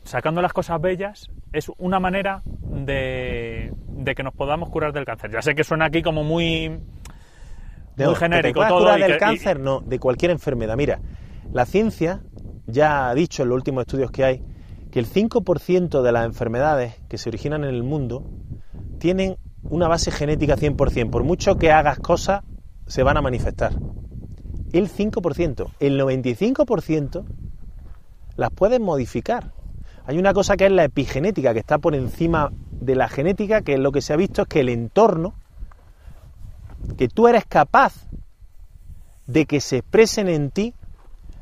sacando 0.04 0.42
las 0.42 0.52
cosas 0.52 0.82
bellas 0.82 1.30
es 1.54 1.72
una 1.78 2.02
manera 2.02 2.42
de, 2.46 3.72
de 3.88 4.16
que 4.16 4.22
nos 4.24 4.34
podamos 4.34 4.68
curar 4.70 4.92
del 4.92 5.06
cáncer. 5.06 5.32
Ya 5.32 5.42
sé 5.42 5.56
que 5.56 5.64
suena 5.64 5.86
aquí 5.86 6.02
como 6.02 6.26
muy, 6.26 6.68
muy 6.68 6.80
No, 7.96 8.10
que 8.10 8.14
te 8.14 8.16
genérico 8.20 8.68
todo. 8.68 8.80
curar 8.80 9.00
del 9.00 9.12
que- 9.12 9.16
y- 9.16 9.20
cáncer, 9.20 9.62
no, 9.62 9.80
de 9.80 9.98
cualquier 9.98 10.32
enfermedad. 10.32 10.76
Mira, 10.76 11.00
la 11.54 11.66
ciencia 11.66 12.20
ya 12.68 13.08
ha 13.10 13.16
dicho 13.16 13.44
en 13.44 13.50
los 13.50 13.56
últimos 13.56 13.84
estudios 13.84 14.12
que 14.12 14.26
hay 14.26 14.44
que 14.92 15.00
el 15.00 15.06
5% 15.08 16.02
de 16.02 16.12
las 16.12 16.26
enfermedades 16.26 17.00
que 17.08 17.18
se 17.18 17.30
originan 17.30 17.64
en 17.64 17.70
el 17.70 17.84
mundo 17.84 18.26
tienen 19.00 19.38
una 19.70 19.88
base 19.88 20.12
genética 20.12 20.56
100%. 20.56 21.10
Por 21.10 21.24
mucho 21.24 21.58
que 21.58 21.72
hagas 21.72 22.00
cosas, 22.00 22.44
se 22.88 23.04
van 23.04 23.18
a 23.18 23.22
manifestar. 23.22 23.74
El 24.72 24.90
5%. 24.90 25.72
El 25.80 26.00
95% 26.00 27.24
las 28.36 28.50
puedes 28.52 28.80
modificar. 28.80 29.54
Hay 30.06 30.18
una 30.18 30.34
cosa 30.34 30.58
que 30.58 30.66
es 30.66 30.72
la 30.72 30.84
epigenética, 30.84 31.54
que 31.54 31.60
está 31.60 31.78
por 31.78 31.96
encima 31.96 32.52
de 32.72 32.96
la 32.96 33.08
genética, 33.08 33.62
que 33.62 33.78
lo 33.78 33.92
que 33.92 34.02
se 34.02 34.14
ha 34.14 34.18
visto 34.18 34.42
es 34.42 34.48
que 34.48 34.60
el 34.60 34.70
entorno, 34.70 35.34
que 36.98 37.08
tú 37.08 37.28
eres 37.28 37.46
capaz 37.46 38.08
de 39.28 39.46
que 39.46 39.62
se 39.62 39.78
expresen 39.78 40.28
en 40.28 40.52
ti 40.52 40.74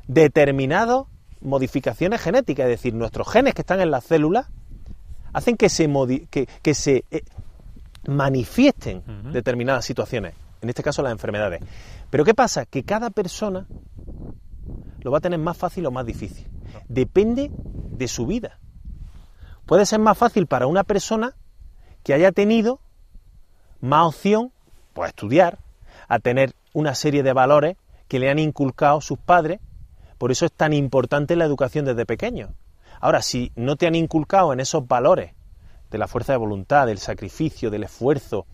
determinadas 0.08 1.06
modificaciones 1.40 2.22
genéticas, 2.22 2.66
es 2.66 2.72
decir, 2.72 2.94
nuestros 2.94 3.28
genes 3.28 3.56
que 3.56 3.62
están 3.62 3.82
en 3.82 3.90
las 3.90 4.04
células 4.04 4.48
hacen 5.34 5.58
que 5.58 5.70
se, 5.70 5.90
que, 6.30 6.48
que 6.62 6.74
se 6.76 7.06
manifiesten 8.08 9.04
determinadas 9.32 9.86
situaciones, 9.86 10.34
en 10.62 10.70
este 10.70 10.84
caso 10.84 11.02
las 11.02 11.12
enfermedades. 11.12 11.62
Pero 12.10 12.26
¿qué 12.26 12.34
pasa? 12.34 12.66
Que 12.66 12.84
cada 12.84 13.10
persona 13.10 13.68
lo 15.00 15.12
va 15.12 15.20
a 15.20 15.22
tener 15.22 15.40
más 15.40 15.58
fácil 15.58 15.86
o 15.86 15.92
más 15.92 16.06
difícil. 16.06 16.48
Depende 16.88 17.52
de 17.54 18.08
su 18.08 18.26
vida. 18.26 18.60
Puede 19.66 19.86
ser 19.86 20.00
más 20.00 20.18
fácil 20.18 20.48
para 20.48 20.68
una 20.68 20.84
persona 20.84 21.36
que 22.04 22.14
haya 22.14 22.32
tenido 22.32 22.80
más 23.80 24.08
opción 24.08 24.52
pues, 24.94 25.08
a 25.08 25.10
estudiar, 25.10 25.60
a 26.08 26.20
tener 26.20 26.54
una 26.74 26.96
serie 26.96 27.24
de 27.24 27.34
valores 27.34 27.78
que 28.08 28.20
le 28.20 28.30
han 28.30 28.40
inculcado 28.40 29.02
sus 29.02 29.20
padres. 29.20 29.60
Por 30.18 30.32
eso 30.32 30.46
es 30.46 30.52
tan 30.52 30.74
importante 30.74 31.36
la 31.36 31.46
educación 31.46 31.86
desde 31.86 32.06
pequeño. 32.06 32.54
Ahora, 33.00 33.22
si 33.22 33.52
no 33.56 33.78
te 33.78 33.88
han 33.88 33.96
inculcado 33.96 34.54
en 34.54 34.60
esos 34.60 34.88
valores 34.88 35.34
de 35.92 35.98
la 35.98 36.08
fuerza 36.08 36.34
de 36.34 36.38
voluntad, 36.38 36.88
del 36.88 36.98
sacrificio, 36.98 37.70
del 37.70 37.84
esfuerzo, 37.84 38.48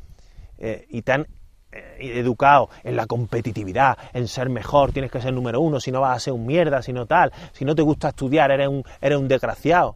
eh, 0.57 0.85
y 0.89 1.03
te 1.03 1.11
han 1.13 1.27
eh, 1.71 2.13
educado 2.19 2.69
en 2.83 2.95
la 2.95 3.05
competitividad, 3.05 3.97
en 4.13 4.27
ser 4.27 4.49
mejor, 4.49 4.91
tienes 4.91 5.11
que 5.11 5.21
ser 5.21 5.33
número 5.33 5.61
uno, 5.61 5.79
si 5.79 5.91
no 5.91 6.01
vas 6.01 6.17
a 6.17 6.19
ser 6.19 6.33
un 6.33 6.45
mierda, 6.45 6.81
si 6.81 6.93
no 6.93 7.05
tal, 7.05 7.31
si 7.53 7.63
no 7.63 7.75
te 7.75 7.83
gusta 7.83 8.09
estudiar, 8.09 8.51
eres 8.51 8.67
un, 8.67 8.83
eres 8.99 9.17
un 9.17 9.27
desgraciado. 9.27 9.95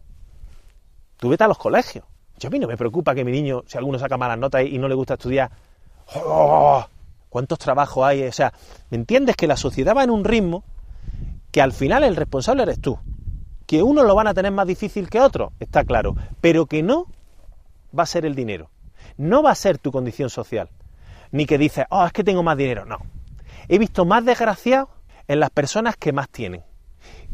Tú 1.18 1.30
vete 1.30 1.44
a 1.44 1.48
los 1.48 1.58
colegios. 1.58 2.06
Yo 2.38 2.48
a 2.48 2.52
mí 2.52 2.60
no 2.60 2.68
me 2.68 2.78
preocupa 2.78 3.14
que 3.14 3.24
mi 3.24 3.32
niño, 3.32 3.64
si 3.68 3.78
alguno 3.78 4.00
saca 4.00 4.18
malas 4.18 4.38
notas 4.38 4.66
y 4.66 4.78
no 4.78 4.88
le 4.88 4.96
gusta 4.96 5.14
estudiar, 5.14 5.52
¡oh! 6.16 6.86
¿cuántos 7.30 7.58
trabajos 7.60 8.04
hay? 8.06 8.24
O 8.24 8.32
sea, 8.32 8.54
¿me 8.90 8.98
entiendes 8.98 9.36
que 9.36 9.48
la 9.48 9.56
sociedad 9.56 9.96
va 9.96 10.04
en 10.04 10.10
un 10.10 10.24
ritmo 10.24 10.64
que 11.52 11.62
al 11.62 11.72
final 11.72 12.04
el 12.04 12.16
responsable 12.16 12.64
eres 12.64 12.82
tú? 12.82 13.00
Que 13.66 13.82
unos 13.82 14.06
lo 14.06 14.16
van 14.16 14.28
a 14.28 14.34
tener 14.34 14.52
más 14.52 14.68
difícil 14.68 15.10
que 15.10 15.22
otros, 15.22 15.54
está 15.60 15.84
claro, 15.86 16.16
pero 16.42 16.66
que 16.66 16.84
no 16.84 17.08
va 17.98 18.04
a 18.04 18.08
ser 18.08 18.26
el 18.26 18.36
dinero, 18.36 18.70
no 19.18 19.44
va 19.44 19.52
a 19.52 19.56
ser 19.56 19.78
tu 19.78 19.92
condición 19.92 20.30
social, 20.30 20.70
ni 21.32 21.46
que 21.46 21.58
dices, 21.58 21.86
oh, 21.90 22.06
es 22.06 22.14
que 22.14 22.24
tengo 22.24 22.44
más 22.44 22.58
dinero, 22.58 22.86
no. 22.86 22.98
He 23.68 23.80
visto 23.80 24.06
más 24.06 24.26
desgraciados 24.26 24.90
en 25.28 25.40
las 25.40 25.50
personas 25.50 25.96
que 25.96 26.12
más 26.12 26.30
tienen. 26.30 26.62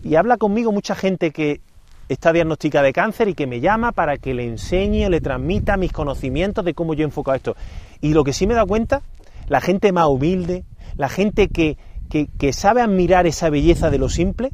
Y 0.03 0.15
habla 0.15 0.37
conmigo 0.37 0.71
mucha 0.71 0.95
gente 0.95 1.31
que 1.31 1.61
está 2.09 2.31
diagnosticada 2.31 2.85
de 2.85 2.93
cáncer 2.93 3.27
y 3.27 3.33
que 3.33 3.47
me 3.47 3.59
llama 3.59 3.91
para 3.91 4.17
que 4.17 4.33
le 4.33 4.45
enseñe 4.45 5.09
le 5.09 5.21
transmita 5.21 5.77
mis 5.77 5.91
conocimientos 5.91 6.63
de 6.63 6.73
cómo 6.73 6.93
yo 6.93 7.01
he 7.01 7.05
enfocado 7.05 7.35
esto. 7.35 7.55
Y 8.01 8.13
lo 8.13 8.23
que 8.23 8.33
sí 8.33 8.47
me 8.47 8.53
da 8.53 8.65
cuenta, 8.65 9.01
la 9.47 9.61
gente 9.61 9.91
más 9.91 10.07
humilde, 10.07 10.63
la 10.95 11.09
gente 11.09 11.49
que, 11.49 11.77
que, 12.09 12.27
que 12.37 12.53
sabe 12.53 12.81
admirar 12.81 13.27
esa 13.27 13.49
belleza 13.49 13.89
de 13.89 13.97
lo 13.97 14.09
simple, 14.09 14.51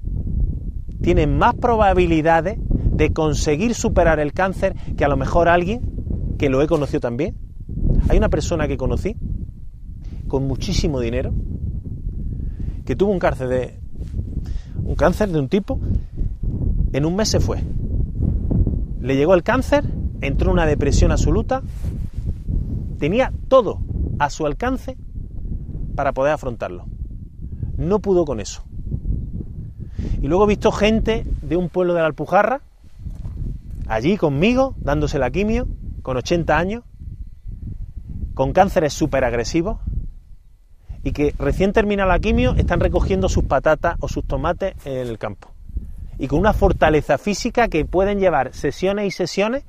tiene 1.04 1.28
más 1.28 1.54
probabilidades 1.56 2.58
de 2.58 3.12
conseguir 3.12 3.76
superar 3.76 4.22
el 4.22 4.32
cáncer 4.32 4.74
que 4.96 5.04
a 5.04 5.10
lo 5.10 5.18
mejor 5.18 5.50
alguien 5.50 5.82
que 6.40 6.50
lo 6.50 6.62
he 6.62 6.68
conocido 6.68 7.02
también. 7.02 7.36
Hay 8.08 8.18
una 8.18 8.30
persona 8.30 8.70
que 8.70 8.78
conocí 8.78 9.18
con 10.30 10.48
muchísimo 10.48 11.02
dinero 11.02 11.34
que 12.86 12.96
tuvo 12.96 13.12
un 13.12 13.20
cáncer 13.20 13.50
de 13.50 13.80
un 14.86 14.96
cáncer 14.96 15.30
de 15.30 15.40
un 15.40 15.50
tipo 15.50 15.80
en 16.94 17.06
un 17.06 17.18
mes 17.18 17.28
se 17.28 17.42
fue. 17.42 17.62
Le 19.02 19.18
llegó 19.18 19.34
el 19.34 19.44
cáncer, 19.44 19.84
entró 20.22 20.48
en 20.48 20.54
una 20.54 20.66
depresión 20.66 21.12
absoluta, 21.12 21.64
tenía 22.98 23.34
todo 23.50 23.80
a 24.20 24.30
su 24.30 24.46
alcance 24.46 24.96
para 25.96 26.14
poder 26.14 26.32
afrontarlo. 26.32 26.86
No 27.78 28.00
pudo 28.00 28.24
con 28.24 28.40
eso. 28.40 28.64
Y 30.22 30.28
luego 30.28 30.46
he 30.46 30.48
visto 30.48 30.72
gente 30.72 31.26
de 31.42 31.58
un 31.58 31.70
pueblo 31.70 31.94
de 31.94 32.02
la 32.02 32.08
Alpujarra, 32.08 32.62
allí 33.88 34.18
conmigo, 34.18 34.76
dándose 34.78 35.20
la 35.20 35.32
quimio, 35.32 35.68
con 36.02 36.18
80 36.18 36.58
años, 36.58 36.84
con 38.34 38.54
cánceres 38.54 38.94
súper 38.94 39.24
agresivos, 39.24 39.80
y 41.04 41.12
que 41.12 41.34
recién 41.38 41.74
termina 41.74 42.06
la 42.06 42.20
quimio 42.20 42.56
están 42.56 42.80
recogiendo 42.80 43.28
sus 43.30 43.44
patatas 43.44 43.98
o 44.00 44.08
sus 44.08 44.26
tomates 44.26 44.74
en 44.86 45.08
el 45.08 45.18
campo. 45.18 45.50
Y 46.18 46.28
con 46.28 46.40
una 46.40 46.54
fortaleza 46.54 47.18
física 47.18 47.68
que 47.68 47.86
pueden 47.86 48.20
llevar 48.20 48.54
sesiones 48.54 49.08
y 49.08 49.12
sesiones 49.12 49.64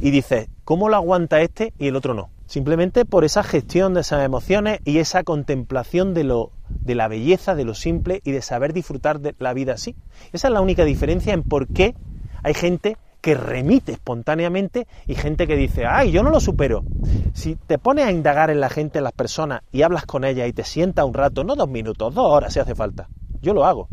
y 0.00 0.10
dices, 0.10 0.48
¿cómo 0.64 0.88
lo 0.88 0.96
aguanta 0.96 1.40
este 1.40 1.72
y 1.78 1.88
el 1.88 1.96
otro 1.96 2.14
no? 2.14 2.30
Simplemente 2.46 3.04
por 3.04 3.24
esa 3.24 3.42
gestión 3.42 3.94
de 3.94 4.02
esas 4.02 4.24
emociones 4.24 4.80
y 4.84 4.98
esa 4.98 5.24
contemplación 5.24 6.14
de 6.14 6.24
lo 6.24 6.52
de 6.70 6.94
la 6.94 7.08
belleza, 7.08 7.54
de 7.54 7.64
lo 7.64 7.74
simple 7.74 8.20
y 8.24 8.32
de 8.32 8.42
saber 8.42 8.72
disfrutar 8.72 9.20
de 9.20 9.34
la 9.38 9.52
vida 9.54 9.74
así. 9.74 9.96
Esa 10.32 10.48
es 10.48 10.54
la 10.54 10.60
única 10.60 10.84
diferencia 10.84 11.34
en 11.34 11.42
por 11.42 11.68
qué 11.68 11.94
hay 12.42 12.54
gente 12.54 12.96
que 13.20 13.34
remite 13.34 13.92
espontáneamente 13.92 14.86
y 15.06 15.14
gente 15.14 15.46
que 15.46 15.56
dice, 15.56 15.86
ay, 15.86 16.12
yo 16.12 16.22
no 16.22 16.30
lo 16.30 16.40
supero. 16.40 16.84
Si 17.32 17.56
te 17.56 17.78
pones 17.78 18.06
a 18.06 18.12
indagar 18.12 18.50
en 18.50 18.60
la 18.60 18.68
gente, 18.68 18.98
en 18.98 19.04
las 19.04 19.12
personas, 19.12 19.62
y 19.72 19.82
hablas 19.82 20.06
con 20.06 20.24
ellas 20.24 20.48
y 20.48 20.52
te 20.52 20.64
sientas 20.64 21.04
un 21.04 21.14
rato, 21.14 21.44
no 21.44 21.56
dos 21.56 21.68
minutos, 21.68 22.14
dos 22.14 22.24
horas 22.24 22.52
si 22.52 22.60
hace 22.60 22.74
falta, 22.74 23.08
yo 23.42 23.54
lo 23.54 23.64
hago, 23.64 23.88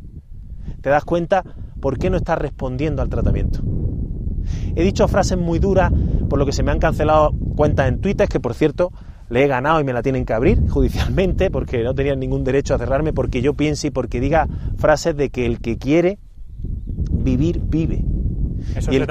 te 0.81 0.89
das 0.89 1.05
cuenta 1.05 1.43
por 1.81 1.97
qué 1.97 2.09
no 2.09 2.17
estás 2.17 2.37
respondiendo 2.37 3.01
al 3.01 3.09
tratamiento. 3.09 3.61
He 4.75 4.83
dicho 4.83 5.07
frases 5.07 5.37
muy 5.37 5.59
duras, 5.59 5.91
por 6.29 6.37
lo 6.37 6.45
que 6.45 6.51
se 6.51 6.63
me 6.63 6.71
han 6.71 6.79
cancelado 6.79 7.31
cuentas 7.55 7.87
en 7.87 8.01
Twitter, 8.01 8.27
que 8.27 8.39
por 8.39 8.53
cierto 8.53 8.91
le 9.35 9.43
he 9.43 9.47
ganado 9.47 9.79
y 9.81 9.83
me 9.83 9.91
la 9.93 10.01
tienen 10.01 10.25
que 10.25 10.33
abrir 10.33 10.67
judicialmente, 10.69 11.51
porque 11.51 11.83
no 11.83 11.93
tenían 11.93 12.19
ningún 12.19 12.43
derecho 12.45 12.73
a 12.73 12.77
cerrarme, 12.77 13.11
porque 13.13 13.41
yo 13.41 13.53
piense 13.53 13.87
y 13.87 13.91
porque 13.91 14.19
diga 14.21 14.47
frases 14.77 15.15
de 15.17 15.29
que 15.29 15.45
el 15.45 15.59
que 15.59 15.77
quiere 15.77 16.17
vivir, 17.11 17.59
vive 17.61 18.03
Eso 18.75 18.91
y 18.91 18.95
el- 18.95 19.07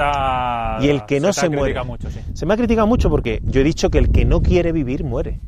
y 0.81 0.89
el 0.89 1.05
que 1.05 1.19
no 1.19 1.31
se 1.31 1.49
muere. 1.49 1.81
mucho, 1.83 2.09
sí. 2.09 2.19
Se 2.33 2.45
me 2.45 2.53
ha 2.53 2.57
criticado 2.57 2.87
mucho 2.87 3.09
porque 3.09 3.41
yo 3.45 3.61
he 3.61 3.63
dicho 3.63 3.89
que 3.89 3.99
el 3.99 4.11
que 4.11 4.25
no 4.25 4.41
quiere 4.41 4.71
vivir 4.71 5.03
muere. 5.03 5.39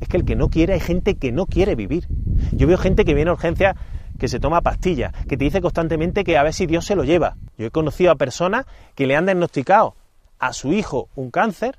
Es 0.00 0.08
que 0.08 0.16
el 0.16 0.24
que 0.24 0.34
no 0.36 0.48
quiere, 0.48 0.72
hay 0.74 0.80
gente 0.80 1.16
que 1.16 1.30
no 1.32 1.44
quiere 1.46 1.74
vivir. 1.74 2.06
Yo 2.52 2.66
veo 2.66 2.78
gente 2.78 3.04
que 3.04 3.14
viene 3.14 3.30
a 3.30 3.34
urgencias 3.34 3.76
que 4.18 4.28
se 4.28 4.40
toma 4.40 4.62
pastillas, 4.62 5.12
que 5.28 5.36
te 5.36 5.44
dice 5.44 5.60
constantemente 5.60 6.24
que 6.24 6.38
a 6.38 6.42
ver 6.42 6.54
si 6.54 6.66
Dios 6.66 6.84
se 6.86 6.96
lo 6.96 7.04
lleva. 7.04 7.36
Yo 7.58 7.66
he 7.66 7.70
conocido 7.70 8.10
a 8.12 8.16
personas 8.16 8.64
que 8.94 9.06
le 9.06 9.14
han 9.14 9.26
diagnosticado 9.26 9.94
a 10.38 10.52
su 10.52 10.72
hijo 10.72 11.08
un 11.16 11.30
cáncer 11.30 11.78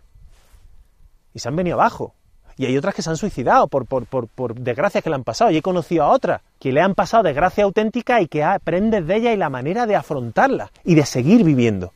y 1.39 1.41
se 1.41 1.49
han 1.49 1.55
venido 1.55 1.79
abajo. 1.79 2.13
Y 2.57 2.65
hay 2.65 2.77
otras 2.77 2.93
que 2.93 3.01
se 3.01 3.09
han 3.09 3.15
suicidado 3.15 3.69
por, 3.69 3.85
por, 3.85 4.05
por, 4.05 4.27
por 4.27 4.53
desgracias 4.53 5.01
que 5.01 5.09
le 5.09 5.15
han 5.15 5.23
pasado. 5.23 5.49
Y 5.49 5.55
he 5.55 5.61
conocido 5.61 6.03
a 6.03 6.09
otras 6.09 6.41
que 6.59 6.73
le 6.73 6.81
han 6.81 6.93
pasado 6.93 7.23
desgracias 7.23 7.63
auténticas 7.63 8.21
y 8.21 8.27
que 8.27 8.43
aprendes 8.43 9.07
de 9.07 9.15
ellas 9.15 9.33
y 9.33 9.37
la 9.37 9.49
manera 9.49 9.85
de 9.85 9.95
afrontarlas 9.95 10.69
y 10.83 10.95
de 10.95 11.05
seguir 11.05 11.45
viviendo. 11.45 11.93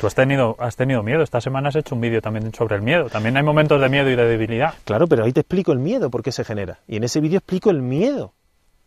Tú 0.00 0.06
has 0.06 0.14
tenido, 0.14 0.56
has 0.58 0.76
tenido 0.76 1.02
miedo. 1.02 1.22
Esta 1.22 1.42
semana 1.42 1.68
has 1.68 1.76
hecho 1.76 1.94
un 1.94 2.00
vídeo 2.00 2.22
también 2.22 2.54
sobre 2.54 2.76
el 2.76 2.82
miedo. 2.82 3.10
También 3.10 3.36
hay 3.36 3.42
momentos 3.42 3.80
de 3.80 3.88
miedo 3.90 4.10
y 4.10 4.16
de 4.16 4.24
debilidad. 4.24 4.74
Claro, 4.84 5.06
pero 5.06 5.24
ahí 5.24 5.32
te 5.32 5.40
explico 5.40 5.72
el 5.72 5.78
miedo, 5.78 6.10
por 6.10 6.22
qué 6.22 6.32
se 6.32 6.42
genera. 6.42 6.78
Y 6.88 6.96
en 6.96 7.04
ese 7.04 7.20
vídeo 7.20 7.38
explico 7.38 7.68
el 7.68 7.82
miedo, 7.82 8.32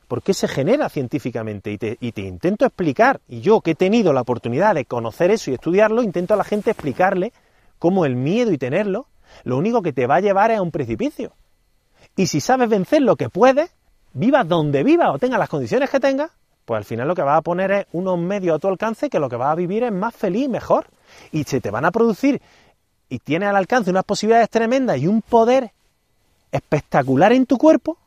por 0.07 0.23
qué 0.23 0.33
se 0.33 0.47
genera 0.47 0.89
científicamente. 0.89 1.71
Y 1.71 1.77
te, 1.77 1.97
y 1.99 2.11
te 2.13 2.21
intento 2.21 2.65
explicar, 2.65 3.21
y 3.27 3.41
yo 3.41 3.61
que 3.61 3.71
he 3.71 3.75
tenido 3.75 4.11
la 4.11 4.21
oportunidad 4.21 4.73
de 4.73 4.85
conocer 4.85 5.29
eso 5.29 5.51
y 5.51 5.53
estudiarlo, 5.53 6.01
intento 6.03 6.33
a 6.33 6.37
la 6.37 6.43
gente 6.43 6.71
explicarle 6.71 7.31
cómo 7.79 8.05
el 8.05 8.15
miedo 8.15 8.51
y 8.51 8.57
tenerlo, 8.57 9.07
lo 9.43 9.57
único 9.57 9.81
que 9.81 9.93
te 9.93 10.07
va 10.07 10.15
a 10.15 10.21
llevar 10.21 10.51
es 10.51 10.59
a 10.59 10.61
un 10.61 10.71
precipicio. 10.71 11.33
Y 12.15 12.27
si 12.27 12.41
sabes 12.41 12.69
vencer 12.69 13.01
lo 13.01 13.15
que 13.15 13.29
puedes, 13.29 13.71
vivas 14.13 14.47
donde 14.47 14.83
vivas 14.83 15.09
o 15.13 15.19
tengas 15.19 15.39
las 15.39 15.49
condiciones 15.49 15.89
que 15.89 15.99
tengas, 15.99 16.31
pues 16.65 16.77
al 16.77 16.85
final 16.85 17.07
lo 17.07 17.15
que 17.15 17.21
vas 17.21 17.37
a 17.37 17.41
poner 17.41 17.71
es 17.71 17.85
unos 17.91 18.19
medios 18.19 18.55
a 18.55 18.59
tu 18.59 18.67
alcance 18.67 19.09
que 19.09 19.19
lo 19.19 19.29
que 19.29 19.35
vas 19.35 19.51
a 19.51 19.55
vivir 19.55 19.83
es 19.83 19.91
más 19.91 20.15
feliz, 20.15 20.47
mejor. 20.49 20.87
Y 21.31 21.43
se 21.43 21.61
te 21.61 21.71
van 21.71 21.85
a 21.85 21.91
producir 21.91 22.41
y 23.09 23.19
tienes 23.19 23.49
al 23.49 23.55
alcance 23.55 23.89
unas 23.89 24.05
posibilidades 24.05 24.49
tremendas 24.49 24.97
y 24.97 25.07
un 25.07 25.21
poder 25.21 25.71
espectacular 26.51 27.33
en 27.33 27.45
tu 27.45 27.57
cuerpo 27.57 27.97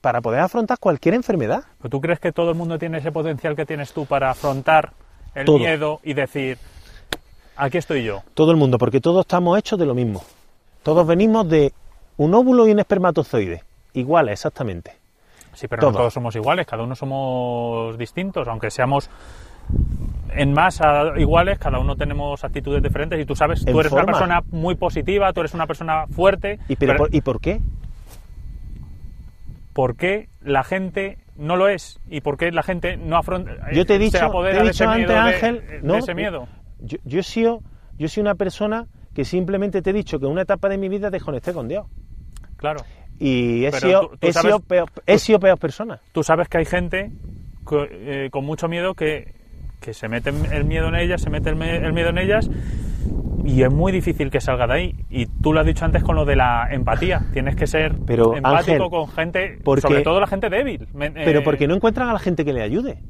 para 0.00 0.20
poder 0.20 0.40
afrontar 0.40 0.78
cualquier 0.78 1.14
enfermedad. 1.14 1.64
¿Pero 1.78 1.90
tú 1.90 2.00
crees 2.00 2.20
que 2.20 2.32
todo 2.32 2.50
el 2.50 2.56
mundo 2.56 2.78
tiene 2.78 2.98
ese 2.98 3.10
potencial 3.10 3.56
que 3.56 3.66
tienes 3.66 3.92
tú 3.92 4.06
para 4.06 4.30
afrontar 4.30 4.92
el 5.34 5.44
Todo. 5.44 5.58
miedo 5.58 6.00
y 6.04 6.14
decir, 6.14 6.58
aquí 7.56 7.78
estoy 7.78 8.04
yo? 8.04 8.22
Todo 8.34 8.52
el 8.52 8.56
mundo, 8.56 8.78
porque 8.78 9.00
todos 9.00 9.22
estamos 9.22 9.58
hechos 9.58 9.78
de 9.78 9.86
lo 9.86 9.94
mismo. 9.94 10.22
Todos 10.82 11.06
venimos 11.06 11.48
de 11.48 11.72
un 12.16 12.34
óvulo 12.34 12.66
y 12.66 12.72
un 12.72 12.78
espermatozoide. 12.78 13.62
Iguales, 13.94 14.32
exactamente. 14.32 14.92
Sí, 15.54 15.66
pero 15.66 15.80
Todo. 15.80 15.92
no 15.92 15.98
todos 15.98 16.14
somos 16.14 16.36
iguales, 16.36 16.66
cada 16.66 16.82
uno 16.84 16.94
somos 16.94 17.98
distintos, 17.98 18.46
aunque 18.48 18.70
seamos 18.70 19.10
en 20.34 20.52
masa 20.52 21.12
iguales, 21.18 21.58
cada 21.58 21.78
uno 21.78 21.96
tenemos 21.96 22.44
actitudes 22.44 22.82
diferentes 22.82 23.20
y 23.20 23.24
tú 23.24 23.34
sabes, 23.34 23.64
tú 23.64 23.80
eres 23.80 23.90
forma. 23.90 24.04
una 24.04 24.12
persona 24.12 24.42
muy 24.50 24.76
positiva, 24.76 25.32
tú 25.32 25.40
eres 25.40 25.54
una 25.54 25.66
persona 25.66 26.06
fuerte, 26.06 26.58
¿Y, 26.68 26.76
pero, 26.76 26.96
por, 26.96 27.14
¿y 27.14 27.20
por 27.22 27.40
qué? 27.40 27.60
¿por 29.72 29.96
qué 29.96 30.28
la 30.42 30.64
gente 30.64 31.18
no 31.36 31.56
lo 31.56 31.68
es? 31.68 32.00
¿Y 32.08 32.20
por 32.20 32.36
qué 32.36 32.50
la 32.50 32.62
gente 32.62 32.96
no 32.96 33.16
afronta 33.16 33.52
Yo 33.72 33.86
te 33.86 33.94
he 33.94 33.98
dicho, 33.98 34.18
te 34.18 34.50
he 34.58 34.62
dicho 34.62 34.88
antes, 34.88 35.08
de- 35.08 35.14
Ángel, 35.16 35.66
de, 35.66 35.80
no, 35.82 35.96
ese 35.96 36.14
miedo? 36.14 36.48
Yo, 36.80 36.98
yo 37.04 37.20
he 37.20 37.22
sido, 37.22 37.60
yo 37.98 38.06
he 38.06 38.08
sido 38.08 38.22
una 38.22 38.34
persona 38.34 38.86
que 39.18 39.24
simplemente 39.24 39.82
te 39.82 39.90
he 39.90 39.92
dicho 39.92 40.20
que 40.20 40.26
en 40.26 40.30
una 40.30 40.42
etapa 40.42 40.68
de 40.68 40.78
mi 40.78 40.88
vida 40.88 41.10
desconecté 41.10 41.52
con 41.52 41.66
Dios. 41.66 41.86
Claro. 42.56 42.84
Y 43.18 43.64
he, 43.64 43.72
sido, 43.72 44.02
tú- 44.10 44.16
tú 44.16 44.28
he, 44.28 44.32
sabes- 44.32 44.46
sido 44.52 44.60
peor, 44.60 44.88
he 45.06 45.18
sido 45.18 45.40
peor 45.40 45.58
persona. 45.58 45.98
Tú 46.12 46.22
sabes 46.22 46.46
que 46.46 46.58
hay 46.58 46.64
gente 46.64 47.10
co- 47.64 47.82
eh, 47.90 48.28
con 48.30 48.44
mucho 48.44 48.68
miedo 48.68 48.94
que, 48.94 49.34
que 49.80 49.92
se 49.92 50.06
mete 50.06 50.30
el 50.30 50.64
miedo 50.66 50.86
en 50.86 50.94
ellas, 50.94 51.20
se 51.20 51.30
mete 51.30 51.50
el, 51.50 51.56
me- 51.56 51.78
el 51.78 51.92
miedo 51.92 52.10
en 52.10 52.18
ellas 52.18 52.48
y 53.44 53.60
es 53.64 53.72
muy 53.72 53.90
difícil 53.90 54.30
que 54.30 54.40
salga 54.40 54.68
de 54.68 54.74
ahí. 54.74 54.94
Y 55.10 55.26
tú 55.26 55.52
lo 55.52 55.58
has 55.58 55.66
dicho 55.66 55.84
antes 55.84 56.04
con 56.04 56.14
lo 56.14 56.24
de 56.24 56.36
la 56.36 56.68
empatía. 56.70 57.26
Tienes 57.32 57.56
que 57.56 57.66
ser 57.66 57.96
Pero, 58.06 58.36
empático 58.36 58.72
Ángel, 58.72 58.88
con 58.88 59.08
gente, 59.08 59.58
porque- 59.64 59.80
sobre 59.80 60.02
todo 60.02 60.20
la 60.20 60.28
gente 60.28 60.48
débil. 60.48 60.86
Me- 60.94 61.10
Pero 61.10 61.40
eh, 61.40 61.42
porque 61.42 61.66
no 61.66 61.74
encuentran 61.74 62.08
a 62.08 62.12
la 62.12 62.20
gente 62.20 62.44
que 62.44 62.52
le 62.52 62.62
ayude. 62.62 63.02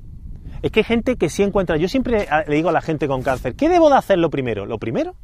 Es 0.63 0.71
que 0.71 0.81
hay 0.81 0.85
gente 0.85 1.17
que 1.17 1.29
sí 1.29 1.43
encuentra. 1.43 1.77
Yo 1.77 1.87
siempre 1.87 2.27
a- 2.31 2.45
le 2.49 2.55
digo 2.57 2.71
a 2.71 2.73
la 2.73 2.81
gente 2.81 3.07
con 3.09 3.21
cáncer, 3.23 3.55
¿qué 3.57 3.69
debo 3.69 3.91
de 3.91 3.97
hacer 3.97 4.17
lo 4.19 4.31
primero? 4.31 4.65
Lo 4.65 4.79
primero, 4.79 5.15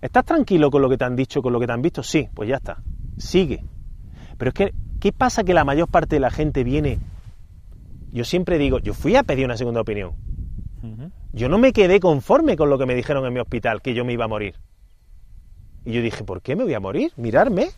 ¿estás 0.00 0.24
tranquilo 0.24 0.70
con 0.70 0.82
lo 0.82 0.88
que 0.88 0.96
te 0.96 1.04
han 1.04 1.16
dicho, 1.16 1.42
con 1.42 1.52
lo 1.52 1.60
que 1.60 1.66
te 1.66 1.72
han 1.72 1.82
visto? 1.82 2.02
Sí, 2.02 2.28
pues 2.34 2.48
ya 2.48 2.56
está. 2.56 2.82
Sigue. 3.18 3.64
Pero 4.38 4.48
es 4.48 4.54
que, 4.54 4.74
¿qué 5.00 5.12
pasa 5.12 5.44
que 5.44 5.54
la 5.54 5.64
mayor 5.64 5.88
parte 5.88 6.16
de 6.16 6.20
la 6.20 6.30
gente 6.30 6.64
viene? 6.64 6.98
Yo 8.12 8.24
siempre 8.24 8.58
digo, 8.58 8.78
yo 8.78 8.94
fui 8.94 9.16
a 9.16 9.22
pedir 9.22 9.44
una 9.44 9.56
segunda 9.56 9.80
opinión. 9.80 10.12
Yo 11.32 11.48
no 11.48 11.58
me 11.58 11.72
quedé 11.72 12.00
conforme 12.00 12.56
con 12.56 12.70
lo 12.70 12.78
que 12.78 12.86
me 12.86 12.94
dijeron 12.94 13.24
en 13.24 13.32
mi 13.32 13.40
hospital, 13.40 13.82
que 13.82 13.94
yo 13.94 14.04
me 14.04 14.12
iba 14.12 14.24
a 14.24 14.28
morir. 14.28 14.56
Y 15.84 15.92
yo 15.92 16.02
dije, 16.02 16.24
¿por 16.24 16.42
qué 16.42 16.56
me 16.56 16.64
voy 16.64 16.74
a 16.74 16.80
morir? 16.80 17.12
Mirarme. 17.16 17.68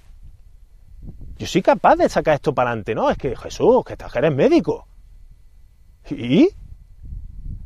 Yo 1.38 1.46
soy 1.46 1.62
capaz 1.62 1.96
de 1.96 2.08
sacar 2.08 2.34
esto 2.34 2.54
para 2.54 2.70
adelante, 2.70 2.94
¿no? 2.94 3.10
Es 3.10 3.18
que 3.18 3.36
Jesús, 3.36 3.84
que 3.84 3.94
estás, 3.94 4.14
eres 4.16 4.34
médico. 4.34 4.86
¿Y? 6.10 6.48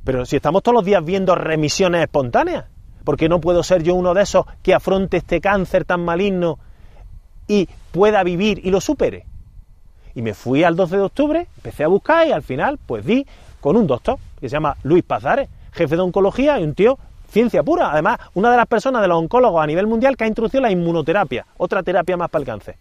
Pero 0.04 0.24
si 0.24 0.36
estamos 0.36 0.62
todos 0.62 0.76
los 0.76 0.84
días 0.84 1.04
viendo 1.04 1.34
remisiones 1.34 2.02
espontáneas, 2.02 2.66
¿por 3.06 3.16
qué 3.16 3.28
no 3.28 3.40
puedo 3.40 3.62
ser 3.62 3.84
yo 3.84 3.94
uno 3.94 4.14
de 4.14 4.22
esos 4.22 4.46
que 4.64 4.74
afronte 4.74 5.18
este 5.18 5.40
cáncer 5.40 5.84
tan 5.84 6.04
maligno 6.04 6.58
y 7.46 7.68
pueda 7.92 8.24
vivir 8.24 8.60
y 8.64 8.70
lo 8.70 8.80
supere? 8.80 9.24
Y 10.16 10.22
me 10.22 10.34
fui 10.34 10.64
al 10.64 10.74
12 10.74 10.96
de 10.96 11.02
octubre, 11.02 11.46
empecé 11.56 11.84
a 11.84 11.88
buscar 11.88 12.26
y 12.26 12.32
al 12.32 12.42
final 12.42 12.80
pues 12.84 13.06
di 13.06 13.24
con 13.60 13.76
un 13.76 13.86
doctor 13.86 14.18
que 14.40 14.48
se 14.48 14.54
llama 14.54 14.76
Luis 14.82 15.04
Pazares, 15.04 15.48
jefe 15.70 15.94
de 15.94 16.02
oncología 16.02 16.58
y 16.58 16.64
un 16.64 16.74
tío 16.74 16.98
ciencia 17.30 17.62
pura. 17.62 17.92
Además, 17.92 18.18
una 18.34 18.50
de 18.50 18.56
las 18.56 18.66
personas 18.66 19.02
de 19.02 19.08
los 19.08 19.18
oncólogos 19.18 19.62
a 19.62 19.68
nivel 19.68 19.86
mundial 19.86 20.16
que 20.16 20.24
ha 20.24 20.26
introducido 20.26 20.62
la 20.62 20.72
inmunoterapia, 20.72 21.46
otra 21.58 21.84
terapia 21.84 22.16
más 22.16 22.28
para 22.28 22.40
el 22.40 22.46
cáncer. 22.46 22.76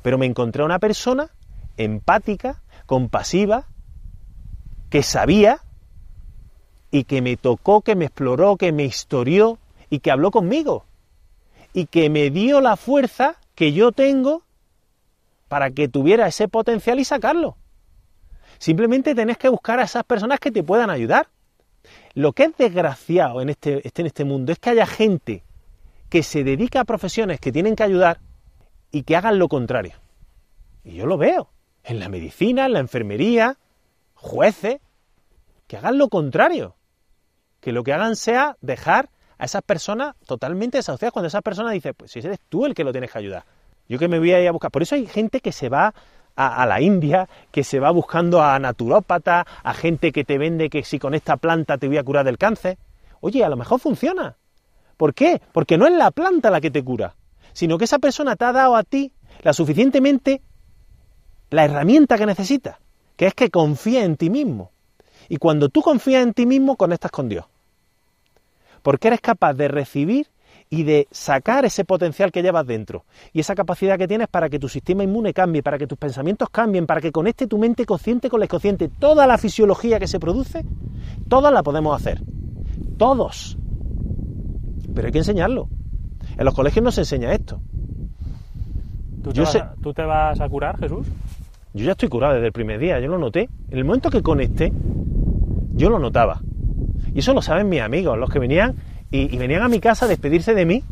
Pero 0.00 0.16
me 0.16 0.24
encontré 0.24 0.62
a 0.62 0.64
una 0.64 0.78
persona 0.78 1.28
empática, 1.76 2.62
compasiva, 2.86 3.66
que 4.88 5.02
sabía 5.02 5.60
y 6.90 7.04
que 7.04 7.22
me 7.22 7.36
tocó, 7.36 7.82
que 7.82 7.94
me 7.94 8.06
exploró, 8.06 8.56
que 8.56 8.72
me 8.72 8.84
historió 8.84 9.58
y 9.88 10.00
que 10.00 10.10
habló 10.10 10.30
conmigo 10.30 10.84
y 11.72 11.86
que 11.86 12.10
me 12.10 12.30
dio 12.30 12.60
la 12.60 12.76
fuerza 12.76 13.36
que 13.54 13.72
yo 13.72 13.92
tengo 13.92 14.42
para 15.48 15.70
que 15.70 15.88
tuviera 15.88 16.26
ese 16.26 16.48
potencial 16.48 17.00
y 17.00 17.04
sacarlo. 17.04 17.56
Simplemente 18.58 19.14
tenés 19.14 19.38
que 19.38 19.48
buscar 19.48 19.80
a 19.80 19.84
esas 19.84 20.04
personas 20.04 20.38
que 20.40 20.50
te 20.50 20.62
puedan 20.62 20.90
ayudar. 20.90 21.28
Lo 22.14 22.32
que 22.32 22.44
es 22.44 22.56
desgraciado 22.56 23.40
en 23.40 23.48
este, 23.48 23.82
en 23.86 24.06
este 24.06 24.24
mundo 24.24 24.52
es 24.52 24.58
que 24.58 24.70
haya 24.70 24.86
gente 24.86 25.44
que 26.08 26.22
se 26.22 26.44
dedica 26.44 26.80
a 26.80 26.84
profesiones 26.84 27.40
que 27.40 27.52
tienen 27.52 27.76
que 27.76 27.84
ayudar 27.84 28.20
y 28.90 29.04
que 29.04 29.16
hagan 29.16 29.38
lo 29.38 29.48
contrario. 29.48 29.94
Y 30.84 30.94
yo 30.94 31.06
lo 31.06 31.16
veo 31.16 31.50
en 31.84 32.00
la 32.00 32.08
medicina, 32.08 32.66
en 32.66 32.74
la 32.74 32.80
enfermería, 32.80 33.58
jueces, 34.14 34.80
que 35.66 35.76
hagan 35.76 35.98
lo 35.98 36.08
contrario. 36.08 36.74
Que 37.60 37.72
lo 37.72 37.84
que 37.84 37.92
hagan 37.92 38.16
sea 38.16 38.56
dejar 38.60 39.10
a 39.38 39.44
esas 39.44 39.62
personas 39.62 40.14
totalmente 40.26 40.78
desahuciadas 40.78 41.12
cuando 41.12 41.28
esa 41.28 41.40
persona 41.40 41.70
dice, 41.70 41.94
pues 41.94 42.10
si 42.10 42.18
eres 42.18 42.38
tú 42.48 42.66
el 42.66 42.74
que 42.74 42.84
lo 42.84 42.92
tienes 42.92 43.10
que 43.10 43.18
ayudar. 43.18 43.44
Yo 43.88 43.98
que 43.98 44.08
me 44.08 44.18
voy 44.18 44.32
a 44.32 44.40
ir 44.40 44.48
a 44.48 44.52
buscar. 44.52 44.70
Por 44.70 44.82
eso 44.82 44.94
hay 44.94 45.06
gente 45.06 45.40
que 45.40 45.52
se 45.52 45.68
va 45.68 45.94
a, 46.36 46.64
la 46.66 46.80
India, 46.80 47.28
que 47.50 47.64
se 47.64 47.80
va 47.80 47.90
buscando 47.90 48.42
a 48.42 48.58
naturópata, 48.58 49.46
a 49.62 49.74
gente 49.74 50.12
que 50.12 50.24
te 50.24 50.38
vende 50.38 50.70
que 50.70 50.84
si 50.84 50.98
con 50.98 51.14
esta 51.14 51.36
planta 51.36 51.76
te 51.76 51.88
voy 51.88 51.98
a 51.98 52.04
curar 52.04 52.24
del 52.24 52.38
cáncer. 52.38 52.78
Oye, 53.20 53.44
a 53.44 53.48
lo 53.48 53.56
mejor 53.56 53.80
funciona. 53.80 54.36
¿Por 54.96 55.12
qué? 55.12 55.40
Porque 55.52 55.76
no 55.76 55.86
es 55.86 55.92
la 55.92 56.10
planta 56.10 56.50
la 56.50 56.60
que 56.60 56.70
te 56.70 56.84
cura, 56.84 57.16
sino 57.52 57.78
que 57.78 57.84
esa 57.84 57.98
persona 57.98 58.36
te 58.36 58.44
ha 58.44 58.52
dado 58.52 58.76
a 58.76 58.84
ti 58.84 59.12
la 59.42 59.52
suficientemente 59.52 60.42
la 61.50 61.64
herramienta 61.64 62.16
que 62.16 62.26
necesitas, 62.26 62.78
que 63.16 63.26
es 63.26 63.34
que 63.34 63.50
confía 63.50 64.04
en 64.04 64.16
ti 64.16 64.30
mismo. 64.30 64.70
Y 65.28 65.36
cuando 65.36 65.68
tú 65.68 65.82
confías 65.82 66.22
en 66.22 66.32
ti 66.32 66.46
mismo, 66.46 66.76
conectas 66.76 67.10
con 67.10 67.28
Dios. 67.28 67.46
Porque 68.82 69.08
eres 69.08 69.20
capaz 69.20 69.54
de 69.54 69.68
recibir 69.68 70.28
y 70.68 70.84
de 70.84 71.08
sacar 71.10 71.64
ese 71.64 71.84
potencial 71.84 72.30
que 72.30 72.42
llevas 72.42 72.64
dentro 72.66 73.04
y 73.32 73.40
esa 73.40 73.54
capacidad 73.56 73.98
que 73.98 74.06
tienes 74.06 74.28
para 74.28 74.48
que 74.48 74.58
tu 74.60 74.68
sistema 74.68 75.02
inmune 75.02 75.32
cambie, 75.34 75.62
para 75.62 75.78
que 75.78 75.86
tus 75.86 75.98
pensamientos 75.98 76.48
cambien, 76.50 76.86
para 76.86 77.00
que 77.00 77.10
conecte 77.10 77.46
tu 77.48 77.58
mente 77.58 77.84
consciente 77.84 78.30
con 78.30 78.38
la 78.40 78.46
inconsciente. 78.46 78.88
Toda 78.88 79.26
la 79.26 79.36
fisiología 79.36 79.98
que 79.98 80.06
se 80.06 80.20
produce, 80.20 80.64
toda 81.28 81.50
la 81.50 81.62
podemos 81.62 81.94
hacer. 82.00 82.22
Todos. 82.98 83.58
Pero 84.94 85.06
hay 85.06 85.12
que 85.12 85.18
enseñarlo. 85.18 85.68
En 86.38 86.44
los 86.44 86.54
colegios 86.54 86.84
no 86.84 86.92
se 86.92 87.00
enseña 87.02 87.32
esto. 87.32 87.60
¿Tú 89.22 89.30
te, 89.30 89.36
Yo 89.36 89.42
vas, 89.42 89.52
sé- 89.52 89.58
a, 89.58 89.74
¿Tú 89.82 89.92
te 89.92 90.02
vas 90.02 90.40
a 90.40 90.48
curar, 90.48 90.78
Jesús? 90.78 91.06
Yo 91.74 91.84
ya 91.84 91.92
estoy 91.92 92.08
curado 92.08 92.34
desde 92.34 92.46
el 92.46 92.52
primer 92.52 92.78
día, 92.80 92.98
yo 93.00 93.08
lo 93.08 93.18
noté. 93.18 93.48
En 93.70 93.78
el 93.78 93.84
momento 93.84 94.10
que 94.10 94.22
conecté, 94.22 94.72
yo 95.74 95.90
lo 95.90 95.98
notaba. 95.98 96.40
Y 97.14 97.20
eso 97.20 97.34
lo 97.34 97.42
saben 97.42 97.68
mis 97.68 97.80
amigos, 97.80 98.18
los 98.18 98.30
que 98.30 98.38
venían 98.38 98.76
y, 99.10 99.36
venían 99.36 99.62
a 99.62 99.68
mi 99.68 99.80
casa 99.80 100.04
a 100.04 100.08
despedirse 100.08 100.54
de 100.54 100.64
mí. 100.64 100.84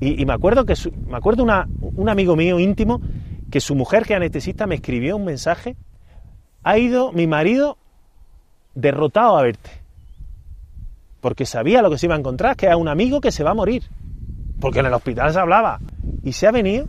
Y, 0.00 0.24
me 0.24 0.32
acuerdo 0.32 0.64
que 0.64 0.74
me 1.06 1.16
acuerdo 1.16 1.44
un 1.44 2.08
amigo 2.08 2.36
mío 2.36 2.58
íntimo 2.58 3.00
que 3.50 3.60
su 3.60 3.74
mujer, 3.74 4.04
que 4.04 4.14
es 4.14 4.16
anestesista, 4.18 4.66
me 4.66 4.76
escribió 4.76 5.16
un 5.16 5.24
mensaje. 5.24 5.76
Ha 6.62 6.78
ido 6.78 7.12
mi 7.12 7.26
marido 7.26 7.78
derrotado 8.74 9.36
a 9.36 9.42
verte. 9.42 9.70
Porque 11.20 11.46
sabía 11.46 11.82
lo 11.82 11.90
que 11.90 11.98
se 11.98 12.06
iba 12.06 12.14
a 12.14 12.18
encontrar, 12.18 12.56
que 12.56 12.66
era 12.66 12.76
un 12.76 12.88
amigo 12.88 13.20
que 13.20 13.32
se 13.32 13.42
va 13.42 13.50
a 13.50 13.54
morir. 13.54 13.84
Porque 14.60 14.80
en 14.80 14.86
el 14.86 14.94
hospital 14.94 15.32
se 15.32 15.38
hablaba. 15.38 15.80
Y 16.22 16.32
se 16.32 16.46
ha 16.46 16.52
venido 16.52 16.86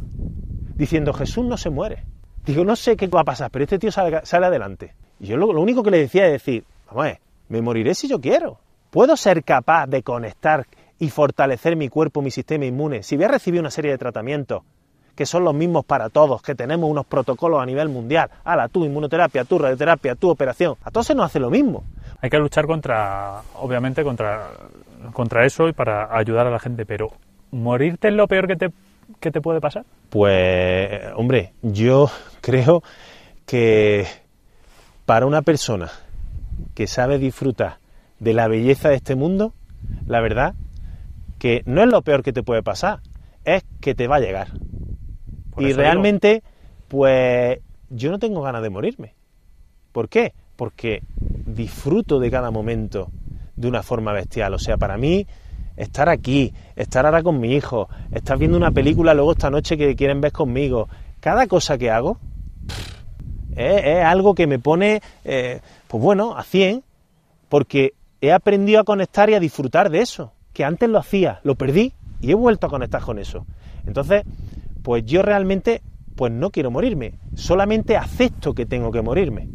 diciendo, 0.75 1.13
Jesús 1.13 1.45
no 1.45 1.57
se 1.57 1.69
muere. 1.69 2.03
Digo, 2.45 2.63
no 2.63 2.75
sé 2.75 2.95
qué 2.95 3.07
va 3.07 3.21
a 3.21 3.25
pasar, 3.25 3.51
pero 3.51 3.63
este 3.63 3.79
tío 3.79 3.91
sale, 3.91 4.21
sale 4.23 4.45
adelante. 4.45 4.93
Y 5.19 5.27
yo 5.27 5.37
lo, 5.37 5.51
lo 5.51 5.61
único 5.61 5.83
que 5.83 5.91
le 5.91 5.99
decía 5.99 6.25
es 6.25 6.31
decir, 6.33 6.63
vamos 6.87 7.03
a 7.03 7.07
ver, 7.07 7.19
me 7.49 7.61
moriré 7.61 7.95
si 7.95 8.07
yo 8.07 8.19
quiero. 8.21 8.59
Puedo 8.89 9.17
ser 9.17 9.43
capaz 9.43 9.87
de 9.87 10.01
conectar 10.01 10.65
y 10.97 11.09
fortalecer 11.09 11.75
mi 11.75 11.89
cuerpo, 11.89 12.21
mi 12.21 12.31
sistema 12.31 12.65
inmune. 12.65 13.03
Si 13.03 13.15
voy 13.15 13.25
a 13.25 13.29
recibir 13.29 13.59
una 13.59 13.71
serie 13.71 13.91
de 13.91 13.97
tratamientos 13.97 14.63
que 15.15 15.25
son 15.25 15.43
los 15.43 15.53
mismos 15.53 15.83
para 15.83 16.09
todos, 16.09 16.41
que 16.41 16.55
tenemos 16.55 16.89
unos 16.89 17.05
protocolos 17.05 17.61
a 17.61 17.65
nivel 17.65 17.89
mundial, 17.89 18.29
ala, 18.45 18.69
tu 18.69 18.85
inmunoterapia, 18.85 19.43
tu 19.43 19.59
radioterapia, 19.59 20.15
tu 20.15 20.29
operación, 20.29 20.77
a 20.81 20.91
todos 20.91 21.07
se 21.07 21.13
nos 21.13 21.25
hace 21.25 21.41
lo 21.41 21.49
mismo. 21.49 21.83
Hay 22.21 22.29
que 22.29 22.37
luchar 22.37 22.65
contra, 22.67 23.41
obviamente, 23.55 24.01
contra, 24.03 24.47
contra 25.11 25.45
eso 25.45 25.67
y 25.67 25.73
para 25.73 26.15
ayudar 26.17 26.47
a 26.47 26.51
la 26.51 26.59
gente, 26.59 26.85
pero 26.85 27.11
¿morirte 27.51 28.07
es 28.07 28.13
lo 28.13 28.27
peor 28.27 28.47
que 28.47 28.55
te, 28.55 28.71
que 29.19 29.29
te 29.29 29.41
puede 29.41 29.59
pasar? 29.59 29.83
Pues, 30.09 31.01
hombre, 31.17 31.51
yo 31.61 32.09
creo 32.41 32.81
que 33.45 34.07
para 35.05 35.25
una 35.25 35.41
persona 35.41 35.91
que 36.73 36.87
sabe 36.87 37.17
disfrutar 37.17 37.79
de 38.19 38.33
la 38.33 38.47
belleza 38.47 38.89
de 38.89 38.95
este 38.95 39.15
mundo, 39.15 39.53
la 40.05 40.21
verdad 40.21 40.55
que 41.37 41.63
no 41.65 41.81
es 41.81 41.89
lo 41.89 42.01
peor 42.01 42.21
que 42.21 42.33
te 42.33 42.43
puede 42.43 42.61
pasar, 42.61 42.99
es 43.45 43.63
que 43.79 43.95
te 43.95 44.07
va 44.07 44.17
a 44.17 44.19
llegar. 44.19 44.49
Por 45.51 45.63
y 45.63 45.73
realmente, 45.73 46.43
pues 46.87 47.59
yo 47.89 48.11
no 48.11 48.19
tengo 48.19 48.41
ganas 48.41 48.61
de 48.61 48.69
morirme. 48.69 49.15
¿Por 49.91 50.09
qué? 50.09 50.33
Porque 50.55 51.01
disfruto 51.17 52.19
de 52.19 52.29
cada 52.29 52.51
momento 52.51 53.09
de 53.55 53.67
una 53.67 53.83
forma 53.83 54.13
bestial. 54.13 54.53
O 54.53 54.59
sea, 54.59 54.77
para 54.77 54.97
mí, 54.97 55.25
estar 55.77 56.09
aquí, 56.09 56.53
estar 56.75 57.05
ahora 57.05 57.23
con 57.23 57.39
mi 57.39 57.55
hijo, 57.55 57.87
estar 58.11 58.37
viendo 58.37 58.57
una 58.57 58.71
película 58.71 59.13
luego 59.13 59.31
esta 59.31 59.49
noche 59.49 59.77
que 59.77 59.95
quieren 59.95 60.21
ver 60.21 60.33
conmigo, 60.33 60.89
cada 61.19 61.47
cosa 61.47 61.77
que 61.77 61.89
hago 61.89 62.19
pff, 62.67 62.99
es, 63.55 63.85
es 63.85 64.03
algo 64.03 64.35
que 64.35 64.47
me 64.47 64.59
pone, 64.59 65.01
eh, 65.23 65.61
pues 65.89 66.03
bueno, 66.03 66.37
a 66.37 66.43
100, 66.43 66.83
porque 67.49 67.95
he 68.21 68.31
aprendido 68.31 68.79
a 68.79 68.83
conectar 68.83 69.27
y 69.31 69.33
a 69.33 69.39
disfrutar 69.39 69.89
de 69.89 70.01
eso, 70.01 70.33
que 70.53 70.63
antes 70.63 70.87
lo 70.87 70.99
hacía, 70.99 71.39
lo 71.43 71.55
perdí 71.55 71.93
y 72.21 72.29
he 72.29 72.35
vuelto 72.35 72.67
a 72.67 72.69
conectar 72.69 73.01
con 73.01 73.17
eso. 73.17 73.47
Entonces, 73.87 74.21
pues 74.83 75.03
yo 75.03 75.23
realmente 75.23 75.81
pues 76.15 76.31
no 76.31 76.51
quiero 76.51 76.69
morirme, 76.69 77.15
solamente 77.33 77.97
acepto 77.97 78.53
que 78.53 78.67
tengo 78.67 78.91
que 78.91 79.01
morirme. 79.01 79.49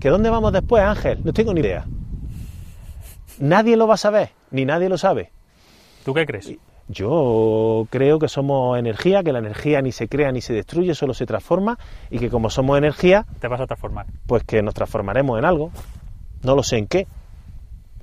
¿Que 0.00 0.08
dónde 0.08 0.30
vamos 0.30 0.54
después, 0.54 0.82
Ángel? 0.82 1.20
No 1.22 1.34
tengo 1.34 1.52
ni 1.52 1.60
idea. 1.60 1.84
Nadie 3.40 3.76
lo 3.76 3.86
va 3.86 3.94
a 3.94 3.98
saber, 3.98 4.30
ni 4.52 4.64
nadie 4.64 4.88
lo 4.88 4.96
sabe. 4.96 5.32
¿Tú 6.02 6.14
qué 6.14 6.24
crees? 6.24 6.50
Yo 6.88 7.86
creo 7.90 8.18
que 8.18 8.28
somos 8.28 8.78
energía, 8.78 9.22
que 9.22 9.32
la 9.32 9.38
energía 9.38 9.80
ni 9.80 9.90
se 9.90 10.06
crea 10.06 10.30
ni 10.32 10.40
se 10.42 10.52
destruye, 10.52 10.94
solo 10.94 11.14
se 11.14 11.24
transforma 11.24 11.78
y 12.10 12.18
que 12.18 12.28
como 12.28 12.50
somos 12.50 12.76
energía, 12.76 13.24
Te 13.40 13.48
vas 13.48 13.60
a 13.60 13.66
transformar. 13.66 14.06
pues 14.26 14.44
que 14.44 14.62
nos 14.62 14.74
transformaremos 14.74 15.38
en 15.38 15.44
algo. 15.46 15.70
No 16.42 16.54
lo 16.54 16.62
sé 16.62 16.76
en 16.76 16.86
qué. 16.86 17.06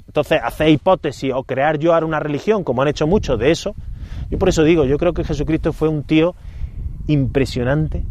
Entonces, 0.07 0.39
hacer 0.43 0.69
hipótesis 0.69 1.31
o 1.33 1.43
crear 1.43 1.77
yo 1.77 1.93
ahora 1.93 2.05
una 2.05 2.19
religión, 2.19 2.63
como 2.63 2.81
han 2.81 2.87
hecho 2.87 3.05
muchos 3.05 3.37
de 3.39 3.51
eso, 3.51 3.75
yo 4.29 4.39
por 4.39 4.49
eso 4.49 4.63
digo, 4.63 4.83
yo 4.83 4.97
creo 4.97 5.13
que 5.13 5.23
Jesucristo 5.23 5.73
fue 5.73 5.87
un 5.87 6.03
tío 6.03 6.35
impresionante 7.07 8.03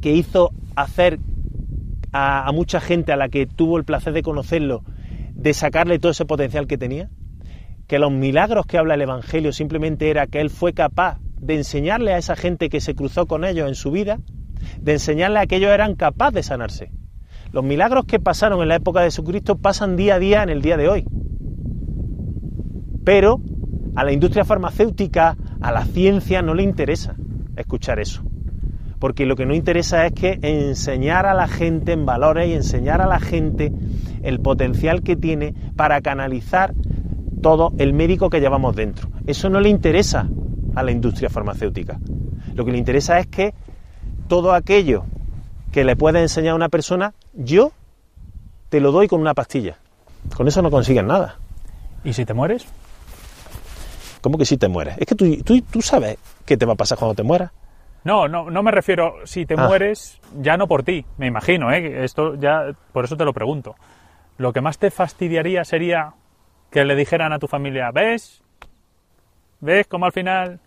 que 0.00 0.12
hizo 0.12 0.50
hacer 0.74 1.20
a, 2.12 2.48
a 2.48 2.52
mucha 2.52 2.80
gente 2.80 3.12
a 3.12 3.16
la 3.16 3.28
que 3.28 3.46
tuvo 3.46 3.76
el 3.78 3.84
placer 3.84 4.12
de 4.14 4.22
conocerlo, 4.22 4.82
de 5.34 5.54
sacarle 5.54 5.98
todo 5.98 6.12
ese 6.12 6.24
potencial 6.24 6.66
que 6.66 6.78
tenía, 6.78 7.08
que 7.92 7.98
los 7.98 8.10
milagros 8.10 8.64
que 8.64 8.78
habla 8.78 8.94
el 8.94 9.02
Evangelio 9.02 9.52
simplemente 9.52 10.08
era 10.08 10.26
que 10.26 10.40
él 10.40 10.48
fue 10.48 10.72
capaz 10.72 11.18
de 11.38 11.56
enseñarle 11.56 12.14
a 12.14 12.16
esa 12.16 12.36
gente 12.36 12.70
que 12.70 12.80
se 12.80 12.94
cruzó 12.94 13.26
con 13.26 13.44
ellos 13.44 13.68
en 13.68 13.74
su 13.74 13.90
vida, 13.90 14.18
de 14.80 14.92
enseñarle 14.92 15.40
a 15.40 15.46
que 15.46 15.56
ellos 15.56 15.72
eran 15.72 15.94
capaces 15.94 16.32
de 16.32 16.42
sanarse. 16.42 16.90
Los 17.52 17.62
milagros 17.62 18.06
que 18.06 18.18
pasaron 18.18 18.62
en 18.62 18.68
la 18.68 18.76
época 18.76 19.00
de 19.00 19.08
Jesucristo 19.08 19.58
pasan 19.58 19.96
día 19.96 20.14
a 20.14 20.18
día 20.18 20.42
en 20.42 20.48
el 20.48 20.62
día 20.62 20.78
de 20.78 20.88
hoy. 20.88 21.04
Pero 23.04 23.42
a 23.94 24.04
la 24.04 24.12
industria 24.12 24.46
farmacéutica, 24.46 25.36
a 25.60 25.70
la 25.70 25.84
ciencia, 25.84 26.40
no 26.40 26.54
le 26.54 26.62
interesa 26.62 27.14
escuchar 27.58 28.00
eso. 28.00 28.22
Porque 29.00 29.26
lo 29.26 29.36
que 29.36 29.44
no 29.44 29.54
interesa 29.54 30.06
es 30.06 30.12
que 30.14 30.38
enseñar 30.40 31.26
a 31.26 31.34
la 31.34 31.46
gente 31.46 31.92
en 31.92 32.06
valores 32.06 32.48
y 32.48 32.54
enseñar 32.54 33.02
a 33.02 33.06
la 33.06 33.20
gente 33.20 33.70
el 34.22 34.40
potencial 34.40 35.02
que 35.02 35.14
tiene 35.14 35.54
para 35.76 36.00
canalizar 36.00 36.72
todo 37.42 37.72
el 37.78 37.92
médico 37.92 38.30
que 38.30 38.40
llevamos 38.40 38.74
dentro. 38.76 39.08
Eso 39.26 39.50
no 39.50 39.60
le 39.60 39.68
interesa 39.68 40.28
a 40.74 40.82
la 40.82 40.90
industria 40.92 41.28
farmacéutica. 41.28 41.98
Lo 42.54 42.64
que 42.64 42.72
le 42.72 42.78
interesa 42.78 43.18
es 43.18 43.26
que 43.26 43.52
todo 44.28 44.52
aquello 44.54 45.04
que 45.72 45.84
le 45.84 45.96
puede 45.96 46.20
enseñar 46.22 46.52
a 46.52 46.56
una 46.56 46.68
persona, 46.68 47.12
yo 47.34 47.72
te 48.70 48.80
lo 48.80 48.92
doy 48.92 49.08
con 49.08 49.20
una 49.20 49.34
pastilla. 49.34 49.76
Con 50.36 50.48
eso 50.48 50.62
no 50.62 50.70
consigues 50.70 51.04
nada. 51.04 51.36
¿Y 52.04 52.12
si 52.14 52.24
te 52.24 52.32
mueres? 52.34 52.64
¿Cómo 54.20 54.38
que 54.38 54.44
si 54.44 54.56
te 54.56 54.68
mueres? 54.68 54.96
Es 54.98 55.06
que 55.06 55.14
tú, 55.14 55.36
tú, 55.42 55.60
tú 55.62 55.82
sabes 55.82 56.16
qué 56.46 56.56
te 56.56 56.64
va 56.64 56.74
a 56.74 56.76
pasar 56.76 56.96
cuando 56.98 57.14
te 57.14 57.22
mueras. 57.22 57.50
No, 58.04 58.28
no, 58.28 58.50
no 58.50 58.62
me 58.62 58.70
refiero 58.70 59.14
si 59.24 59.46
te 59.46 59.54
Ah. 59.56 59.66
mueres, 59.66 60.18
ya 60.40 60.56
no 60.56 60.66
por 60.66 60.82
ti, 60.82 61.04
me 61.18 61.26
imagino, 61.26 61.72
¿eh? 61.72 62.04
Esto 62.04 62.34
ya, 62.36 62.72
por 62.92 63.04
eso 63.04 63.16
te 63.16 63.24
lo 63.24 63.32
pregunto. 63.32 63.74
Lo 64.38 64.52
que 64.52 64.60
más 64.60 64.78
te 64.78 64.90
fastidiaría 64.90 65.64
sería 65.64 66.14
que 66.72 66.84
le 66.84 66.96
dijeran 66.96 67.32
a 67.32 67.38
tu 67.38 67.46
familia, 67.46 67.90
¿ves? 67.92 68.40
¿Ves 69.60 69.86
cómo 69.86 70.06
al 70.06 70.12
final 70.12 70.58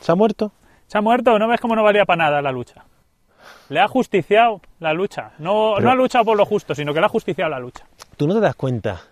¿Se 0.00 0.10
ha 0.10 0.14
muerto? 0.14 0.50
se 0.88 0.98
ha 0.98 1.00
muerto? 1.00 1.38
¿No 1.38 1.46
ves 1.48 1.60
cómo 1.60 1.76
no 1.76 1.82
valía 1.84 2.04
para 2.04 2.24
nada 2.24 2.42
la 2.42 2.50
lucha? 2.52 2.84
Le 3.68 3.80
ha 3.80 3.88
justiciado 3.88 4.60
la 4.80 4.92
lucha. 4.92 5.32
No, 5.38 5.72
Pero- 5.76 5.86
no 5.86 5.90
ha 5.92 5.94
luchado 5.94 6.24
por 6.24 6.36
lo 6.36 6.44
justo, 6.46 6.74
sino 6.74 6.92
que 6.94 7.00
le 7.00 7.06
ha 7.06 7.10
justiciado 7.10 7.50
la 7.50 7.58
lucha. 7.60 7.84
¿Tú 8.16 8.26
no 8.26 8.34
te 8.34 8.40
das 8.40 8.54
cuenta 8.56 9.02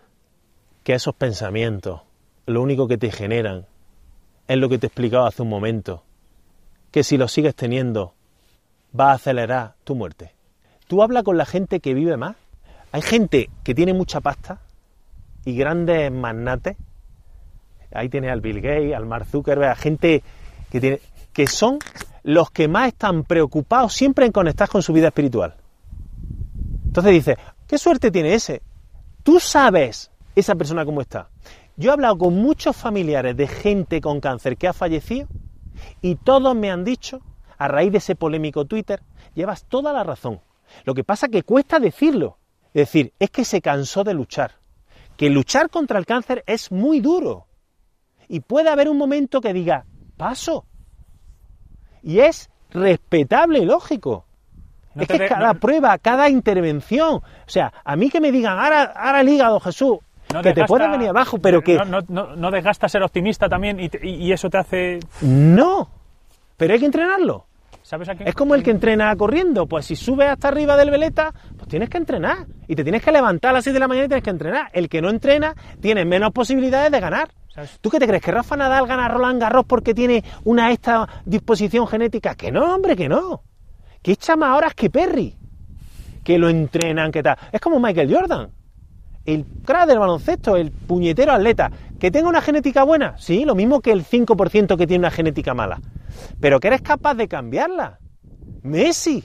que 0.82 0.94
esos 0.94 1.14
pensamientos 1.14 2.02
lo 2.46 2.62
único 2.62 2.86
que 2.88 2.96
te 2.98 3.10
generan 3.10 3.66
es 4.48 4.56
lo 4.58 4.68
que 4.68 4.78
te 4.78 4.86
he 4.86 4.88
explicado 4.88 5.26
hace 5.26 5.42
un 5.42 5.48
momento? 5.48 6.04
Que 6.90 7.02
si 7.02 7.16
los 7.16 7.32
sigues 7.32 7.54
teniendo 7.56 8.14
va 8.98 9.10
a 9.10 9.14
acelerar 9.14 9.74
tu 9.84 9.94
muerte. 9.96 10.32
Tú 10.86 11.02
hablas 11.02 11.24
con 11.24 11.36
la 11.36 11.46
gente 11.46 11.80
que 11.80 11.94
vive 11.94 12.16
más. 12.16 12.36
Hay 12.92 13.02
gente 13.02 13.50
que 13.64 13.74
tiene 13.74 13.92
mucha 13.94 14.20
pasta 14.20 14.60
y 15.44 15.56
grandes 15.56 16.10
magnates. 16.10 16.76
Ahí 17.92 18.08
tienes 18.08 18.32
al 18.32 18.40
Bill 18.40 18.60
Gates, 18.60 18.94
al 18.94 19.06
Mark 19.06 19.26
Zuckerberg, 19.26 19.70
a 19.70 19.76
gente 19.76 20.22
que 20.70 20.80
tiene 20.80 21.00
que 21.32 21.46
son 21.46 21.78
los 22.22 22.50
que 22.50 22.68
más 22.68 22.88
están 22.88 23.24
preocupados 23.24 23.92
siempre 23.92 24.24
en 24.24 24.32
conectar 24.32 24.68
con 24.68 24.82
su 24.82 24.92
vida 24.92 25.08
espiritual. 25.08 25.54
Entonces 26.86 27.12
dices, 27.12 27.36
¿qué 27.66 27.76
suerte 27.76 28.10
tiene 28.10 28.34
ese? 28.34 28.62
Tú 29.22 29.40
sabes 29.40 30.10
esa 30.34 30.54
persona 30.54 30.84
cómo 30.84 31.00
está. 31.00 31.28
Yo 31.76 31.90
he 31.90 31.92
hablado 31.92 32.16
con 32.16 32.36
muchos 32.36 32.76
familiares 32.76 33.36
de 33.36 33.48
gente 33.48 34.00
con 34.00 34.20
cáncer 34.20 34.56
que 34.56 34.68
ha 34.68 34.72
fallecido 34.72 35.26
y 36.00 36.14
todos 36.14 36.54
me 36.54 36.70
han 36.70 36.84
dicho, 36.84 37.20
a 37.58 37.68
raíz 37.68 37.90
de 37.90 37.98
ese 37.98 38.14
polémico 38.14 38.64
Twitter, 38.64 39.02
llevas 39.34 39.64
toda 39.64 39.92
la 39.92 40.04
razón. 40.04 40.40
Lo 40.84 40.94
que 40.94 41.04
pasa 41.04 41.28
que 41.28 41.42
cuesta 41.42 41.78
decirlo. 41.78 42.38
Es 42.68 42.88
decir, 42.88 43.12
es 43.18 43.30
que 43.30 43.44
se 43.44 43.60
cansó 43.60 44.04
de 44.04 44.14
luchar. 44.14 44.52
Que 45.16 45.30
luchar 45.30 45.70
contra 45.70 45.98
el 45.98 46.06
cáncer 46.06 46.42
es 46.46 46.72
muy 46.72 47.00
duro. 47.00 47.46
Y 48.28 48.40
puede 48.40 48.70
haber 48.70 48.88
un 48.88 48.98
momento 48.98 49.40
que 49.40 49.52
diga, 49.52 49.84
paso. 50.16 50.64
Y 52.02 52.18
es 52.20 52.50
respetable 52.70 53.60
y 53.60 53.64
lógico. 53.64 54.26
No 54.94 55.02
es 55.02 55.08
que 55.08 55.18
de- 55.18 55.28
cada 55.28 55.52
no- 55.54 55.60
prueba, 55.60 55.98
cada 55.98 56.28
intervención, 56.28 57.16
o 57.16 57.22
sea, 57.46 57.72
a 57.84 57.96
mí 57.96 58.10
que 58.10 58.20
me 58.20 58.30
digan, 58.30 58.58
ahora, 58.58 58.82
ahora 58.96 59.20
el 59.22 59.28
hígado, 59.28 59.58
Jesús, 59.60 59.98
no 60.32 60.40
que 60.42 60.52
te 60.52 60.64
puede 60.64 60.88
venir 60.88 61.08
abajo, 61.08 61.38
pero 61.38 61.62
que 61.62 61.76
No, 61.76 61.84
no, 61.84 62.00
no, 62.08 62.36
no 62.36 62.50
desgasta 62.50 62.88
ser 62.88 63.02
optimista 63.02 63.48
también 63.48 63.80
y, 63.80 63.88
te- 63.88 64.06
y- 64.06 64.26
y 64.26 64.32
eso 64.32 64.48
te 64.50 64.58
hace... 64.58 65.00
no, 65.22 65.88
pero 66.56 66.74
hay 66.74 66.80
que 66.80 66.86
entrenarlo. 66.86 67.46
¿Sabes 67.94 68.08
a 68.08 68.14
qué? 68.16 68.24
Es 68.28 68.34
como 68.34 68.56
el 68.56 68.64
que 68.64 68.72
entrena 68.72 69.14
corriendo, 69.14 69.68
pues 69.68 69.86
si 69.86 69.94
subes 69.94 70.28
hasta 70.28 70.48
arriba 70.48 70.76
del 70.76 70.90
veleta, 70.90 71.32
pues 71.56 71.68
tienes 71.68 71.88
que 71.88 71.98
entrenar 71.98 72.38
y 72.66 72.74
te 72.74 72.82
tienes 72.82 73.00
que 73.04 73.12
levantar 73.12 73.50
a 73.50 73.54
las 73.54 73.64
6 73.64 73.72
de 73.72 73.78
la 73.78 73.86
mañana 73.86 74.06
y 74.06 74.08
tienes 74.08 74.24
que 74.24 74.30
entrenar. 74.30 74.68
El 74.72 74.88
que 74.88 75.00
no 75.00 75.10
entrena 75.10 75.54
tiene 75.80 76.04
menos 76.04 76.32
posibilidades 76.32 76.90
de 76.90 76.98
ganar. 76.98 77.28
¿Sabes? 77.54 77.78
¿Tú 77.80 77.90
qué 77.90 78.00
te 78.00 78.08
crees? 78.08 78.20
¿Que 78.20 78.32
Rafa 78.32 78.56
Nadal 78.56 78.88
gana 78.88 79.04
a 79.04 79.08
Roland 79.08 79.40
Garros 79.40 79.64
porque 79.64 79.94
tiene 79.94 80.24
una 80.42 80.72
esta 80.72 81.08
disposición 81.24 81.86
genética? 81.86 82.34
Que 82.34 82.50
no, 82.50 82.74
hombre, 82.74 82.96
que 82.96 83.08
no. 83.08 83.44
Que 84.02 84.10
echa 84.10 84.34
más 84.34 84.58
horas 84.58 84.74
que 84.74 84.90
Perry. 84.90 85.36
Que 86.24 86.36
lo 86.36 86.48
entrenan, 86.48 87.12
que 87.12 87.22
tal. 87.22 87.36
Es 87.52 87.60
como 87.60 87.78
Michael 87.78 88.12
Jordan. 88.12 88.50
El 89.24 89.46
crack 89.64 89.86
del 89.88 89.98
baloncesto, 89.98 90.56
el 90.56 90.70
puñetero 90.70 91.32
atleta. 91.32 91.70
¿Que 91.98 92.10
tenga 92.10 92.28
una 92.28 92.42
genética 92.42 92.84
buena? 92.84 93.16
Sí, 93.18 93.44
lo 93.44 93.54
mismo 93.54 93.80
que 93.80 93.92
el 93.92 94.04
5% 94.04 94.76
que 94.76 94.86
tiene 94.86 95.00
una 95.02 95.10
genética 95.10 95.54
mala. 95.54 95.80
Pero 96.40 96.60
que 96.60 96.68
eres 96.68 96.82
capaz 96.82 97.14
de 97.14 97.28
cambiarla. 97.28 97.98
Messi. 98.62 99.24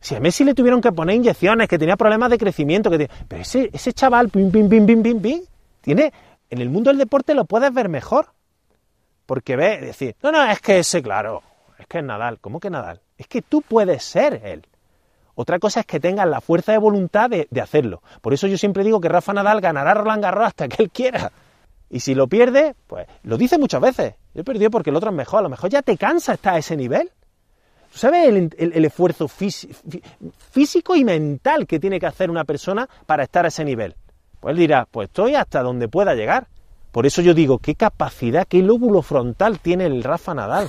Si 0.00 0.14
a 0.14 0.20
Messi 0.20 0.44
le 0.44 0.54
tuvieron 0.54 0.80
que 0.80 0.92
poner 0.92 1.16
inyecciones, 1.16 1.68
que 1.68 1.78
tenía 1.78 1.96
problemas 1.96 2.30
de 2.30 2.38
crecimiento, 2.38 2.90
que 2.90 2.98
te- 2.98 3.10
pero 3.28 3.42
ese, 3.42 3.68
ese 3.72 3.92
chaval, 3.92 4.30
pim, 4.30 4.50
pim, 4.50 4.68
pim, 4.68 4.86
pim, 4.86 5.02
pim, 5.02 5.20
pim, 5.20 5.40
tiene, 5.82 6.12
en 6.48 6.60
el 6.60 6.70
mundo 6.70 6.90
del 6.90 6.98
deporte 6.98 7.34
lo 7.34 7.44
puedes 7.44 7.72
ver 7.72 7.88
mejor. 7.88 8.28
Porque 9.26 9.56
ves, 9.56 9.80
decir, 9.82 10.16
no, 10.22 10.32
no, 10.32 10.42
es 10.50 10.60
que 10.60 10.78
ese, 10.78 11.02
claro, 11.02 11.42
es 11.78 11.86
que 11.86 11.98
es 11.98 12.04
Nadal. 12.04 12.38
¿Cómo 12.40 12.60
que 12.60 12.70
Nadal? 12.70 13.00
Es 13.18 13.26
que 13.28 13.42
tú 13.42 13.62
puedes 13.62 14.02
ser 14.02 14.40
él. 14.44 14.66
Otra 15.40 15.58
cosa 15.58 15.80
es 15.80 15.86
que 15.86 15.98
tengas 16.00 16.28
la 16.28 16.40
fuerza 16.40 16.72
de 16.72 16.78
voluntad 16.78 17.30
de, 17.30 17.48
de 17.50 17.60
hacerlo. 17.60 18.02
Por 18.20 18.34
eso 18.34 18.46
yo 18.46 18.58
siempre 18.58 18.84
digo 18.84 19.00
que 19.00 19.08
Rafa 19.08 19.32
Nadal 19.32 19.60
ganará 19.60 19.94
Roland 19.94 20.22
Garros 20.22 20.46
hasta 20.48 20.68
que 20.68 20.82
él 20.82 20.90
quiera. 20.90 21.32
Y 21.88 22.00
si 22.00 22.14
lo 22.14 22.28
pierde, 22.28 22.74
pues 22.86 23.06
lo 23.22 23.36
dice 23.36 23.56
muchas 23.58 23.80
veces. 23.80 24.14
Yo 24.34 24.42
he 24.42 24.44
perdido 24.44 24.70
porque 24.70 24.90
el 24.90 24.96
otro 24.96 25.10
es 25.10 25.16
mejor. 25.16 25.40
A 25.40 25.42
lo 25.42 25.48
mejor 25.48 25.70
ya 25.70 25.82
te 25.82 25.96
cansa 25.96 26.34
estar 26.34 26.54
a 26.54 26.58
ese 26.58 26.76
nivel. 26.76 27.10
¿Tú 27.92 27.98
sabes 27.98 28.28
el, 28.28 28.54
el- 28.58 28.84
esfuerzo 28.84 29.26
físi- 29.26 29.68
fí- 29.88 30.02
físico 30.52 30.94
y 30.94 31.04
mental 31.04 31.66
que 31.66 31.80
tiene 31.80 31.98
que 31.98 32.06
hacer 32.06 32.30
una 32.30 32.44
persona 32.44 32.88
para 33.06 33.24
estar 33.24 33.44
a 33.44 33.48
ese 33.48 33.64
nivel? 33.64 33.96
Pues 34.38 34.52
él 34.52 34.58
dirá, 34.58 34.86
pues 34.90 35.08
estoy 35.08 35.34
hasta 35.34 35.62
donde 35.62 35.88
pueda 35.88 36.14
llegar. 36.14 36.46
Por 36.92 37.06
eso 37.06 37.22
yo 37.22 37.34
digo, 37.34 37.58
qué 37.58 37.74
capacidad, 37.76 38.46
qué 38.48 38.62
lóbulo 38.62 39.02
frontal 39.02 39.60
tiene 39.60 39.86
el 39.86 40.02
Rafa 40.02 40.34
Nadal. 40.34 40.68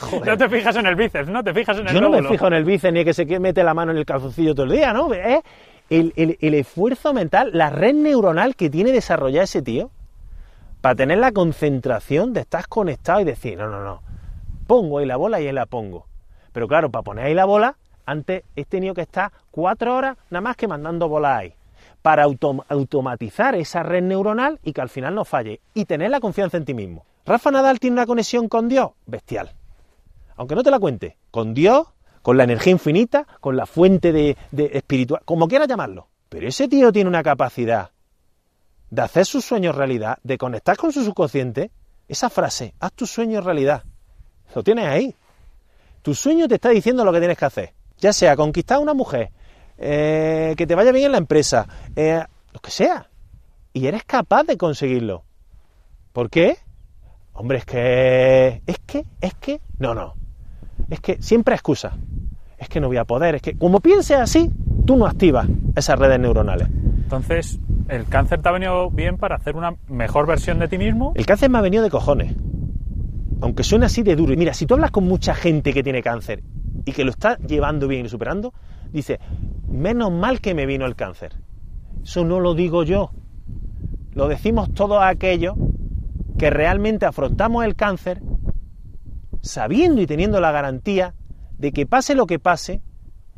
Joder. 0.00 0.26
No 0.28 0.36
te 0.36 0.48
fijas 0.48 0.76
en 0.76 0.86
el 0.86 0.94
bíceps, 0.94 1.28
¿no? 1.28 1.42
Te 1.42 1.54
fijas 1.54 1.78
en 1.78 1.88
el 1.88 1.94
Yo 1.94 2.00
no 2.00 2.10
me 2.10 2.22
fijo 2.22 2.46
en 2.46 2.52
el 2.52 2.64
bíceps 2.64 2.92
ni 2.92 3.04
que 3.04 3.14
se 3.14 3.24
mete 3.40 3.62
la 3.64 3.72
mano 3.74 3.92
en 3.92 3.98
el 3.98 4.04
calzoncillo 4.04 4.54
todo 4.54 4.66
el 4.66 4.72
día, 4.72 4.92
¿no? 4.92 5.12
Es 5.14 5.40
el, 5.90 6.12
el- 6.16 6.36
el 6.40 6.54
esfuerzo 6.54 7.14
mental, 7.14 7.50
la 7.54 7.70
red 7.70 7.94
neuronal 7.94 8.56
que 8.56 8.68
tiene 8.68 8.92
desarrollado 8.92 9.44
ese 9.44 9.62
tío 9.62 9.90
para 10.82 10.94
tener 10.94 11.18
la 11.18 11.32
concentración 11.32 12.32
de 12.34 12.40
estar 12.40 12.68
conectado 12.68 13.20
y 13.20 13.24
decir, 13.24 13.56
no, 13.58 13.68
no, 13.68 13.82
no, 13.82 14.02
pongo 14.66 14.98
ahí 14.98 15.06
la 15.06 15.16
bola 15.16 15.40
y 15.40 15.46
ahí 15.46 15.52
la 15.52 15.64
pongo. 15.66 16.06
Pero 16.52 16.68
claro, 16.68 16.90
para 16.90 17.02
poner 17.02 17.24
ahí 17.26 17.34
la 17.34 17.46
bola, 17.46 17.76
antes 18.04 18.44
he 18.54 18.64
tenido 18.64 18.92
que 18.94 19.00
estar 19.02 19.32
cuatro 19.50 19.96
horas 19.96 20.16
nada 20.30 20.42
más 20.42 20.56
que 20.56 20.68
mandando 20.68 21.08
bolas 21.08 21.38
ahí. 21.38 21.54
Para 22.08 22.24
autom- 22.26 22.64
automatizar 22.70 23.54
esa 23.54 23.82
red 23.82 24.02
neuronal 24.02 24.60
y 24.62 24.72
que 24.72 24.80
al 24.80 24.88
final 24.88 25.14
no 25.14 25.26
falle. 25.26 25.60
Y 25.74 25.84
tener 25.84 26.10
la 26.10 26.20
confianza 26.20 26.56
en 26.56 26.64
ti 26.64 26.72
mismo. 26.72 27.04
Rafa 27.26 27.50
Nadal 27.50 27.78
tiene 27.80 27.92
una 27.96 28.06
conexión 28.06 28.48
con 28.48 28.66
Dios 28.66 28.92
bestial 29.04 29.52
aunque 30.36 30.54
no 30.54 30.62
te 30.62 30.70
la 30.70 30.78
cuente, 30.78 31.18
con 31.30 31.52
Dios, 31.52 31.88
con 32.22 32.38
la 32.38 32.44
energía 32.44 32.72
infinita, 32.72 33.26
con 33.40 33.56
la 33.58 33.66
fuente 33.66 34.10
de, 34.12 34.36
de 34.52 34.70
espiritual, 34.72 35.20
como 35.26 35.48
quieras 35.48 35.68
llamarlo. 35.68 36.08
Pero 36.30 36.48
ese 36.48 36.66
tío 36.68 36.92
tiene 36.92 37.10
una 37.10 37.22
capacidad 37.22 37.90
de 38.88 39.02
hacer 39.02 39.26
sus 39.26 39.44
sueños 39.44 39.74
realidad, 39.74 40.16
de 40.22 40.38
conectar 40.38 40.76
con 40.78 40.92
su 40.92 41.04
subconsciente. 41.04 41.72
Esa 42.08 42.30
frase, 42.30 42.72
haz 42.80 42.92
tus 42.94 43.10
sueños 43.10 43.44
realidad, 43.44 43.82
lo 44.54 44.62
tienes 44.62 44.86
ahí. 44.86 45.14
Tu 46.00 46.14
sueño 46.14 46.48
te 46.48 46.54
está 46.54 46.70
diciendo 46.70 47.04
lo 47.04 47.12
que 47.12 47.18
tienes 47.18 47.36
que 47.36 47.44
hacer. 47.44 47.74
Ya 47.98 48.12
sea 48.14 48.34
conquistar 48.36 48.76
a 48.78 48.80
una 48.80 48.94
mujer, 48.94 49.30
eh, 49.78 50.54
que 50.56 50.66
te 50.66 50.74
vaya 50.74 50.92
bien 50.92 51.06
en 51.06 51.12
la 51.12 51.18
empresa, 51.18 51.66
eh, 51.96 52.22
lo 52.52 52.60
que 52.60 52.70
sea. 52.70 53.08
Y 53.72 53.86
eres 53.86 54.04
capaz 54.04 54.44
de 54.44 54.56
conseguirlo. 54.56 55.24
¿Por 56.12 56.30
qué? 56.30 56.58
Hombre, 57.32 57.58
es 57.58 57.64
que. 57.64 58.62
Es 58.66 58.78
que, 58.80 59.04
es 59.20 59.34
que. 59.34 59.60
No, 59.78 59.94
no. 59.94 60.14
Es 60.90 61.00
que 61.00 61.22
siempre 61.22 61.54
excusa. 61.54 61.96
Es 62.58 62.68
que 62.68 62.80
no 62.80 62.88
voy 62.88 62.96
a 62.96 63.04
poder. 63.04 63.36
Es 63.36 63.42
que, 63.42 63.56
como 63.56 63.80
pienses 63.80 64.16
así, 64.16 64.50
tú 64.84 64.96
no 64.96 65.06
activas 65.06 65.46
esas 65.76 65.98
redes 65.98 66.18
neuronales. 66.18 66.68
Entonces, 66.68 67.58
¿el 67.88 68.06
cáncer 68.06 68.42
te 68.42 68.48
ha 68.48 68.52
venido 68.52 68.90
bien 68.90 69.16
para 69.16 69.36
hacer 69.36 69.54
una 69.54 69.76
mejor 69.86 70.26
versión 70.26 70.58
de 70.58 70.66
ti 70.66 70.78
mismo? 70.78 71.12
El 71.14 71.26
cáncer 71.26 71.48
me 71.50 71.58
ha 71.58 71.62
venido 71.62 71.84
de 71.84 71.90
cojones. 71.90 72.34
Aunque 73.40 73.62
suene 73.62 73.86
así 73.86 74.02
de 74.02 74.16
duro. 74.16 74.32
Y 74.32 74.36
Mira, 74.36 74.52
si 74.52 74.66
tú 74.66 74.74
hablas 74.74 74.90
con 74.90 75.04
mucha 75.04 75.34
gente 75.34 75.72
que 75.72 75.84
tiene 75.84 76.02
cáncer 76.02 76.42
y 76.84 76.92
que 76.92 77.04
lo 77.04 77.10
está 77.10 77.38
llevando 77.38 77.86
bien 77.86 78.06
y 78.06 78.08
superando, 78.08 78.52
dice, 78.92 79.20
menos 79.68 80.10
mal 80.10 80.40
que 80.40 80.54
me 80.54 80.66
vino 80.66 80.86
el 80.86 80.96
cáncer. 80.96 81.34
Eso 82.02 82.24
no 82.24 82.40
lo 82.40 82.54
digo 82.54 82.82
yo. 82.82 83.10
Lo 84.12 84.28
decimos 84.28 84.72
todos 84.72 85.02
aquellos 85.02 85.54
que 86.38 86.50
realmente 86.50 87.06
afrontamos 87.06 87.64
el 87.64 87.74
cáncer 87.74 88.22
sabiendo 89.42 90.00
y 90.00 90.06
teniendo 90.06 90.40
la 90.40 90.52
garantía 90.52 91.14
de 91.58 91.72
que 91.72 91.86
pase 91.86 92.14
lo 92.14 92.26
que 92.26 92.38
pase, 92.38 92.82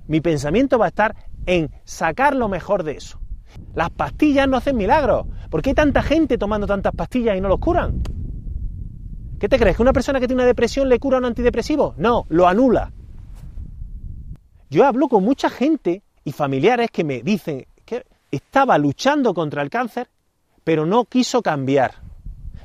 mi 0.07 0.21
pensamiento 0.21 0.79
va 0.79 0.87
a 0.87 0.89
estar 0.89 1.17
en 1.47 1.71
sacar 1.85 2.37
lo 2.37 2.49
mejor 2.49 2.85
de 2.85 2.93
eso. 2.93 3.21
Las 3.75 3.91
pastillas 3.91 4.49
no 4.49 4.57
hacen 4.57 4.77
milagros. 4.77 5.27
¿Por 5.51 5.63
qué 5.63 5.71
hay 5.71 5.75
tanta 5.75 6.03
gente 6.03 6.39
tomando 6.39 6.67
tantas 6.67 6.95
pastillas 6.95 7.37
y 7.37 7.41
no 7.41 7.49
los 7.49 7.59
curan? 7.59 8.03
¿Qué 9.39 9.49
te 9.49 9.59
crees? 9.59 9.77
¿Que 9.77 9.83
una 9.83 9.93
persona 9.93 10.21
que 10.21 10.27
tiene 10.27 10.43
una 10.43 10.47
depresión 10.47 10.89
le 10.89 10.99
cura 10.99 11.19
un 11.19 11.25
antidepresivo? 11.25 11.95
No, 11.97 12.27
lo 12.29 12.47
anula. 12.47 12.93
Yo 14.71 14.87
hablo 14.87 15.09
con 15.09 15.25
mucha 15.25 15.51
gente 15.51 16.03
y 16.25 16.31
familiares 16.31 16.91
que 16.93 17.03
me 17.03 17.23
dicen 17.23 17.66
que 17.85 18.07
estaba 18.31 18.79
luchando 18.79 19.35
contra 19.35 19.62
el 19.62 19.71
cáncer, 19.71 20.09
pero 20.62 20.87
no 20.87 21.05
quiso 21.07 21.43
cambiar. 21.43 21.95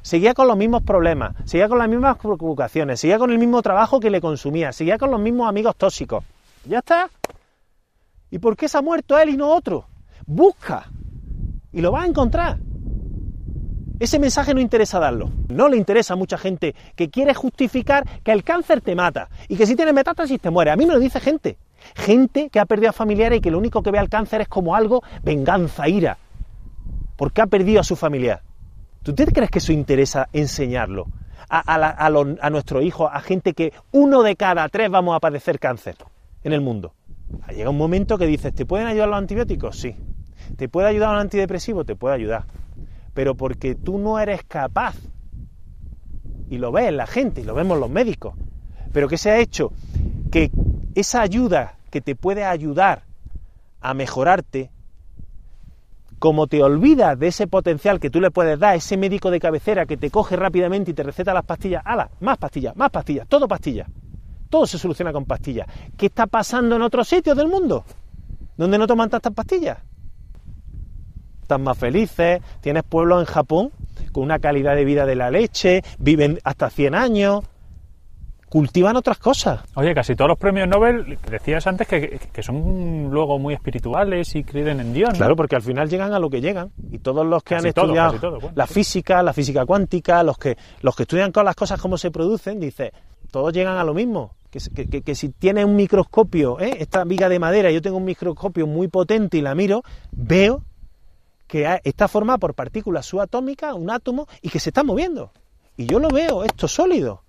seguía 0.03 0.35
con 0.35 0.47
los 0.47 0.55
mismos 0.55 0.83
problemas, 0.83 1.35
seguía 1.45 1.67
con 1.67 1.79
las 1.79 1.89
mismas 1.89 2.19
preocupaciones, 2.19 2.99
seguía 2.99 3.17
con 3.17 3.31
el 3.31 3.39
mismo 3.39 3.59
trabajo 3.63 3.99
que 3.99 4.11
le 4.11 4.21
consumía, 4.21 4.71
seguía 4.71 4.99
con 4.99 5.09
los 5.09 5.19
mismos 5.19 5.49
amigos 5.49 5.75
tóxicos. 5.75 6.23
Ya 6.65 6.77
está. 6.77 7.09
¿Y 8.29 8.37
por 8.37 8.55
qué 8.55 8.69
se 8.69 8.77
ha 8.77 8.83
muerto 8.83 9.17
él 9.17 9.29
y 9.29 9.37
no 9.37 9.49
otro? 9.49 9.87
Busca 10.27 10.85
y 11.73 11.81
lo 11.81 11.91
vas 11.91 12.03
a 12.03 12.07
encontrar. 12.07 12.59
Ese 13.99 14.19
mensaje 14.19 14.53
no 14.53 14.59
interesa 14.59 14.99
darlo. 14.99 15.31
No 15.47 15.69
le 15.69 15.77
interesa 15.77 16.13
a 16.13 16.17
mucha 16.17 16.37
gente 16.37 16.75
que 16.95 17.09
quiere 17.09 17.33
justificar 17.33 18.05
que 18.21 18.31
el 18.31 18.43
cáncer 18.43 18.81
te 18.81 18.93
mata 18.93 19.29
y 19.47 19.55
que 19.55 19.65
si 19.65 19.75
tienes 19.75 19.95
metástasis 19.95 20.39
te 20.39 20.51
muere. 20.51 20.69
A 20.69 20.75
mí 20.75 20.85
me 20.85 20.93
lo 20.93 20.99
dice 20.99 21.19
gente. 21.19 21.57
Gente 21.95 22.49
que 22.49 22.59
ha 22.59 22.65
perdido 22.65 22.89
a 22.89 22.93
familiares 22.93 23.39
y 23.39 23.41
que 23.41 23.51
lo 23.51 23.57
único 23.57 23.83
que 23.83 23.91
ve 23.91 23.99
al 23.99 24.09
cáncer 24.09 24.41
es 24.41 24.47
como 24.47 24.75
algo 24.75 25.03
venganza, 25.23 25.87
ira. 25.87 26.17
Porque 27.15 27.41
ha 27.41 27.47
perdido 27.47 27.79
a 27.79 27.83
su 27.83 27.95
familiar. 27.95 28.41
¿Tú 29.03 29.13
te 29.13 29.25
crees 29.27 29.51
que 29.51 29.59
eso 29.59 29.71
interesa 29.71 30.27
enseñarlo? 30.33 31.07
A, 31.47 31.61
a, 31.75 32.07
a 32.07 32.49
nuestros 32.49 32.83
hijos, 32.83 33.09
a 33.13 33.21
gente 33.21 33.53
que 33.53 33.71
uno 33.91 34.23
de 34.23 34.35
cada 34.35 34.67
tres 34.69 34.89
vamos 34.89 35.15
a 35.15 35.19
padecer 35.19 35.59
cáncer 35.59 35.95
en 36.43 36.53
el 36.53 36.61
mundo. 36.61 36.93
Llega 37.49 37.69
un 37.69 37.77
momento 37.77 38.17
que 38.17 38.25
dices, 38.25 38.53
¿te 38.53 38.65
pueden 38.65 38.87
ayudar 38.87 39.09
los 39.09 39.17
antibióticos? 39.17 39.77
Sí. 39.77 39.95
¿Te 40.57 40.67
puede 40.69 40.87
ayudar 40.87 41.11
un 41.11 41.21
antidepresivo? 41.21 41.85
Te 41.85 41.95
puede 41.95 42.15
ayudar 42.15 42.45
pero 43.15 43.33
porque 43.33 43.73
tú 43.73 43.97
no 43.97 44.19
eres 44.19 44.43
capaz. 44.43 44.95
Y 46.49 46.59
lo 46.59 46.71
ves 46.71 46.93
la 46.93 47.07
gente, 47.07 47.41
y 47.41 47.43
lo 47.45 47.55
vemos 47.55 47.79
los 47.79 47.89
médicos. 47.89 48.35
Pero 48.91 49.07
que 49.07 49.17
se 49.17 49.31
ha 49.31 49.39
hecho 49.39 49.71
que 50.29 50.51
esa 50.95 51.21
ayuda 51.21 51.75
que 51.91 52.01
te 52.01 52.15
puede 52.15 52.43
ayudar 52.43 53.03
a 53.81 53.93
mejorarte, 53.93 54.71
como 56.17 56.47
te 56.47 56.63
olvidas 56.63 57.19
de 57.19 57.27
ese 57.27 57.45
potencial 57.47 57.99
que 57.99 58.09
tú 58.09 58.19
le 58.19 58.31
puedes 58.31 58.57
dar 58.57 58.75
ese 58.75 58.97
médico 58.97 59.29
de 59.29 59.39
cabecera 59.39 59.85
que 59.85 59.97
te 59.97 60.09
coge 60.09 60.35
rápidamente 60.35 60.91
y 60.91 60.93
te 60.93 61.03
receta 61.03 61.33
las 61.33 61.45
pastillas, 61.45 61.83
¡hala! 61.85 62.09
Más 62.21 62.37
pastillas, 62.37 62.75
más 62.75 62.89
pastillas, 62.89 63.27
todo 63.27 63.47
pastillas. 63.47 63.87
Todo 64.49 64.65
se 64.65 64.77
soluciona 64.77 65.11
con 65.11 65.25
pastillas. 65.25 65.67
¿Qué 65.97 66.07
está 66.07 66.27
pasando 66.27 66.75
en 66.77 66.81
otros 66.81 67.07
sitios 67.07 67.35
del 67.35 67.47
mundo? 67.47 67.83
¿Donde 68.57 68.77
no 68.77 68.87
toman 68.87 69.09
tantas 69.09 69.33
pastillas? 69.33 69.77
están 71.45 71.61
más 71.61 71.77
felices, 71.77 72.41
tienes 72.59 72.83
pueblos 72.83 73.19
en 73.19 73.25
Japón 73.25 73.71
con 74.11 74.23
una 74.23 74.39
calidad 74.39 74.75
de 74.75 74.83
vida 74.83 75.05
de 75.05 75.15
la 75.15 75.29
leche, 75.29 75.83
viven 75.99 76.39
hasta 76.43 76.71
100 76.71 76.95
años, 76.95 77.43
cultivan 78.49 78.95
otras 78.95 79.17
cosas. 79.17 79.61
Oye, 79.75 79.93
casi 79.93 80.15
todos 80.15 80.29
los 80.29 80.37
premios 80.37 80.67
Nobel, 80.67 81.17
decías 81.29 81.65
antes 81.67 81.87
que, 81.87 82.43
son 82.43 83.09
luego 83.11 83.39
muy 83.39 83.53
espirituales 83.53 84.35
y 84.35 84.43
creen 84.43 84.79
en 84.79 84.93
Dios. 84.93 85.13
Claro, 85.13 85.35
porque 85.35 85.55
al 85.55 85.61
final 85.61 85.89
llegan 85.89 86.13
a 86.13 86.19
lo 86.19 86.29
que 86.29 86.41
llegan. 86.41 86.71
Y 86.91 86.99
todos 86.99 87.25
los 87.25 87.43
que 87.43 87.55
han 87.55 87.65
estudiado 87.65 88.39
la 88.53 88.67
física, 88.67 89.21
la 89.23 89.33
física 89.33 89.65
cuántica, 89.65 90.23
los 90.23 90.37
que, 90.37 90.57
los 90.81 90.95
que 90.95 91.03
estudian 91.03 91.31
con 91.31 91.45
las 91.45 91.55
cosas 91.55 91.81
cómo 91.81 91.97
se 91.97 92.11
producen, 92.11 92.59
dice, 92.59 92.93
todos 93.31 93.53
llegan 93.53 93.77
a 93.77 93.83
lo 93.83 93.93
mismo. 93.93 94.35
Que, 94.49 95.01
que, 95.01 95.15
si 95.15 95.29
tienes 95.29 95.65
un 95.65 95.75
microscopio, 95.75 96.61
¿eh? 96.61 96.77
esta 96.79 97.03
viga 97.03 97.27
de 97.27 97.39
madera, 97.39 97.71
yo 97.71 97.81
tengo 97.81 97.97
un 97.97 98.05
microscopio 98.05 98.65
muy 98.65 98.87
potente 98.87 99.37
y 99.37 99.41
la 99.41 99.53
miro, 99.53 99.83
veo 100.13 100.63
que 101.45 101.81
está 101.83 102.07
formada 102.07 102.37
por 102.37 102.53
partículas 102.53 103.05
subatómicas, 103.05 103.73
un 103.73 103.91
átomo, 103.91 104.27
y 104.41 104.47
que 104.47 104.61
se 104.61 104.69
está 104.69 104.83
moviendo. 104.83 105.31
Y 105.75 105.87
yo 105.87 105.99
lo 105.99 106.07
veo, 106.07 106.45
esto 106.45 106.69
sólido, 106.69 107.24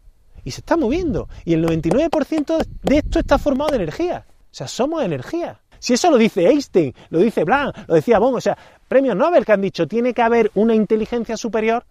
y 0.46 0.52
se 0.52 0.60
está 0.60 0.76
moviendo. 0.76 1.28
Y 1.44 1.54
el 1.54 1.66
99% 1.66 2.64
de 2.84 2.96
esto 2.96 3.18
está 3.18 3.36
formado 3.36 3.72
de 3.72 3.76
energía. 3.78 4.24
O 4.28 4.54
sea, 4.54 4.68
somos 4.68 5.02
energía. 5.02 5.60
Si 5.80 5.92
eso 5.92 6.08
lo 6.08 6.16
dice 6.16 6.46
Einstein, 6.46 6.94
lo 7.10 7.18
dice 7.18 7.44
Planck, 7.44 7.76
lo 7.88 7.96
decía 7.96 8.20
Bon, 8.20 8.32
o 8.32 8.40
sea, 8.40 8.56
premios 8.88 9.16
Nobel 9.16 9.44
que 9.44 9.52
han 9.52 9.60
dicho, 9.60 9.88
tiene 9.88 10.14
que 10.14 10.22
haber 10.22 10.52
una 10.54 10.74
inteligencia 10.74 11.36
superior 11.36 11.84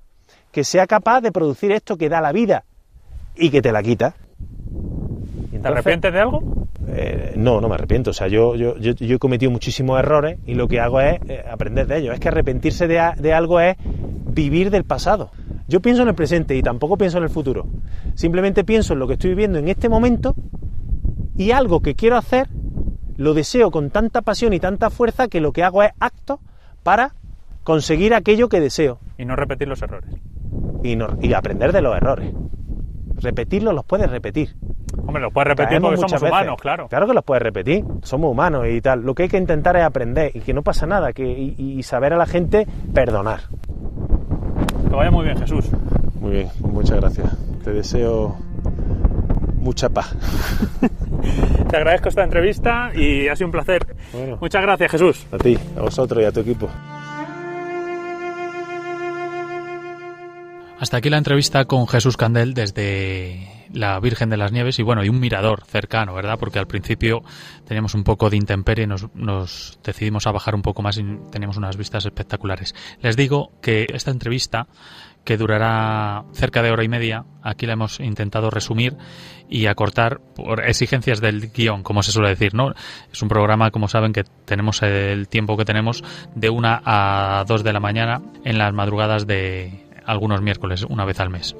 que 0.54 0.64
sea 0.64 0.88
capaz 0.88 1.20
de 1.20 1.34
producir 1.34 1.74
esto 1.74 1.98
que 1.98 2.08
da 2.08 2.22
la 2.22 2.32
vida 2.32 2.64
y 3.36 3.50
que 3.50 3.62
te 3.62 3.74
la 3.74 3.84
quita. 3.84 4.16
¿Te 5.62 5.68
arrepientes 5.68 6.14
de 6.14 6.20
algo? 6.20 6.42
Eh, 6.88 7.34
no, 7.36 7.60
no 7.60 7.68
me 7.68 7.76
arrepiento. 7.76 8.12
O 8.12 8.14
sea, 8.14 8.28
yo, 8.30 8.56
yo, 8.56 8.78
yo, 8.78 8.94
he 9.16 9.20
cometido 9.20 9.52
muchísimos 9.52 10.00
errores 10.00 10.40
y 10.46 10.54
lo 10.54 10.70
que 10.70 10.80
hago 10.80 11.02
es 11.02 11.20
eh, 11.28 11.44
aprender 11.52 11.88
de 11.88 11.98
ellos. 11.98 12.14
Es 12.14 12.22
que 12.22 12.30
arrepentirse 12.30 12.88
de, 12.88 13.02
de 13.18 13.34
algo 13.34 13.60
es 13.60 13.76
vivir 13.82 14.72
del 14.72 14.86
pasado. 14.86 15.32
Yo 15.68 15.82
pienso 15.82 16.04
en 16.04 16.10
el 16.10 16.16
presente 16.16 16.56
y 16.56 16.62
tampoco 16.62 16.98
pienso 16.98 17.18
en 17.18 17.24
el 17.24 17.30
futuro. 17.30 17.68
Simplemente 18.14 18.64
pienso 18.64 18.94
en 18.94 19.00
lo 19.00 19.08
que 19.08 19.14
estoy 19.14 19.32
viviendo 19.32 19.60
en 19.60 19.68
este 19.68 19.90
momento 19.90 20.36
y 21.36 21.52
algo 21.52 21.82
que 21.82 21.96
quiero 21.96 22.18
hacer 22.18 22.48
lo 23.18 23.34
deseo 23.34 23.72
con 23.72 23.90
tanta 23.90 24.22
pasión 24.22 24.54
y 24.54 24.60
tanta 24.60 24.90
fuerza 24.90 25.28
que 25.28 25.42
lo 25.42 25.54
que 25.54 25.64
hago 25.64 25.84
es 25.84 25.92
acto 26.00 26.40
para 26.84 27.16
conseguir 27.64 28.14
aquello 28.14 28.50
que 28.50 28.60
deseo. 28.60 29.00
Y 29.18 29.26
no 29.26 29.36
repetir 29.36 29.68
los 29.68 29.82
errores. 29.82 30.10
Y, 30.84 30.98
y 31.22 31.34
aprender 31.34 31.72
de 31.72 31.82
los 31.82 31.96
errores. 31.96 32.34
Repetirlos 33.16 33.74
los 33.74 33.86
puedes 33.86 34.10
repetir. 34.10 34.56
Hombre, 34.98 35.22
los 35.22 35.34
puedes 35.34 35.50
repetir 35.50 35.82
porque 35.82 35.98
somos 35.98 36.22
humanos, 36.22 36.58
claro. 36.62 36.88
Claro 36.88 37.08
que 37.08 37.14
los 37.14 37.24
puedes 37.24 37.42
repetir, 37.42 37.84
somos 38.02 38.32
humanos 38.32 38.66
y 38.70 38.82
tal. 38.82 39.02
Lo 39.02 39.14
que 39.14 39.24
hay 39.24 39.30
que 39.30 39.38
intentar 39.38 39.76
es 39.78 39.84
aprender 39.84 40.32
y 40.34 40.42
que 40.42 40.54
no 40.54 40.62
pasa 40.62 40.86
nada 40.86 41.14
que, 41.14 41.26
y, 41.26 41.82
saber 41.84 42.14
a 42.14 42.18
la 42.18 42.26
gente 42.26 42.68
perdonar. 42.94 43.42
Que 44.96 45.00
vaya 45.00 45.12
muy 45.12 45.26
bien, 45.26 45.38
Jesús. 45.38 45.66
Muy 46.22 46.32
bien, 46.32 46.50
pues 46.58 46.74
muchas 46.74 46.96
gracias. 47.02 47.28
Te 47.66 47.74
deseo 47.74 48.38
mucha 49.58 49.90
paz. 49.90 50.16
Te 51.70 51.76
agradezco 51.76 52.08
esta 52.08 52.24
entrevista 52.24 52.92
y 52.96 53.28
ha 53.28 53.36
sido 53.36 53.48
un 53.48 53.52
placer. 53.52 53.94
Muchas 54.40 54.62
gracias, 54.62 54.92
Jesús. 54.92 55.28
A 55.34 55.38
ti, 55.38 55.60
a 55.76 55.82
vosotros 55.82 56.24
y 56.24 56.26
a 56.26 56.32
tu 56.32 56.40
equipo. 56.40 56.70
Hasta 60.80 60.96
aquí 60.96 61.10
la 61.10 61.18
entrevista 61.18 61.66
con 61.66 61.90
Jesús 61.90 62.16
Candel 62.16 62.54
desde 62.54 63.55
la 63.76 64.00
Virgen 64.00 64.30
de 64.30 64.38
las 64.38 64.52
Nieves 64.52 64.80
y 64.80 64.84
bueno, 64.84 65.04
y 65.04 65.10
un 65.10 65.20
mirador 65.20 65.64
cercano, 65.66 66.14
¿verdad? 66.14 66.38
Porque 66.40 66.60
al 66.60 66.68
principio 66.68 67.22
teníamos 67.68 67.94
un 67.94 68.04
poco 68.04 68.30
de 68.30 68.38
intemperie, 68.38 68.88
nos, 68.88 69.14
nos 69.14 69.80
decidimos 69.84 70.26
a 70.28 70.32
bajar 70.32 70.56
un 70.56 70.62
poco 70.62 70.82
más 70.82 70.98
y 70.98 71.04
teníamos 71.32 71.58
unas 71.58 71.78
vistas 71.78 72.06
espectaculares. 72.06 72.74
Les 73.02 73.18
digo 73.18 73.52
que 73.62 73.88
esta 73.94 74.12
entrevista, 74.12 74.68
que 75.24 75.38
durará 75.38 76.24
cerca 76.34 76.62
de 76.62 76.72
hora 76.72 76.84
y 76.84 76.88
media, 76.88 77.26
aquí 77.44 77.66
la 77.66 77.74
hemos 77.74 78.00
intentado 78.00 78.50
resumir 78.50 78.96
y 79.50 79.66
acortar 79.66 80.22
por 80.36 80.66
exigencias 80.66 81.20
del 81.20 81.52
guion, 81.52 81.84
como 81.84 82.04
se 82.04 82.12
suele 82.12 82.30
decir, 82.30 82.54
¿no? 82.54 82.74
Es 83.12 83.22
un 83.22 83.30
programa, 83.30 83.72
como 83.72 83.88
saben, 83.88 84.14
que 84.14 84.24
tenemos 84.46 84.82
el 84.84 85.28
tiempo 85.28 85.58
que 85.58 85.66
tenemos 85.66 86.04
de 86.36 86.50
una 86.50 86.82
a 86.86 87.44
dos 87.46 87.64
de 87.64 87.74
la 87.74 87.80
mañana 87.80 88.22
en 88.44 88.58
las 88.58 88.74
madrugadas 88.74 89.28
de 89.28 89.86
algunos 90.06 90.42
miércoles, 90.42 90.86
una 90.88 91.06
vez 91.06 91.20
al 91.20 91.30
mes. 91.30 91.56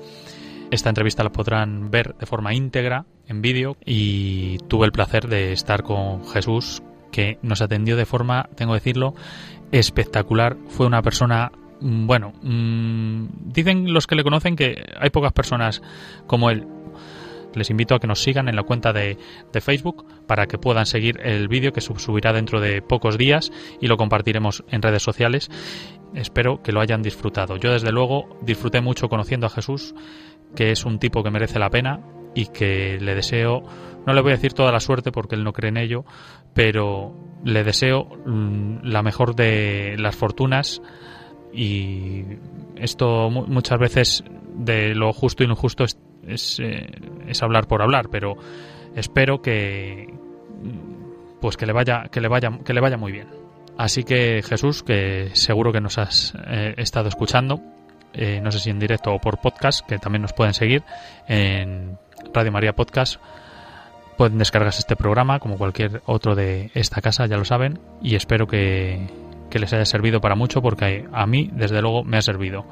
Esta 0.72 0.90
entrevista 0.90 1.24
la 1.24 1.32
podrán 1.32 1.92
ver 1.92 2.16
de 2.16 2.26
forma 2.26 2.54
íntegra 2.54 3.06
en 3.28 3.42
vídeo 3.42 3.78
y 3.86 4.58
tuve 4.68 4.86
el 4.86 4.92
placer 4.92 5.28
de 5.28 5.54
estar 5.54 5.84
con 5.84 6.26
Jesús 6.28 6.82
que 7.12 7.38
nos 7.42 7.62
atendió 7.62 7.96
de 7.96 8.06
forma, 8.06 8.50
tengo 8.56 8.74
que 8.74 8.80
decirlo, 8.80 9.14
espectacular. 9.72 10.58
Fue 10.68 10.88
una 10.88 11.02
persona 11.02 11.52
mm, 11.80 12.08
bueno, 12.08 12.34
mm, 12.42 13.54
dicen 13.54 13.94
los 13.94 14.08
que 14.08 14.16
le 14.16 14.24
conocen 14.24 14.56
que 14.56 14.84
hay 15.00 15.12
pocas 15.12 15.34
personas 15.34 15.82
como 16.28 16.50
él. 16.50 16.68
Les 17.54 17.70
invito 17.70 17.96
a 17.96 18.00
que 18.00 18.08
nos 18.08 18.22
sigan 18.22 18.50
en 18.50 18.58
la 18.58 18.64
cuenta 18.64 18.92
de, 18.92 19.18
de 19.54 19.62
Facebook 19.62 20.06
para 20.28 20.46
que 20.46 20.58
puedan 20.58 20.86
seguir 20.86 21.22
el 21.24 21.48
vídeo 21.48 21.72
que 21.72 21.80
subirá 21.80 22.34
dentro 22.34 22.60
de 22.60 22.82
pocos 22.82 23.18
días 23.18 23.50
y 23.80 23.88
lo 23.88 23.96
compartiremos 23.96 24.66
en 24.70 24.82
redes 24.82 25.04
sociales. 25.04 25.50
Espero 26.16 26.62
que 26.62 26.74
lo 26.74 26.82
hayan 26.82 27.02
disfrutado. 27.02 27.56
Yo 27.56 27.72
desde 27.72 27.94
luego 27.94 28.38
disfruté 28.42 28.82
mucho 28.82 29.08
conociendo 29.08 29.48
a 29.48 29.50
Jesús 29.50 29.96
que 30.56 30.72
es 30.72 30.86
un 30.86 31.00
tipo 31.00 31.24
que 31.24 31.32
merece 31.32 31.60
la 31.60 31.70
pena 31.70 32.00
y 32.34 32.48
que 32.48 32.98
le 33.00 33.16
deseo, 33.16 33.62
no 34.06 34.14
le 34.14 34.22
voy 34.22 34.32
a 34.32 34.36
decir 34.36 34.54
toda 34.54 34.72
la 34.72 34.80
suerte 34.80 35.12
porque 35.12 35.36
él 35.36 35.44
no 35.44 35.54
cree 35.54 35.70
en 35.70 35.78
ello, 35.78 36.06
pero 36.54 37.14
le 37.44 37.64
deseo 37.64 38.06
mm, 38.26 38.80
la 38.84 39.02
mejor 39.04 39.36
de 39.36 39.96
las 39.98 40.16
fortunas 40.16 40.82
y 41.54 42.24
esto 42.76 43.30
muchas 43.30 43.80
veces 43.80 44.24
de 44.56 44.94
lo 44.96 45.14
justo 45.14 45.44
y 45.44 45.48
lo 45.48 45.54
injusto 45.54 45.84
es, 45.84 45.98
es, 46.28 46.60
eh, 46.60 46.88
es 47.28 47.42
hablar 47.44 47.68
por 47.68 47.82
hablar, 47.82 48.10
pero 48.10 48.36
espero 48.96 49.42
que 49.42 50.08
pues 51.40 51.58
que 51.58 51.66
le 51.66 51.74
vaya 51.74 52.06
que 52.12 52.22
le 52.22 52.28
vaya 52.28 52.60
que 52.66 52.74
le 52.74 52.82
vaya 52.82 52.98
muy 52.98 53.12
bien. 53.12 53.28
Así 53.78 54.04
que 54.04 54.42
Jesús, 54.42 54.84
que 54.84 55.32
seguro 55.34 55.72
que 55.72 55.82
nos 55.82 55.98
has 55.98 56.34
eh, 56.48 56.74
estado 56.78 57.10
escuchando, 57.10 57.62
eh, 58.16 58.40
no 58.42 58.52
sé 58.52 58.60
si 58.60 58.70
en 58.70 58.80
directo 58.80 59.14
o 59.14 59.20
por 59.20 59.40
podcast, 59.40 59.86
que 59.86 59.98
también 59.98 60.22
nos 60.22 60.34
pueden 60.34 60.54
seguir 60.54 60.84
en 61.28 61.98
Radio 62.34 62.52
María 62.52 62.74
Podcast. 62.74 63.20
Pueden 64.18 64.38
descargarse 64.38 64.80
este 64.80 64.96
programa 64.96 65.40
como 65.40 65.58
cualquier 65.58 66.02
otro 66.06 66.36
de 66.36 66.72
esta 66.74 67.02
casa, 67.02 67.26
ya 67.26 67.38
lo 67.38 67.46
saben, 67.46 67.80
y 68.02 68.16
espero 68.16 68.48
que, 68.48 69.10
que 69.50 69.60
les 69.60 69.74
haya 69.74 69.86
servido 69.86 70.22
para 70.22 70.36
mucho 70.36 70.62
porque 70.62 71.06
a 71.12 71.28
mí, 71.28 71.50
desde 71.54 71.82
luego, 71.82 72.04
me 72.04 72.18
ha 72.18 72.22
servido. 72.22 72.66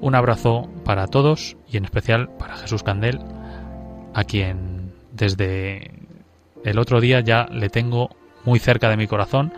Un 0.00 0.14
abrazo 0.14 0.68
para 0.84 1.06
todos 1.06 1.56
y 1.68 1.76
en 1.76 1.84
especial 1.84 2.28
para 2.38 2.56
Jesús 2.56 2.82
Candel, 2.82 3.18
a 4.14 4.24
quien 4.24 4.92
desde 5.12 5.90
el 6.64 6.78
otro 6.78 7.00
día 7.00 7.20
ya 7.20 7.46
le 7.50 7.68
tengo 7.68 8.10
muy 8.44 8.58
cerca 8.58 8.88
de 8.88 8.96
mi 8.96 9.06
corazón 9.06 9.52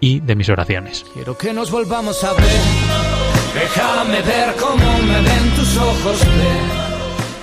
y 0.00 0.20
de 0.20 0.36
mis 0.36 0.48
oraciones. 0.48 1.04
Quiero 1.14 1.36
que 1.36 1.52
nos 1.52 1.70
volvamos 1.70 2.22
a 2.24 2.32
ver 2.34 3.33
Déjame 3.54 4.20
ver 4.22 4.56
cómo 4.56 4.98
me 4.98 5.20
ven 5.20 5.54
tus 5.54 5.76
ojos. 5.76 6.20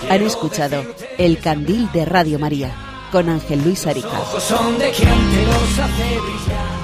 Han 0.09 0.21
escuchado 0.23 0.83
El 1.17 1.39
Candil 1.39 1.89
de 1.93 2.03
Radio 2.03 2.37
María 2.37 2.75
con 3.13 3.29
Ángel 3.29 3.63
Luis 3.63 3.87
Arica. 3.87 4.19
Ojos 4.19 4.43
son 4.43 4.77
de 4.77 4.91
quien 4.91 5.09
te 5.09 5.45
los 5.45 5.79
hace 5.79 6.19
brillar. 6.19 6.80